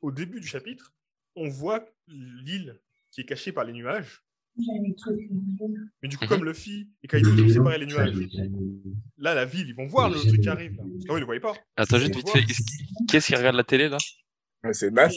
Au 0.00 0.10
début 0.10 0.40
du 0.40 0.46
chapitre, 0.46 0.94
on 1.36 1.48
voit 1.48 1.84
l'île 2.06 2.80
qui 3.10 3.20
est 3.20 3.24
cachée 3.24 3.52
par 3.52 3.64
les 3.64 3.72
nuages. 3.74 4.22
Mais 4.56 6.08
du 6.08 6.16
coup, 6.16 6.24
Mhm. 6.24 6.28
comme 6.30 6.44
Luffy 6.44 6.88
et 7.02 7.06
Kaido 7.08 7.30
ils 7.36 7.44
ont 7.44 7.48
séparé 7.48 7.78
les 7.78 7.86
nuages, 7.86 8.14
là, 9.18 9.34
la 9.34 9.44
ville, 9.44 9.68
ils 9.68 9.74
vont 9.74 9.86
voir 9.86 10.08
le 10.08 10.16
truc 10.18 10.40
qui 10.40 10.48
arrive. 10.48 10.72
Là. 10.76 10.82
Parce 10.84 11.04
qu'avant, 11.04 11.14
ils 11.14 11.14
ne 11.16 11.20
le 11.20 11.24
voyaient 11.26 11.40
pas. 11.40 11.54
Attends, 11.76 11.98
juste 11.98 12.14
vite 12.16 12.28
fait. 12.30 12.40
est-ce- 12.40 12.62
Qui 13.08 13.16
est-ce 13.16 13.26
qui 13.26 13.36
regarde 13.36 13.56
la 13.56 13.64
télé 13.64 13.88
là? 13.88 13.98
Ouais, 14.64 14.72
c'est 14.72 14.90
Nas. 14.90 15.08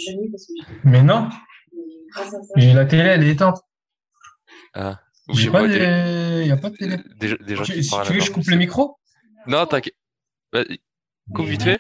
Mais 0.84 1.04
non, 1.04 1.30
j'ai 2.56 2.74
la 2.74 2.86
télé, 2.86 3.04
elle 3.04 3.24
est 3.24 3.32
éteinte. 3.32 3.60
Ah, 4.74 5.02
ou 5.28 5.34
je 5.34 5.40
J'ai 5.40 5.46
sais 5.48 5.52
pas 5.52 5.68
des, 5.68 5.80
de... 5.80 6.44
y 6.48 6.52
a 6.52 6.58
pas 6.58 6.70
de 6.70 6.76
télé. 6.78 6.98
des, 7.18 7.38
des 7.38 7.56
gens 7.56 7.64
Tu, 7.64 7.74
qui 7.74 7.84
si 7.84 7.90
parlent. 7.90 8.08
tu 8.08 8.14
veux, 8.14 8.20
je 8.22 8.32
coupe 8.32 8.48
le 8.48 8.56
micro? 8.58 8.98
Non, 9.48 9.66
t'inquiète. 9.66 9.96
Coupe 11.34 11.46
vite 11.48 11.64
fait. 11.64 11.80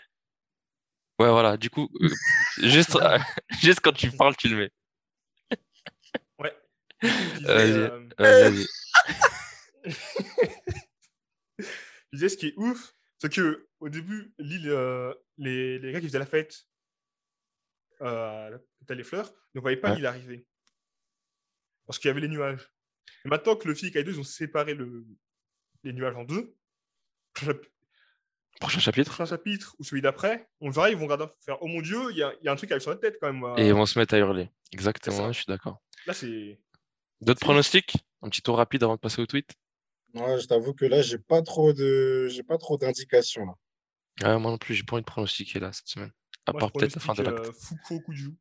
Ouais, 1.19 1.29
voilà. 1.29 1.57
Du 1.57 1.69
coup, 1.69 1.89
euh, 2.01 2.09
juste, 2.63 2.97
juste 3.61 3.79
quand 3.81 3.93
tu 3.93 4.11
parles, 4.11 4.35
tu 4.37 4.49
le 4.49 4.57
mets. 4.57 4.71
Ouais. 6.39 6.53
Euh, 7.49 7.99
Vas-y, 8.19 8.53
vas-y. 8.53 8.65
je 11.57 11.65
disais, 12.13 12.29
ce 12.29 12.37
qui 12.37 12.47
est 12.47 12.53
ouf, 12.57 12.93
c'est 13.17 13.31
que 13.33 13.67
au 13.79 13.89
début, 13.89 14.33
l'île, 14.37 14.69
euh, 14.69 15.13
les, 15.37 15.79
les 15.79 15.91
gars 15.91 15.99
qui 15.99 16.07
faisaient 16.07 16.19
la 16.19 16.25
fête, 16.25 16.65
euh, 18.01 18.57
t'as 18.87 18.95
les 18.95 19.03
fleurs, 19.03 19.31
ne 19.55 19.61
voyaient 19.61 19.77
pas 19.77 19.89
Ouais. 19.91 19.95
l'île 19.97 20.05
arriver. 20.05 20.45
Parce 21.85 21.99
qu'il 21.99 22.07
y 22.07 22.11
avait 22.11 22.21
les 22.21 22.27
nuages. 22.27 22.71
Et 23.25 23.29
maintenant 23.29 23.55
que 23.55 23.67
Luffy 23.67 23.87
et 23.87 23.91
Kaido 23.91 24.11
ils 24.11 24.19
ont 24.19 24.23
séparé 24.23 24.73
le, 24.73 25.05
les 25.83 25.93
nuages 25.93 26.15
en 26.15 26.23
deux, 26.23 26.55
le 27.45 27.61
Prochain 28.59 28.79
chapitre. 28.79 29.09
prochain 29.11 29.25
chapitre 29.25 29.75
ou 29.79 29.83
celui 29.83 30.01
d'après, 30.03 30.47
on 30.59 30.69
verra, 30.69 30.91
ils 30.91 30.95
vont 30.95 31.05
regarder, 31.05 31.25
faire 31.43 31.57
Oh 31.61 31.67
mon 31.67 31.81
dieu, 31.81 32.11
il 32.11 32.17
y 32.17 32.23
a, 32.23 32.31
il 32.41 32.45
y 32.45 32.47
a 32.47 32.51
un 32.51 32.55
truc 32.55 32.69
arrive 32.71 32.81
sur 32.83 32.91
la 32.91 32.97
tête 32.97 33.17
quand 33.19 33.33
même. 33.33 33.43
Et 33.57 33.65
ils 33.67 33.71
euh. 33.71 33.73
vont 33.73 33.87
se 33.87 33.97
mettre 33.97 34.13
à 34.13 34.19
hurler. 34.19 34.51
Exactement, 34.71 35.27
ouais, 35.27 35.33
je 35.33 35.39
suis 35.39 35.47
d'accord. 35.47 35.81
Là, 36.05 36.13
c'est. 36.13 36.59
D'autres 37.21 37.39
pronostics? 37.39 37.95
Un 38.21 38.29
petit 38.29 38.41
tour 38.43 38.57
rapide 38.57 38.83
avant 38.83 38.95
de 38.95 38.99
passer 38.99 39.19
au 39.19 39.25
tweet? 39.25 39.49
Ouais, 40.13 40.39
je 40.39 40.45
t'avoue 40.45 40.73
que 40.75 40.85
là, 40.85 41.01
j'ai 41.01 41.17
pas 41.17 41.41
trop 41.41 41.73
de, 41.73 42.27
j'ai 42.27 42.43
pas 42.43 42.57
trop 42.59 42.77
d'indications. 42.77 43.47
Ouais, 44.21 44.37
moi 44.37 44.51
non 44.51 44.57
plus, 44.59 44.75
j'ai 44.75 44.83
pas 44.83 44.93
envie 44.93 45.01
de 45.01 45.07
pronostiquer 45.07 45.59
là 45.59 45.71
cette 45.73 45.87
semaine. 45.87 46.11
À 46.45 46.53
part 46.53 46.71
peut-être 46.71 46.95
la 46.95 47.01
fin 47.01 47.13
de 47.13 47.21
l'acte. 47.23 47.47
euh, 47.47 47.51
Fukuokuju 47.53 48.31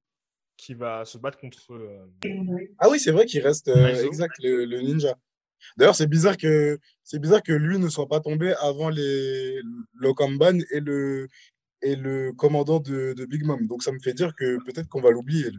qui 0.57 0.75
va 0.75 1.05
se 1.05 1.17
battre 1.19 1.39
contre. 1.39 1.73
euh, 1.73 2.07
Ah 2.79 2.89
oui, 2.91 3.01
c'est 3.01 3.13
vrai 3.13 3.25
qu'il 3.27 3.41
reste 3.43 3.69
euh, 3.69 4.05
exact 4.05 4.35
le, 4.43 4.65
le 4.65 4.81
ninja. 4.81 5.15
D'ailleurs, 5.77 5.95
c'est 5.95 6.07
bizarre 6.07 6.37
que 6.37 6.79
c'est 7.05 7.19
bizarre 7.19 7.43
que 7.43 7.53
lui 7.53 7.79
ne 7.79 7.89
soit 7.89 8.09
pas 8.09 8.21
tombé 8.21 8.55
avant 8.61 8.89
les 8.89 9.61
l'Okamban 9.95 10.59
et 10.71 10.81
le 10.81 11.29
et 11.83 11.97
le 11.97 12.33
commandant 12.33 12.79
de, 12.81 13.15
de 13.15 13.25
Big 13.27 13.45
Mom. 13.45 13.67
Donc 13.67 13.83
ça 13.83 13.93
me 13.93 13.99
fait 14.01 14.13
dire 14.15 14.35
que 14.35 14.63
peut-être 14.65 14.89
qu'on 14.89 15.01
va 15.03 15.11
l'oublier. 15.11 15.51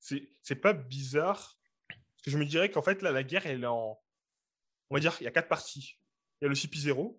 c'est 0.00 0.28
c'est 0.42 0.56
pas 0.56 0.72
bizarre. 0.72 1.58
Parce 1.88 2.22
que 2.24 2.30
je 2.30 2.38
me 2.38 2.44
dirais 2.46 2.70
qu'en 2.70 2.82
fait, 2.82 3.02
là, 3.02 3.10
la 3.12 3.22
guerre, 3.22 3.46
elle 3.46 3.62
est 3.62 3.66
en. 3.66 3.98
On 4.90 4.94
va 4.94 5.00
dire, 5.00 5.16
il 5.20 5.24
y 5.24 5.26
a 5.26 5.30
quatre 5.30 5.48
parties. 5.48 5.98
Il 6.40 6.44
y 6.44 6.46
a 6.46 6.48
le 6.48 6.54
CP0, 6.54 7.18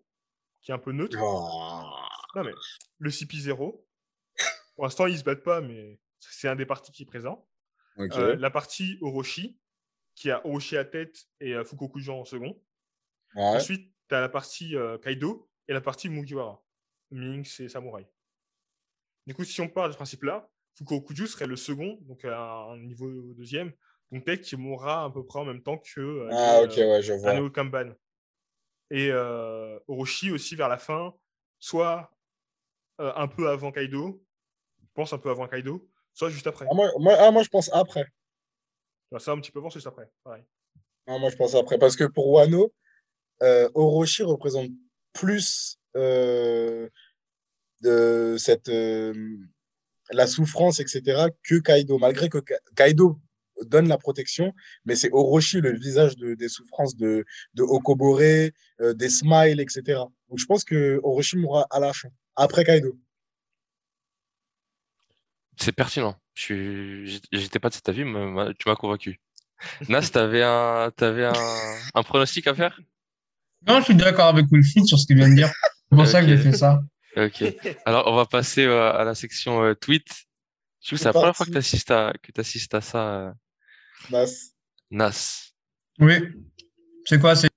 qui 0.61 0.71
est 0.71 0.73
un 0.73 0.79
peu 0.79 0.91
neutre. 0.91 1.17
Oh. 1.21 1.89
Non, 2.35 2.43
mais 2.43 2.51
le 2.99 3.09
CP0, 3.09 3.83
pour 4.77 4.85
l'instant, 4.85 5.07
ils 5.07 5.17
se 5.17 5.23
battent 5.23 5.43
pas, 5.43 5.59
mais 5.59 5.99
c'est 6.19 6.47
un 6.47 6.55
des 6.55 6.67
partis 6.67 6.91
qui 6.91 7.01
est 7.01 7.07
présent. 7.07 7.49
Euh, 7.97 8.35
la 8.35 8.51
partie 8.51 8.99
Orochi, 9.01 9.59
qui 10.13 10.29
a 10.29 10.45
Orochi 10.45 10.77
à 10.77 10.85
tête 10.85 11.25
et 11.39 11.55
euh, 11.55 11.63
Fukokujo 11.63 12.13
en 12.13 12.25
second. 12.25 12.61
Ouais. 13.33 13.41
Ensuite, 13.41 13.91
tu 14.07 14.13
as 14.13 14.21
la 14.21 14.29
partie 14.29 14.75
euh, 14.75 14.99
Kaido 14.99 15.49
et 15.67 15.73
la 15.73 15.81
partie 15.81 16.09
Mugiwara. 16.09 16.63
Minx 17.09 17.59
et 17.59 17.69
Samurai. 17.69 18.07
Du 19.25 19.33
coup, 19.33 19.43
si 19.43 19.59
on 19.61 19.67
part 19.67 19.87
de 19.87 19.93
ce 19.93 19.97
principe-là, 19.97 20.47
Fukokuju 20.77 21.25
serait 21.25 21.47
le 21.47 21.55
second, 21.55 21.97
donc 22.03 22.23
à 22.23 22.67
un 22.69 22.77
niveau 22.77 23.09
deuxième. 23.33 23.73
Donc 24.11 24.25
peut-être 24.25 24.41
qu'il 24.41 24.59
mourra 24.59 25.05
à 25.05 25.09
peu 25.09 25.25
près 25.25 25.39
en 25.39 25.45
même 25.45 25.63
temps 25.63 25.79
que 25.79 25.99
euh, 25.99 26.29
Ah 26.31 26.61
les, 26.61 26.67
ok, 26.67 26.77
ouais, 26.77 27.01
je 27.01 27.13
vois. 27.13 27.31
Aneo 27.31 27.49
Kanban. 27.49 27.95
Et 28.91 29.11
Orochi 29.87 30.29
aussi 30.31 30.55
vers 30.55 30.69
la 30.69 30.77
fin, 30.77 31.15
soit 31.57 32.15
un 32.99 33.27
peu 33.27 33.49
avant 33.49 33.71
Kaido, 33.71 34.23
je 34.97 35.01
pense 35.03 35.13
un 35.13 35.19
peu 35.19 35.29
avant 35.29 35.47
Kaido, 35.47 35.87
soit 36.11 36.31
juste 36.31 36.47
après. 36.47 36.65
Ah, 36.67 36.73
moi, 36.73 36.89
moi, 36.97 37.15
ah, 37.19 37.29
moi, 37.29 37.43
je 37.43 37.49
pense 37.49 37.69
après. 37.71 38.07
Ça 39.19 39.31
un 39.31 39.39
petit 39.39 39.51
peu 39.51 39.59
avant, 39.59 39.69
juste 39.69 39.85
après. 39.85 40.09
Pareil. 40.23 40.43
Ah, 41.05 41.19
moi, 41.19 41.29
je 41.29 41.35
pense 41.35 41.53
après. 41.53 41.77
Parce 41.77 41.95
que 41.95 42.05
pour 42.05 42.27
Wano, 42.29 42.73
euh, 43.43 43.69
Orochi 43.75 44.23
représente 44.23 44.71
plus 45.13 45.77
euh, 45.95 46.89
de 47.81 48.37
cette, 48.39 48.69
euh, 48.69 49.13
la 50.09 50.25
souffrance, 50.25 50.79
etc., 50.79 51.27
que 51.43 51.59
Kaido. 51.59 51.99
Malgré 51.99 52.27
que 52.27 52.39
Ka- 52.39 52.59
Kaido 52.75 53.19
donne 53.67 53.87
la 53.87 53.99
protection, 53.99 54.51
mais 54.85 54.95
c'est 54.95 55.11
Orochi 55.11 55.61
le 55.61 55.77
visage 55.77 56.15
de, 56.15 56.33
des 56.33 56.49
souffrances 56.49 56.95
de, 56.95 57.23
de 57.53 57.61
Okobore, 57.61 58.19
euh, 58.81 58.93
des 58.95 59.09
smiles, 59.09 59.59
etc. 59.59 59.99
Donc 60.29 60.39
je 60.39 60.45
pense 60.47 60.63
que 60.63 60.99
Orochi 61.03 61.37
mourra 61.37 61.67
à 61.69 61.79
la 61.79 61.93
fin, 61.93 62.09
après 62.35 62.63
Kaido. 62.63 62.97
C'est 65.59 65.71
pertinent. 65.71 66.15
Je 66.33 66.41
suis... 66.43 67.07
j'étais- 67.07 67.27
J'étais 67.31 67.59
pas 67.59 67.69
de 67.69 67.73
cet 67.73 67.89
avis, 67.89 68.03
mais 68.03 68.25
ma- 68.25 68.53
tu 68.53 68.69
m'as 68.69 68.75
convaincu. 68.75 69.19
Nas, 69.89 70.01
t'avais 70.09 70.43
un... 70.43 70.91
t'avais 70.95 71.25
un... 71.25 71.33
un 71.95 72.03
pronostic 72.03 72.45
à 72.47 72.53
faire? 72.53 72.79
Non, 73.67 73.79
je 73.79 73.85
suis 73.85 73.95
d'accord 73.95 74.27
avec 74.27 74.45
Wilfried 74.51 74.85
sur 74.85 74.99
ce 74.99 75.05
qu'il 75.07 75.17
vient 75.17 75.29
de 75.29 75.35
dire. 75.35 75.49
C'est 75.89 75.95
pour 75.95 76.07
ça 76.07 76.21
que 76.21 76.27
j'ai 76.27 76.37
fait 76.37 76.53
ça. 76.53 76.81
Ok. 77.15 77.43
Alors, 77.85 78.05
on 78.07 78.15
va 78.15 78.25
passer 78.27 78.65
euh, 78.65 78.93
à 78.93 79.03
la 79.03 79.15
section 79.15 79.63
euh, 79.63 79.73
tweet. 79.73 80.07
Coup, 80.87 80.95
c'est 80.95 81.05
la 81.05 81.13
première 81.13 81.35
fois 81.35 81.45
que 81.45 81.51
tu 81.51 81.57
assistes 81.57 81.89
à, 81.91 82.13
que 82.21 82.31
t'assistes 82.31 82.73
à 82.75 82.81
ça, 82.81 83.09
euh, 83.09 83.31
Nas. 84.11 84.25
Nas. 84.91 85.51
Oui. 85.99 86.13
C'est 87.05 87.19
quoi 87.19 87.35
C'est 87.35 87.49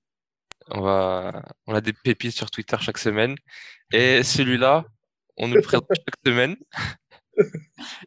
On 0.69 0.81
va, 0.81 1.45
on 1.67 1.75
a 1.75 1.81
des 1.81 1.93
pépites 1.93 2.35
sur 2.35 2.49
Twitter 2.49 2.77
chaque 2.81 2.97
semaine. 2.97 3.35
Et 3.93 4.23
celui-là, 4.23 4.85
on 5.37 5.47
nous 5.47 5.55
le 5.55 5.61
présente 5.61 5.87
chaque 5.95 6.15
semaine. 6.25 6.55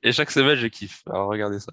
Et 0.03 0.13
chaque 0.13 0.31
semaine, 0.31 0.57
je 0.57 0.67
kiffe. 0.67 1.03
Alors, 1.07 1.29
regardez 1.29 1.61
ça. 1.61 1.73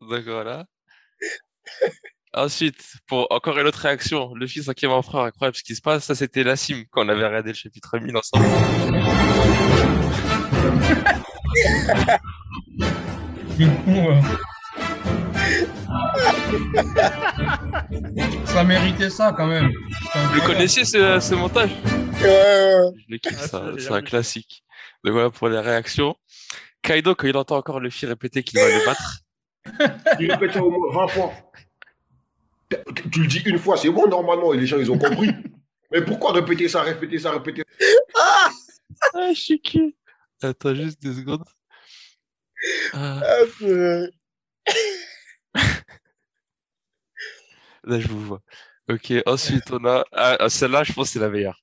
Donc. 0.00 0.66
Ensuite, 2.34 2.96
pour 3.06 3.26
encore 3.30 3.58
une 3.58 3.66
autre 3.66 3.78
réaction, 3.78 4.34
le 4.34 4.46
fils 4.46 4.66
cinquième 4.66 4.90
empereur, 4.90 5.24
incroyable 5.24 5.56
ce 5.56 5.62
qui 5.62 5.74
se 5.74 5.80
passe. 5.80 6.04
Ça, 6.04 6.14
c'était 6.14 6.44
la 6.44 6.54
sim 6.56 6.84
quand 6.90 7.06
on 7.06 7.08
avait 7.08 7.26
regardé 7.26 7.50
le 7.50 7.54
chapitre 7.54 7.98
1000 7.98 8.14
ensemble. 8.14 8.44
Ça 18.46 18.64
méritait 18.64 19.10
ça 19.10 19.32
quand 19.36 19.46
même. 19.46 19.70
Vous 20.34 20.40
connaissiez 20.42 20.84
ce, 20.84 21.20
ce 21.20 21.34
montage 21.34 21.70
Ouais, 22.22 22.24
ouais. 22.24 22.90
Je 22.96 23.04
le 23.12 23.18
kiffe, 23.18 23.38
Ah, 23.42 23.48
ça, 23.48 23.64
c'est 23.78 23.92
un 23.92 24.02
classique. 24.02 24.64
Donc 25.04 25.12
voilà 25.12 25.30
pour 25.30 25.48
les 25.48 25.58
réactions. 25.58 26.16
Kaido, 26.82 27.14
quand 27.14 27.26
il 27.26 27.36
entend 27.36 27.56
encore 27.56 27.80
le 27.80 27.90
fils 27.90 28.08
répéter 28.08 28.42
qu'il 28.42 28.58
va 28.58 28.66
le 28.68 28.86
battre, 28.86 29.20
Il 30.20 30.32
répète 30.32 30.56
au 30.56 30.70
moins 30.70 31.06
20 31.06 31.08
fois. 31.08 31.32
Tu- 32.70 33.10
Tu 33.10 33.20
le 33.20 33.26
dis 33.26 33.42
une 33.46 33.58
fois, 33.58 33.76
c'est 33.76 33.90
bon 33.90 34.06
normalement, 34.08 34.54
et 34.54 34.58
les 34.58 34.66
gens 34.66 34.78
ils 34.78 34.90
ont 34.90 34.98
compris. 34.98 35.30
Mais 35.92 36.02
pourquoi 36.02 36.32
répéter 36.32 36.68
ça, 36.68 36.82
répéter 36.82 37.18
ça, 37.18 37.32
répéter 37.32 37.62
Ah, 38.14 38.50
je 39.34 39.38
suis 39.40 39.60
qui 39.60 39.94
Attends 40.42 40.74
juste 40.74 41.02
deux 41.02 41.14
secondes. 41.14 41.44
Ah, 42.94 43.20
Ah, 43.22 43.44
c'est- 43.58 44.10
là, 47.84 48.00
je 48.00 48.08
vous 48.08 48.20
vois. 48.24 48.42
Ok, 48.88 49.12
ensuite, 49.26 49.70
on 49.72 49.84
a. 49.84 50.04
Ah, 50.12 50.36
ah, 50.40 50.48
celle-là, 50.48 50.84
je 50.84 50.92
pense 50.92 51.08
que 51.08 51.12
c'est 51.14 51.18
la 51.18 51.28
meilleure. 51.28 51.60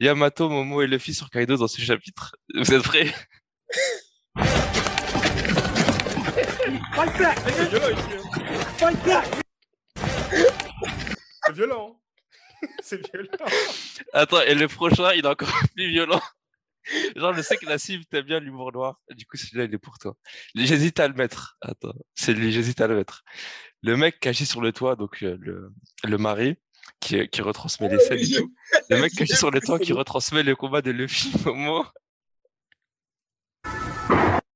Yamato, 0.00 0.48
Momo 0.48 0.82
et 0.82 0.86
Luffy 0.86 1.14
sur 1.14 1.30
Kaido 1.30 1.56
dans 1.56 1.68
ce 1.68 1.80
chapitre. 1.80 2.36
Vous 2.54 2.72
êtes 2.72 2.82
prêts? 2.82 3.14
C'est 7.46 7.68
violent 7.70 7.90
ici. 7.90 8.02
C'est 11.46 11.52
violent. 11.52 11.96
hein. 12.62 12.68
C'est 12.82 13.12
violent. 13.12 13.28
Attends, 14.12 14.40
et 14.42 14.54
le 14.54 14.68
prochain, 14.68 15.12
il 15.12 15.24
est 15.24 15.28
encore 15.28 15.48
plus 15.74 15.88
violent. 15.90 16.20
Genre, 17.16 17.34
je 17.34 17.42
sais 17.42 17.56
que 17.56 17.66
la 17.66 17.78
cible 17.78 18.04
t'aime 18.06 18.24
bien 18.24 18.40
l'humour 18.40 18.72
noir. 18.72 19.00
Du 19.14 19.26
coup, 19.26 19.36
celui-là, 19.36 19.64
il 19.64 19.74
est 19.74 19.78
pour 19.78 19.98
toi. 19.98 20.16
J'hésite 20.54 21.00
à 21.00 21.08
le 21.08 21.14
mettre. 21.14 21.56
Attends, 21.60 21.94
c'est 22.14 22.32
lui, 22.32 22.52
j'hésite 22.52 22.80
à 22.80 22.86
le 22.86 22.96
mettre. 22.96 23.22
Le 23.82 23.96
mec 23.96 24.18
caché 24.20 24.44
sur 24.44 24.60
le 24.60 24.72
toit, 24.72 24.96
donc 24.96 25.22
euh, 25.22 25.36
le, 25.40 25.72
le 26.04 26.18
mari, 26.18 26.56
qui, 27.00 27.28
qui 27.28 27.42
retransmet 27.42 27.88
les 27.88 27.98
scènes 28.00 28.18
et 28.18 28.30
tout. 28.30 28.52
Le 28.90 29.00
mec 29.00 29.12
caché 29.16 29.34
sur 29.34 29.50
le 29.50 29.60
toit 29.60 29.78
qui 29.78 29.92
retransmet 29.92 30.42
le 30.42 30.56
combat 30.56 30.82
de 30.82 30.90
Luffy 30.90 31.32
Momo. 31.44 31.84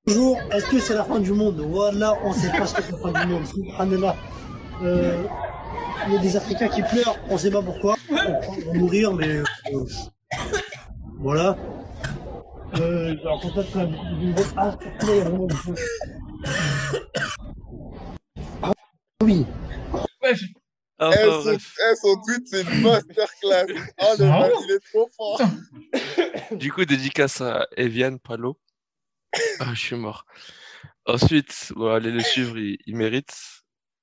Bonjour, 0.07 0.41
est-ce 0.51 0.67
que 0.67 0.79
c'est 0.81 0.95
la 0.95 1.05
fin 1.05 1.21
du 1.21 1.33
monde? 1.33 1.61
Voilà, 1.61 2.15
on 2.25 2.33
sait 2.33 2.51
pas 2.51 2.67
ce 2.67 2.75
que 2.75 2.83
c'est 2.83 2.93
la 2.93 2.99
fin 2.99 3.25
du 3.25 3.33
monde. 3.33 3.47
Subhanallah. 3.47 4.17
Euh, 4.83 5.23
Il 6.07 6.15
y 6.15 6.17
a 6.17 6.21
des 6.21 6.37
Africains 6.37 6.69
qui 6.69 6.83
pleurent, 6.83 7.17
on 7.29 7.39
sait 7.39 7.51
pas 7.51 7.63
pourquoi. 7.63 7.95
On 8.09 8.15
va 8.17 8.73
mourir, 8.75 9.13
mais 9.13 9.29
euh, 9.29 9.45
voilà. 11.19 11.57
Euh, 12.79 13.17
ah, 13.27 13.39
surtout, 13.41 13.79
là, 13.79 13.89
il 15.03 15.09
y 15.09 15.21
a 15.21 15.25
vraiment 15.25 15.47
des 15.47 15.57
choses. 15.57 15.81
Ah 18.63 18.73
oui. 19.23 19.45
wesh, 20.23 20.45
Enfin, 20.99 21.17
Eh, 21.19 21.25
son, 21.43 21.53
eh, 21.57 21.97
son 21.97 22.23
tweet, 22.23 22.47
c'est 22.47 22.63
une 22.63 22.83
masterclass. 22.83 23.67
Oh, 24.01 24.15
le 24.19 24.25
Ah 24.27 24.49
mec, 24.49 24.53
il 24.65 24.71
est 24.73 24.91
trop 24.91 25.09
fort. 25.17 25.41
Du 26.53 26.73
coup, 26.73 26.85
dédicace 26.85 27.41
à 27.41 27.67
Evian 27.77 28.19
Palo. 28.19 28.59
Ah, 29.61 29.73
je 29.75 29.81
suis 29.81 29.97
mort. 29.97 30.27
Ensuite, 31.07 31.73
bon, 31.75 31.93
allez 31.93 32.11
le 32.11 32.21
suivre, 32.21 32.59
il, 32.59 32.77
il 32.87 32.97
mérite. 32.97 33.35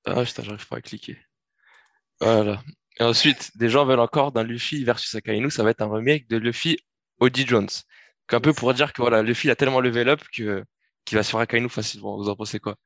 Ah, 0.04 0.24
putain, 0.24 0.42
j'arrive 0.42 0.66
pas 0.66 0.76
à 0.78 0.80
cliquer. 0.80 1.16
Voilà. 2.20 2.60
Et 2.98 3.04
ensuite, 3.04 3.50
des 3.56 3.68
gens 3.68 3.86
veulent 3.86 4.00
encore 4.00 4.32
d'un 4.32 4.42
Luffy 4.42 4.82
versus 4.84 5.14
Akainu, 5.14 5.50
ça 5.50 5.62
va 5.62 5.70
être 5.70 5.82
un 5.82 5.92
remake 5.92 6.28
de 6.28 6.36
Luffy 6.36 6.78
Audi 7.20 7.46
Jones. 7.46 7.68
Donc, 8.30 8.38
Un 8.38 8.40
peu 8.40 8.52
pour 8.52 8.74
dire 8.74 8.92
que 8.92 9.00
voilà, 9.00 9.22
Luffy 9.22 9.48
a 9.50 9.56
tellement 9.56 9.80
level 9.80 10.08
up 10.10 10.20
que 10.34 10.64
qu'il 11.04 11.16
va 11.16 11.22
se 11.22 11.30
faire 11.30 11.40
Akainu 11.40 11.70
facilement. 11.70 12.18
Vous 12.18 12.28
en 12.28 12.36
pensez 12.36 12.58
quoi? 12.60 12.76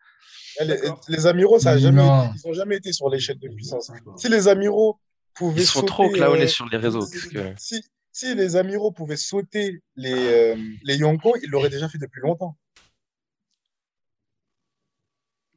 Eh, 0.61 0.65
Les, 0.65 0.77
D'accord. 0.77 1.01
les 1.09 1.27
amiraux, 1.27 1.59
ça 1.59 1.71
a 1.73 1.79
jamais 1.79 2.07
été- 2.07 2.39
ils 2.45 2.49
ont 2.49 2.53
jamais 2.53 2.77
été 2.77 2.93
sur 2.93 3.09
l'échelle 3.11 3.39
de 3.41 3.49
puissance. 3.49 3.91
Si 4.17 4.29
les 4.29 4.47
amiraux 4.47 5.01
pouvaient 5.35 5.63
Ils 5.63 5.67
sont 5.67 5.81
sauter, 5.81 5.87
trop 5.89 6.11
clownés 6.11 6.43
euh, 6.45 6.47
sur 6.47 6.69
les 6.69 6.77
réseaux. 6.79 7.07
que- 7.09 7.55
si, 7.59 7.83
si 8.13 8.35
les 8.37 8.55
amiraux 8.55 8.93
pouvaient 8.93 9.17
sauter 9.17 9.83
les, 9.97 10.13
euh, 10.13 10.57
les 10.85 10.97
Yonko, 10.99 11.37
ils 11.43 11.51
l'auraient 11.51 11.71
déjà 11.71 11.89
fait 11.89 11.99
depuis 11.99 12.21
longtemps. 12.21 12.57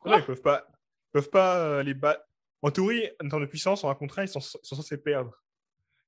Ils 0.07 0.23
peuvent 0.25 0.41
pas, 0.41 0.65
ils 0.69 1.11
peuvent 1.13 1.29
pas 1.29 1.57
euh, 1.57 1.83
les 1.83 1.93
battre. 1.93 2.23
En 2.61 2.71
théorie, 2.71 3.07
en 3.23 3.27
termes 3.29 3.41
de 3.43 3.47
puissance, 3.47 3.83
en 3.83 3.89
un 3.91 3.95
contrat, 3.95 4.23
ils 4.23 4.27
sont, 4.29 4.39
ils 4.39 4.65
sont 4.67 4.75
censés 4.75 4.97
perdre. 4.97 5.31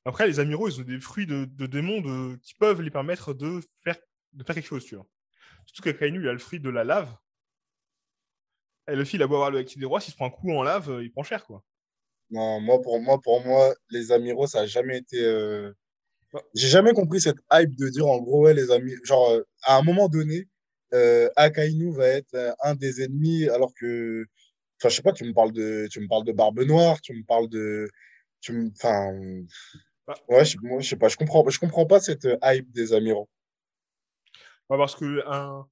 Après, 0.08 0.26
les 0.26 0.40
amiraux, 0.40 0.70
ils 0.70 0.80
ont 0.80 0.84
des 0.86 1.02
fruits 1.02 1.28
de, 1.28 1.44
de 1.46 1.66
démons 1.66 2.00
de- 2.00 2.38
qui 2.38 2.54
peuvent 2.56 2.82
les 2.82 2.90
permettre 2.90 3.34
de 3.34 3.60
faire, 3.84 3.98
de 4.32 4.44
faire 4.44 4.56
quelque 4.56 4.66
chose, 4.68 4.86
tu 4.86 4.96
vois. 4.96 5.06
Surtout 5.66 5.84
que 5.84 5.90
Kainu, 5.90 6.22
il 6.22 6.28
a 6.30 6.34
le 6.34 6.40
fruit 6.40 6.62
de 6.62 6.70
la 6.70 6.86
lave. 6.86 7.14
Et 8.90 8.96
le 8.96 9.04
fil, 9.04 9.20
il 9.20 9.24
a 9.24 9.28
beau 9.28 9.36
avoir 9.36 9.52
le 9.52 9.60
actif 9.60 9.78
des 9.78 9.86
rois, 9.86 10.00
s'il 10.00 10.14
se 10.14 10.16
prend 10.16 10.28
un 10.28 10.30
coup 10.30 10.50
en 10.54 10.64
lave, 10.64 10.90
euh, 10.90 11.04
il 11.04 11.12
prend 11.12 11.24
cher, 11.24 11.46
quoi. 11.46 11.62
Non, 12.30 12.62
moi 12.62 12.82
pour 12.82 13.02
moi, 13.02 13.20
pour 13.22 13.44
moi, 13.46 13.74
les 13.90 14.14
amiraux, 14.14 14.48
ça 14.48 14.62
a 14.62 14.66
jamais 14.66 14.98
été. 15.00 15.22
euh. 15.24 15.74
J'ai 16.54 16.68
jamais 16.70 16.94
compris 16.94 17.22
cette 17.22 17.38
hype 17.52 17.76
de 17.76 17.90
dire 17.90 18.08
en 18.08 18.20
gros, 18.22 18.44
ouais, 18.44 18.54
les 18.54 18.72
amis, 18.72 18.94
genre 19.04 19.30
euh, 19.32 19.44
à 19.64 19.78
un 19.78 19.82
moment 19.82 20.08
donné, 20.10 20.48
euh, 20.94 21.30
Akainu 21.36 21.92
va 21.94 22.08
être 22.08 22.56
un 22.64 22.76
des 22.76 23.02
ennemis, 23.04 23.50
alors 23.50 23.74
que, 23.74 24.26
enfin, 24.80 24.90
je 24.90 24.96
sais 24.96 25.02
pas, 25.02 25.14
tu 25.14 25.26
me 25.26 25.34
parles 25.34 25.52
de, 25.54 25.88
tu 25.92 26.00
me 26.02 26.08
parles 26.08 26.26
de 26.26 26.32
Barbe 26.34 26.62
Noire, 26.62 27.02
tu 27.02 27.14
me 27.14 27.24
parles 27.26 27.50
de, 27.50 27.90
tu 28.42 28.54
me, 28.54 28.70
enfin. 28.72 29.12
Ouais, 30.30 30.46
je, 30.46 30.58
moi, 30.62 30.80
je 30.82 30.90
sais 30.90 30.96
pas, 30.96 31.08
je 31.08 31.18
comprends, 31.18 31.48
je 31.50 31.60
comprends 31.60 31.86
pas 31.86 32.00
cette 32.00 32.26
euh, 32.26 32.38
hype 32.44 32.72
des 32.72 32.94
amiraux. 32.94 33.30
Ouais, 34.70 34.78
parce 34.78 34.96
que 34.96 35.24
un... 35.28 35.68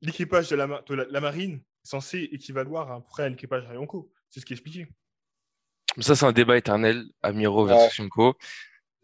l'équipage 0.00 0.48
de, 0.48 0.56
la, 0.56 0.66
ma- 0.66 0.82
de 0.82 0.94
la, 0.94 1.04
la 1.08 1.20
marine 1.20 1.54
est 1.84 1.88
censé 1.88 2.28
équivaloir 2.32 2.90
à 2.90 3.00
peu 3.00 3.06
près 3.08 3.22
à 3.24 3.28
l'équipage 3.28 3.62
de 3.64 3.68
Ryonko. 3.68 4.10
C'est 4.30 4.40
ce 4.40 4.46
qui 4.46 4.52
est 4.52 4.56
expliqué. 4.56 4.86
Ça, 5.98 6.14
c'est 6.14 6.26
un 6.26 6.32
débat 6.32 6.56
éternel, 6.56 7.04
Amiro 7.22 7.64
versus 7.64 7.98
Yonko. 7.98 8.36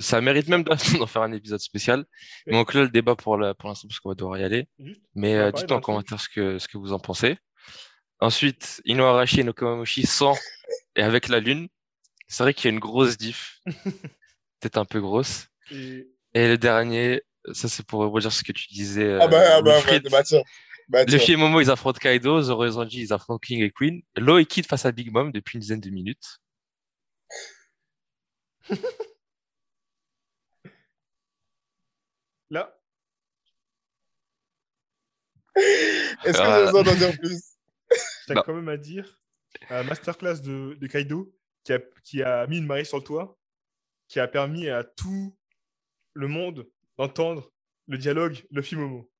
Ça 0.00 0.20
mérite 0.20 0.48
même 0.48 0.64
d'en 0.64 0.76
faire 1.06 1.22
un 1.22 1.32
épisode 1.32 1.60
spécial. 1.60 2.04
Mais 2.46 2.56
on 2.56 2.64
clôt 2.64 2.82
le 2.82 2.88
débat 2.88 3.14
pour 3.16 3.36
l'instant 3.38 3.88
parce 3.88 4.00
qu'on 4.00 4.08
va 4.10 4.14
devoir 4.14 4.38
y 4.38 4.44
aller. 4.44 4.68
Juste. 4.78 5.00
Mais 5.14 5.34
euh, 5.36 5.50
parler 5.50 5.66
dites 5.66 5.72
en 5.72 5.80
commentaire 5.80 6.20
ce 6.20 6.28
que, 6.28 6.58
ce 6.58 6.68
que 6.68 6.78
vous 6.78 6.92
en 6.92 6.98
pensez. 6.98 7.38
Ensuite, 8.20 8.82
Ino 8.84 9.04
Arashi 9.04 9.40
et 9.40 9.44
Nokomamushi 9.44 10.06
sans 10.06 10.36
et 10.96 11.02
avec 11.02 11.28
la 11.28 11.40
lune. 11.40 11.68
C'est 12.26 12.42
vrai 12.42 12.54
qu'il 12.54 12.64
y 12.66 12.68
a 12.68 12.74
une 12.74 12.80
grosse 12.80 13.16
diff. 13.16 13.60
Peut-être 14.64 14.78
un 14.78 14.86
peu 14.86 15.02
grosse. 15.02 15.48
Et 15.70 16.08
Et 16.32 16.48
le 16.48 16.56
dernier, 16.56 17.20
ça 17.52 17.68
c'est 17.68 17.84
pour 17.84 18.00
redire 18.00 18.32
ce 18.32 18.42
que 18.42 18.52
tu 18.52 18.68
disais. 18.68 19.18
Ah 19.20 19.28
bah, 19.28 19.40
euh, 19.40 19.56
ah 19.58 19.60
bah, 19.60 19.74
Wilfried. 19.74 20.04
bah, 20.04 20.08
bah, 20.10 20.22
tiens, 20.22 20.42
bah, 20.88 21.04
tiens. 21.04 21.18
Luffy 21.18 21.32
et 21.32 21.36
Momo, 21.36 21.60
ils 21.60 21.70
affrontent 21.70 21.98
Kaido. 21.98 22.40
Zoro 22.40 22.64
et 22.64 22.70
Zanji, 22.70 23.02
ils 23.02 23.12
affrontent 23.12 23.40
King 23.40 23.60
et 23.60 23.70
Queen. 23.70 24.00
Lo 24.16 24.38
et 24.38 24.46
Kid 24.46 24.64
face 24.64 24.86
à 24.86 24.92
Big 24.92 25.12
Mom 25.12 25.32
depuis 25.32 25.56
une 25.56 25.60
dizaine 25.60 25.80
de 25.80 25.90
minutes. 25.90 26.40
là, 32.48 32.74
Est-ce 35.56 36.38
que 36.38 36.58
vous 36.58 36.64
besoin 36.64 36.82
d'en 36.84 36.94
dire 36.94 37.18
plus? 37.18 37.42
T'as 38.26 38.42
quand 38.42 38.54
même 38.54 38.70
à 38.70 38.78
dire, 38.78 39.20
euh, 39.70 39.84
masterclass 39.84 40.40
de, 40.40 40.72
de 40.80 40.86
Kaido, 40.86 41.36
qui 41.64 41.74
a, 41.74 41.80
qui 42.02 42.22
a 42.22 42.46
mis 42.46 42.56
une 42.56 42.66
marée 42.66 42.84
sur 42.84 42.96
le 42.96 43.04
toit, 43.04 43.38
qui 44.08 44.20
a 44.20 44.28
permis 44.28 44.68
à 44.68 44.84
tout 44.84 45.36
le 46.14 46.28
monde 46.28 46.66
d'entendre 46.98 47.50
le 47.88 47.98
dialogue 47.98 48.44
Luffy 48.50 48.76
Momo. 48.76 49.10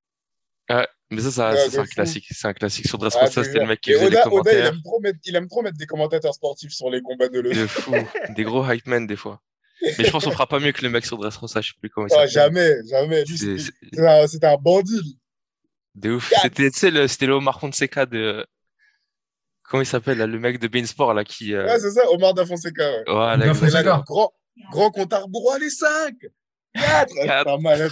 Mais 1.11 1.21
ça, 1.21 1.31
ça, 1.31 1.51
Ouais, 1.51 1.57
ça, 1.57 1.71
c'est 1.71 1.79
un 1.79 1.85
fou. 1.85 1.91
classique. 1.91 2.27
C'est 2.31 2.49
un 2.49 2.55
classique 2.55 2.87
sur 2.89 2.97
Ah, 2.97 3.01
Dressrosa. 3.03 3.43
je 3.43 3.47
C'était 3.47 3.61
le 3.61 3.67
mec 3.67 3.81
qui 3.81 3.91
Et 3.91 3.95
faisait 3.95 4.11
les 4.11 4.17
Oda, 4.17 4.21
Oda, 4.21 4.27
il 4.27 4.31
commentaires. 4.31 4.67
aime 4.67 4.83
trop 4.83 5.01
mettre, 5.01 5.19
il 5.25 5.37
aime 5.37 5.49
trop 5.49 5.63
mettre 5.63 5.77
des 5.77 5.87
commentateurs 5.87 6.35
sportifs 6.35 6.73
sur 6.73 6.91
les 6.91 7.03
combats 7.03 7.29
de. 7.29 7.43
De 7.43 7.67
fou. 7.67 7.93
Des 8.37 8.43
gros 8.45 8.65
hype 8.69 8.87
men 8.87 9.07
des 9.07 9.15
fois. 9.17 9.41
Mais 9.83 10.05
je 10.05 10.11
pense 10.11 10.25
qu'on 10.25 10.31
fera 10.31 10.47
pas 10.49 10.59
mieux 10.61 10.73
que 10.73 10.83
le 10.83 10.89
mec 10.89 11.05
sur 11.05 11.19
Dressrosa. 11.19 11.61
Je 11.61 11.69
sais 11.69 11.75
plus 11.79 11.91
comment 11.91 12.07
il 12.07 12.15
Ah, 12.19 12.27
jamais, 12.27 12.75
jamais. 12.89 13.25
C'était- 13.27 14.47
un- 14.47 14.57
bandit. 14.57 15.21
De 15.95 16.13
ouf. 16.13 16.33
C'était, 16.43 16.71
tu 16.71 16.79
sais, 16.79 16.91
le, 16.91 17.07
c'était 17.07 17.27
le 17.27 17.35
Omar 17.35 17.61
Fonseca 17.61 18.07
de. 18.07 18.45
Comment 19.65 19.83
il 19.83 19.87
s'appelle, 19.87 20.19
le 20.19 20.39
mec 20.39 20.59
de 20.59 20.67
Bein 20.69 20.85
Sport, 20.87 21.13
là, 21.15 21.23
qui. 21.25 21.55
euh, 21.55 21.67
Ouais, 21.67 21.79
c'est 21.79 21.91
ça, 21.93 22.11
Omar 22.11 22.33
Da 22.35 22.45
Fonseca. 22.47 22.83
Ouais. 22.91 22.95
Exactement. 23.05 23.37
là, 23.47 23.55
Fonseca. 23.55 23.97
le 23.97 24.03
grand, 24.03 24.33
Grand 24.71 24.91
comptard 24.91 25.29
bourrois, 25.29 25.59
les 25.59 25.71
5 25.71 26.15
4 26.75 27.45
Pas 27.45 27.59
mal. 27.59 27.91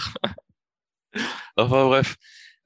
enfin 1.57 1.85
bref. 1.85 2.15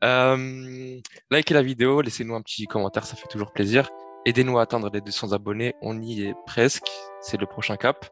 Euh, 0.03 0.99
likez 1.31 1.53
la 1.53 1.61
vidéo, 1.61 2.01
laissez-nous 2.01 2.35
un 2.35 2.41
petit 2.41 2.65
commentaire, 2.65 3.05
ça 3.05 3.15
fait 3.15 3.27
toujours 3.27 3.51
plaisir. 3.51 3.89
Aidez-nous 4.25 4.59
à 4.59 4.63
atteindre 4.63 4.89
les 4.93 5.01
200 5.01 5.31
abonnés, 5.31 5.73
on 5.81 5.99
y 6.01 6.23
est 6.23 6.35
presque, 6.45 6.87
c'est 7.21 7.39
le 7.39 7.45
prochain 7.45 7.77
cap. 7.77 8.05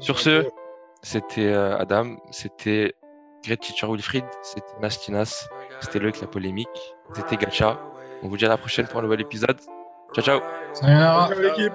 Sur 0.00 0.18
ce, 0.18 0.48
c'était 1.02 1.46
euh, 1.46 1.78
Adam, 1.78 2.16
c'était 2.30 2.94
Great 3.44 3.60
Teacher 3.60 3.86
Wilfried, 3.86 4.24
c'était 4.42 4.78
Nastinas, 4.80 5.48
c'était 5.80 5.98
Loïc 5.98 6.20
la 6.20 6.26
polémique, 6.26 6.68
c'était 7.14 7.36
Gacha. 7.36 7.80
On 8.22 8.28
vous 8.28 8.36
dit 8.36 8.46
à 8.46 8.48
la 8.48 8.56
prochaine 8.56 8.86
pour 8.86 9.00
un 9.00 9.02
nouvel 9.02 9.20
épisode. 9.20 9.60
Ciao 10.14 10.24
ciao. 10.24 10.40
Salut 10.72 11.42
l'équipe. 11.42 11.72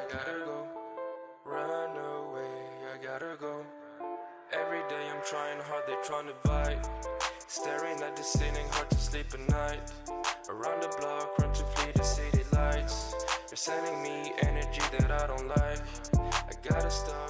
sending 13.69 14.01
me 14.01 14.33
energy 14.39 14.81
that 14.97 15.11
I 15.11 15.27
don't 15.27 15.47
like. 15.47 15.79
I 16.17 16.53
gotta 16.67 16.89
stop. 16.89 17.28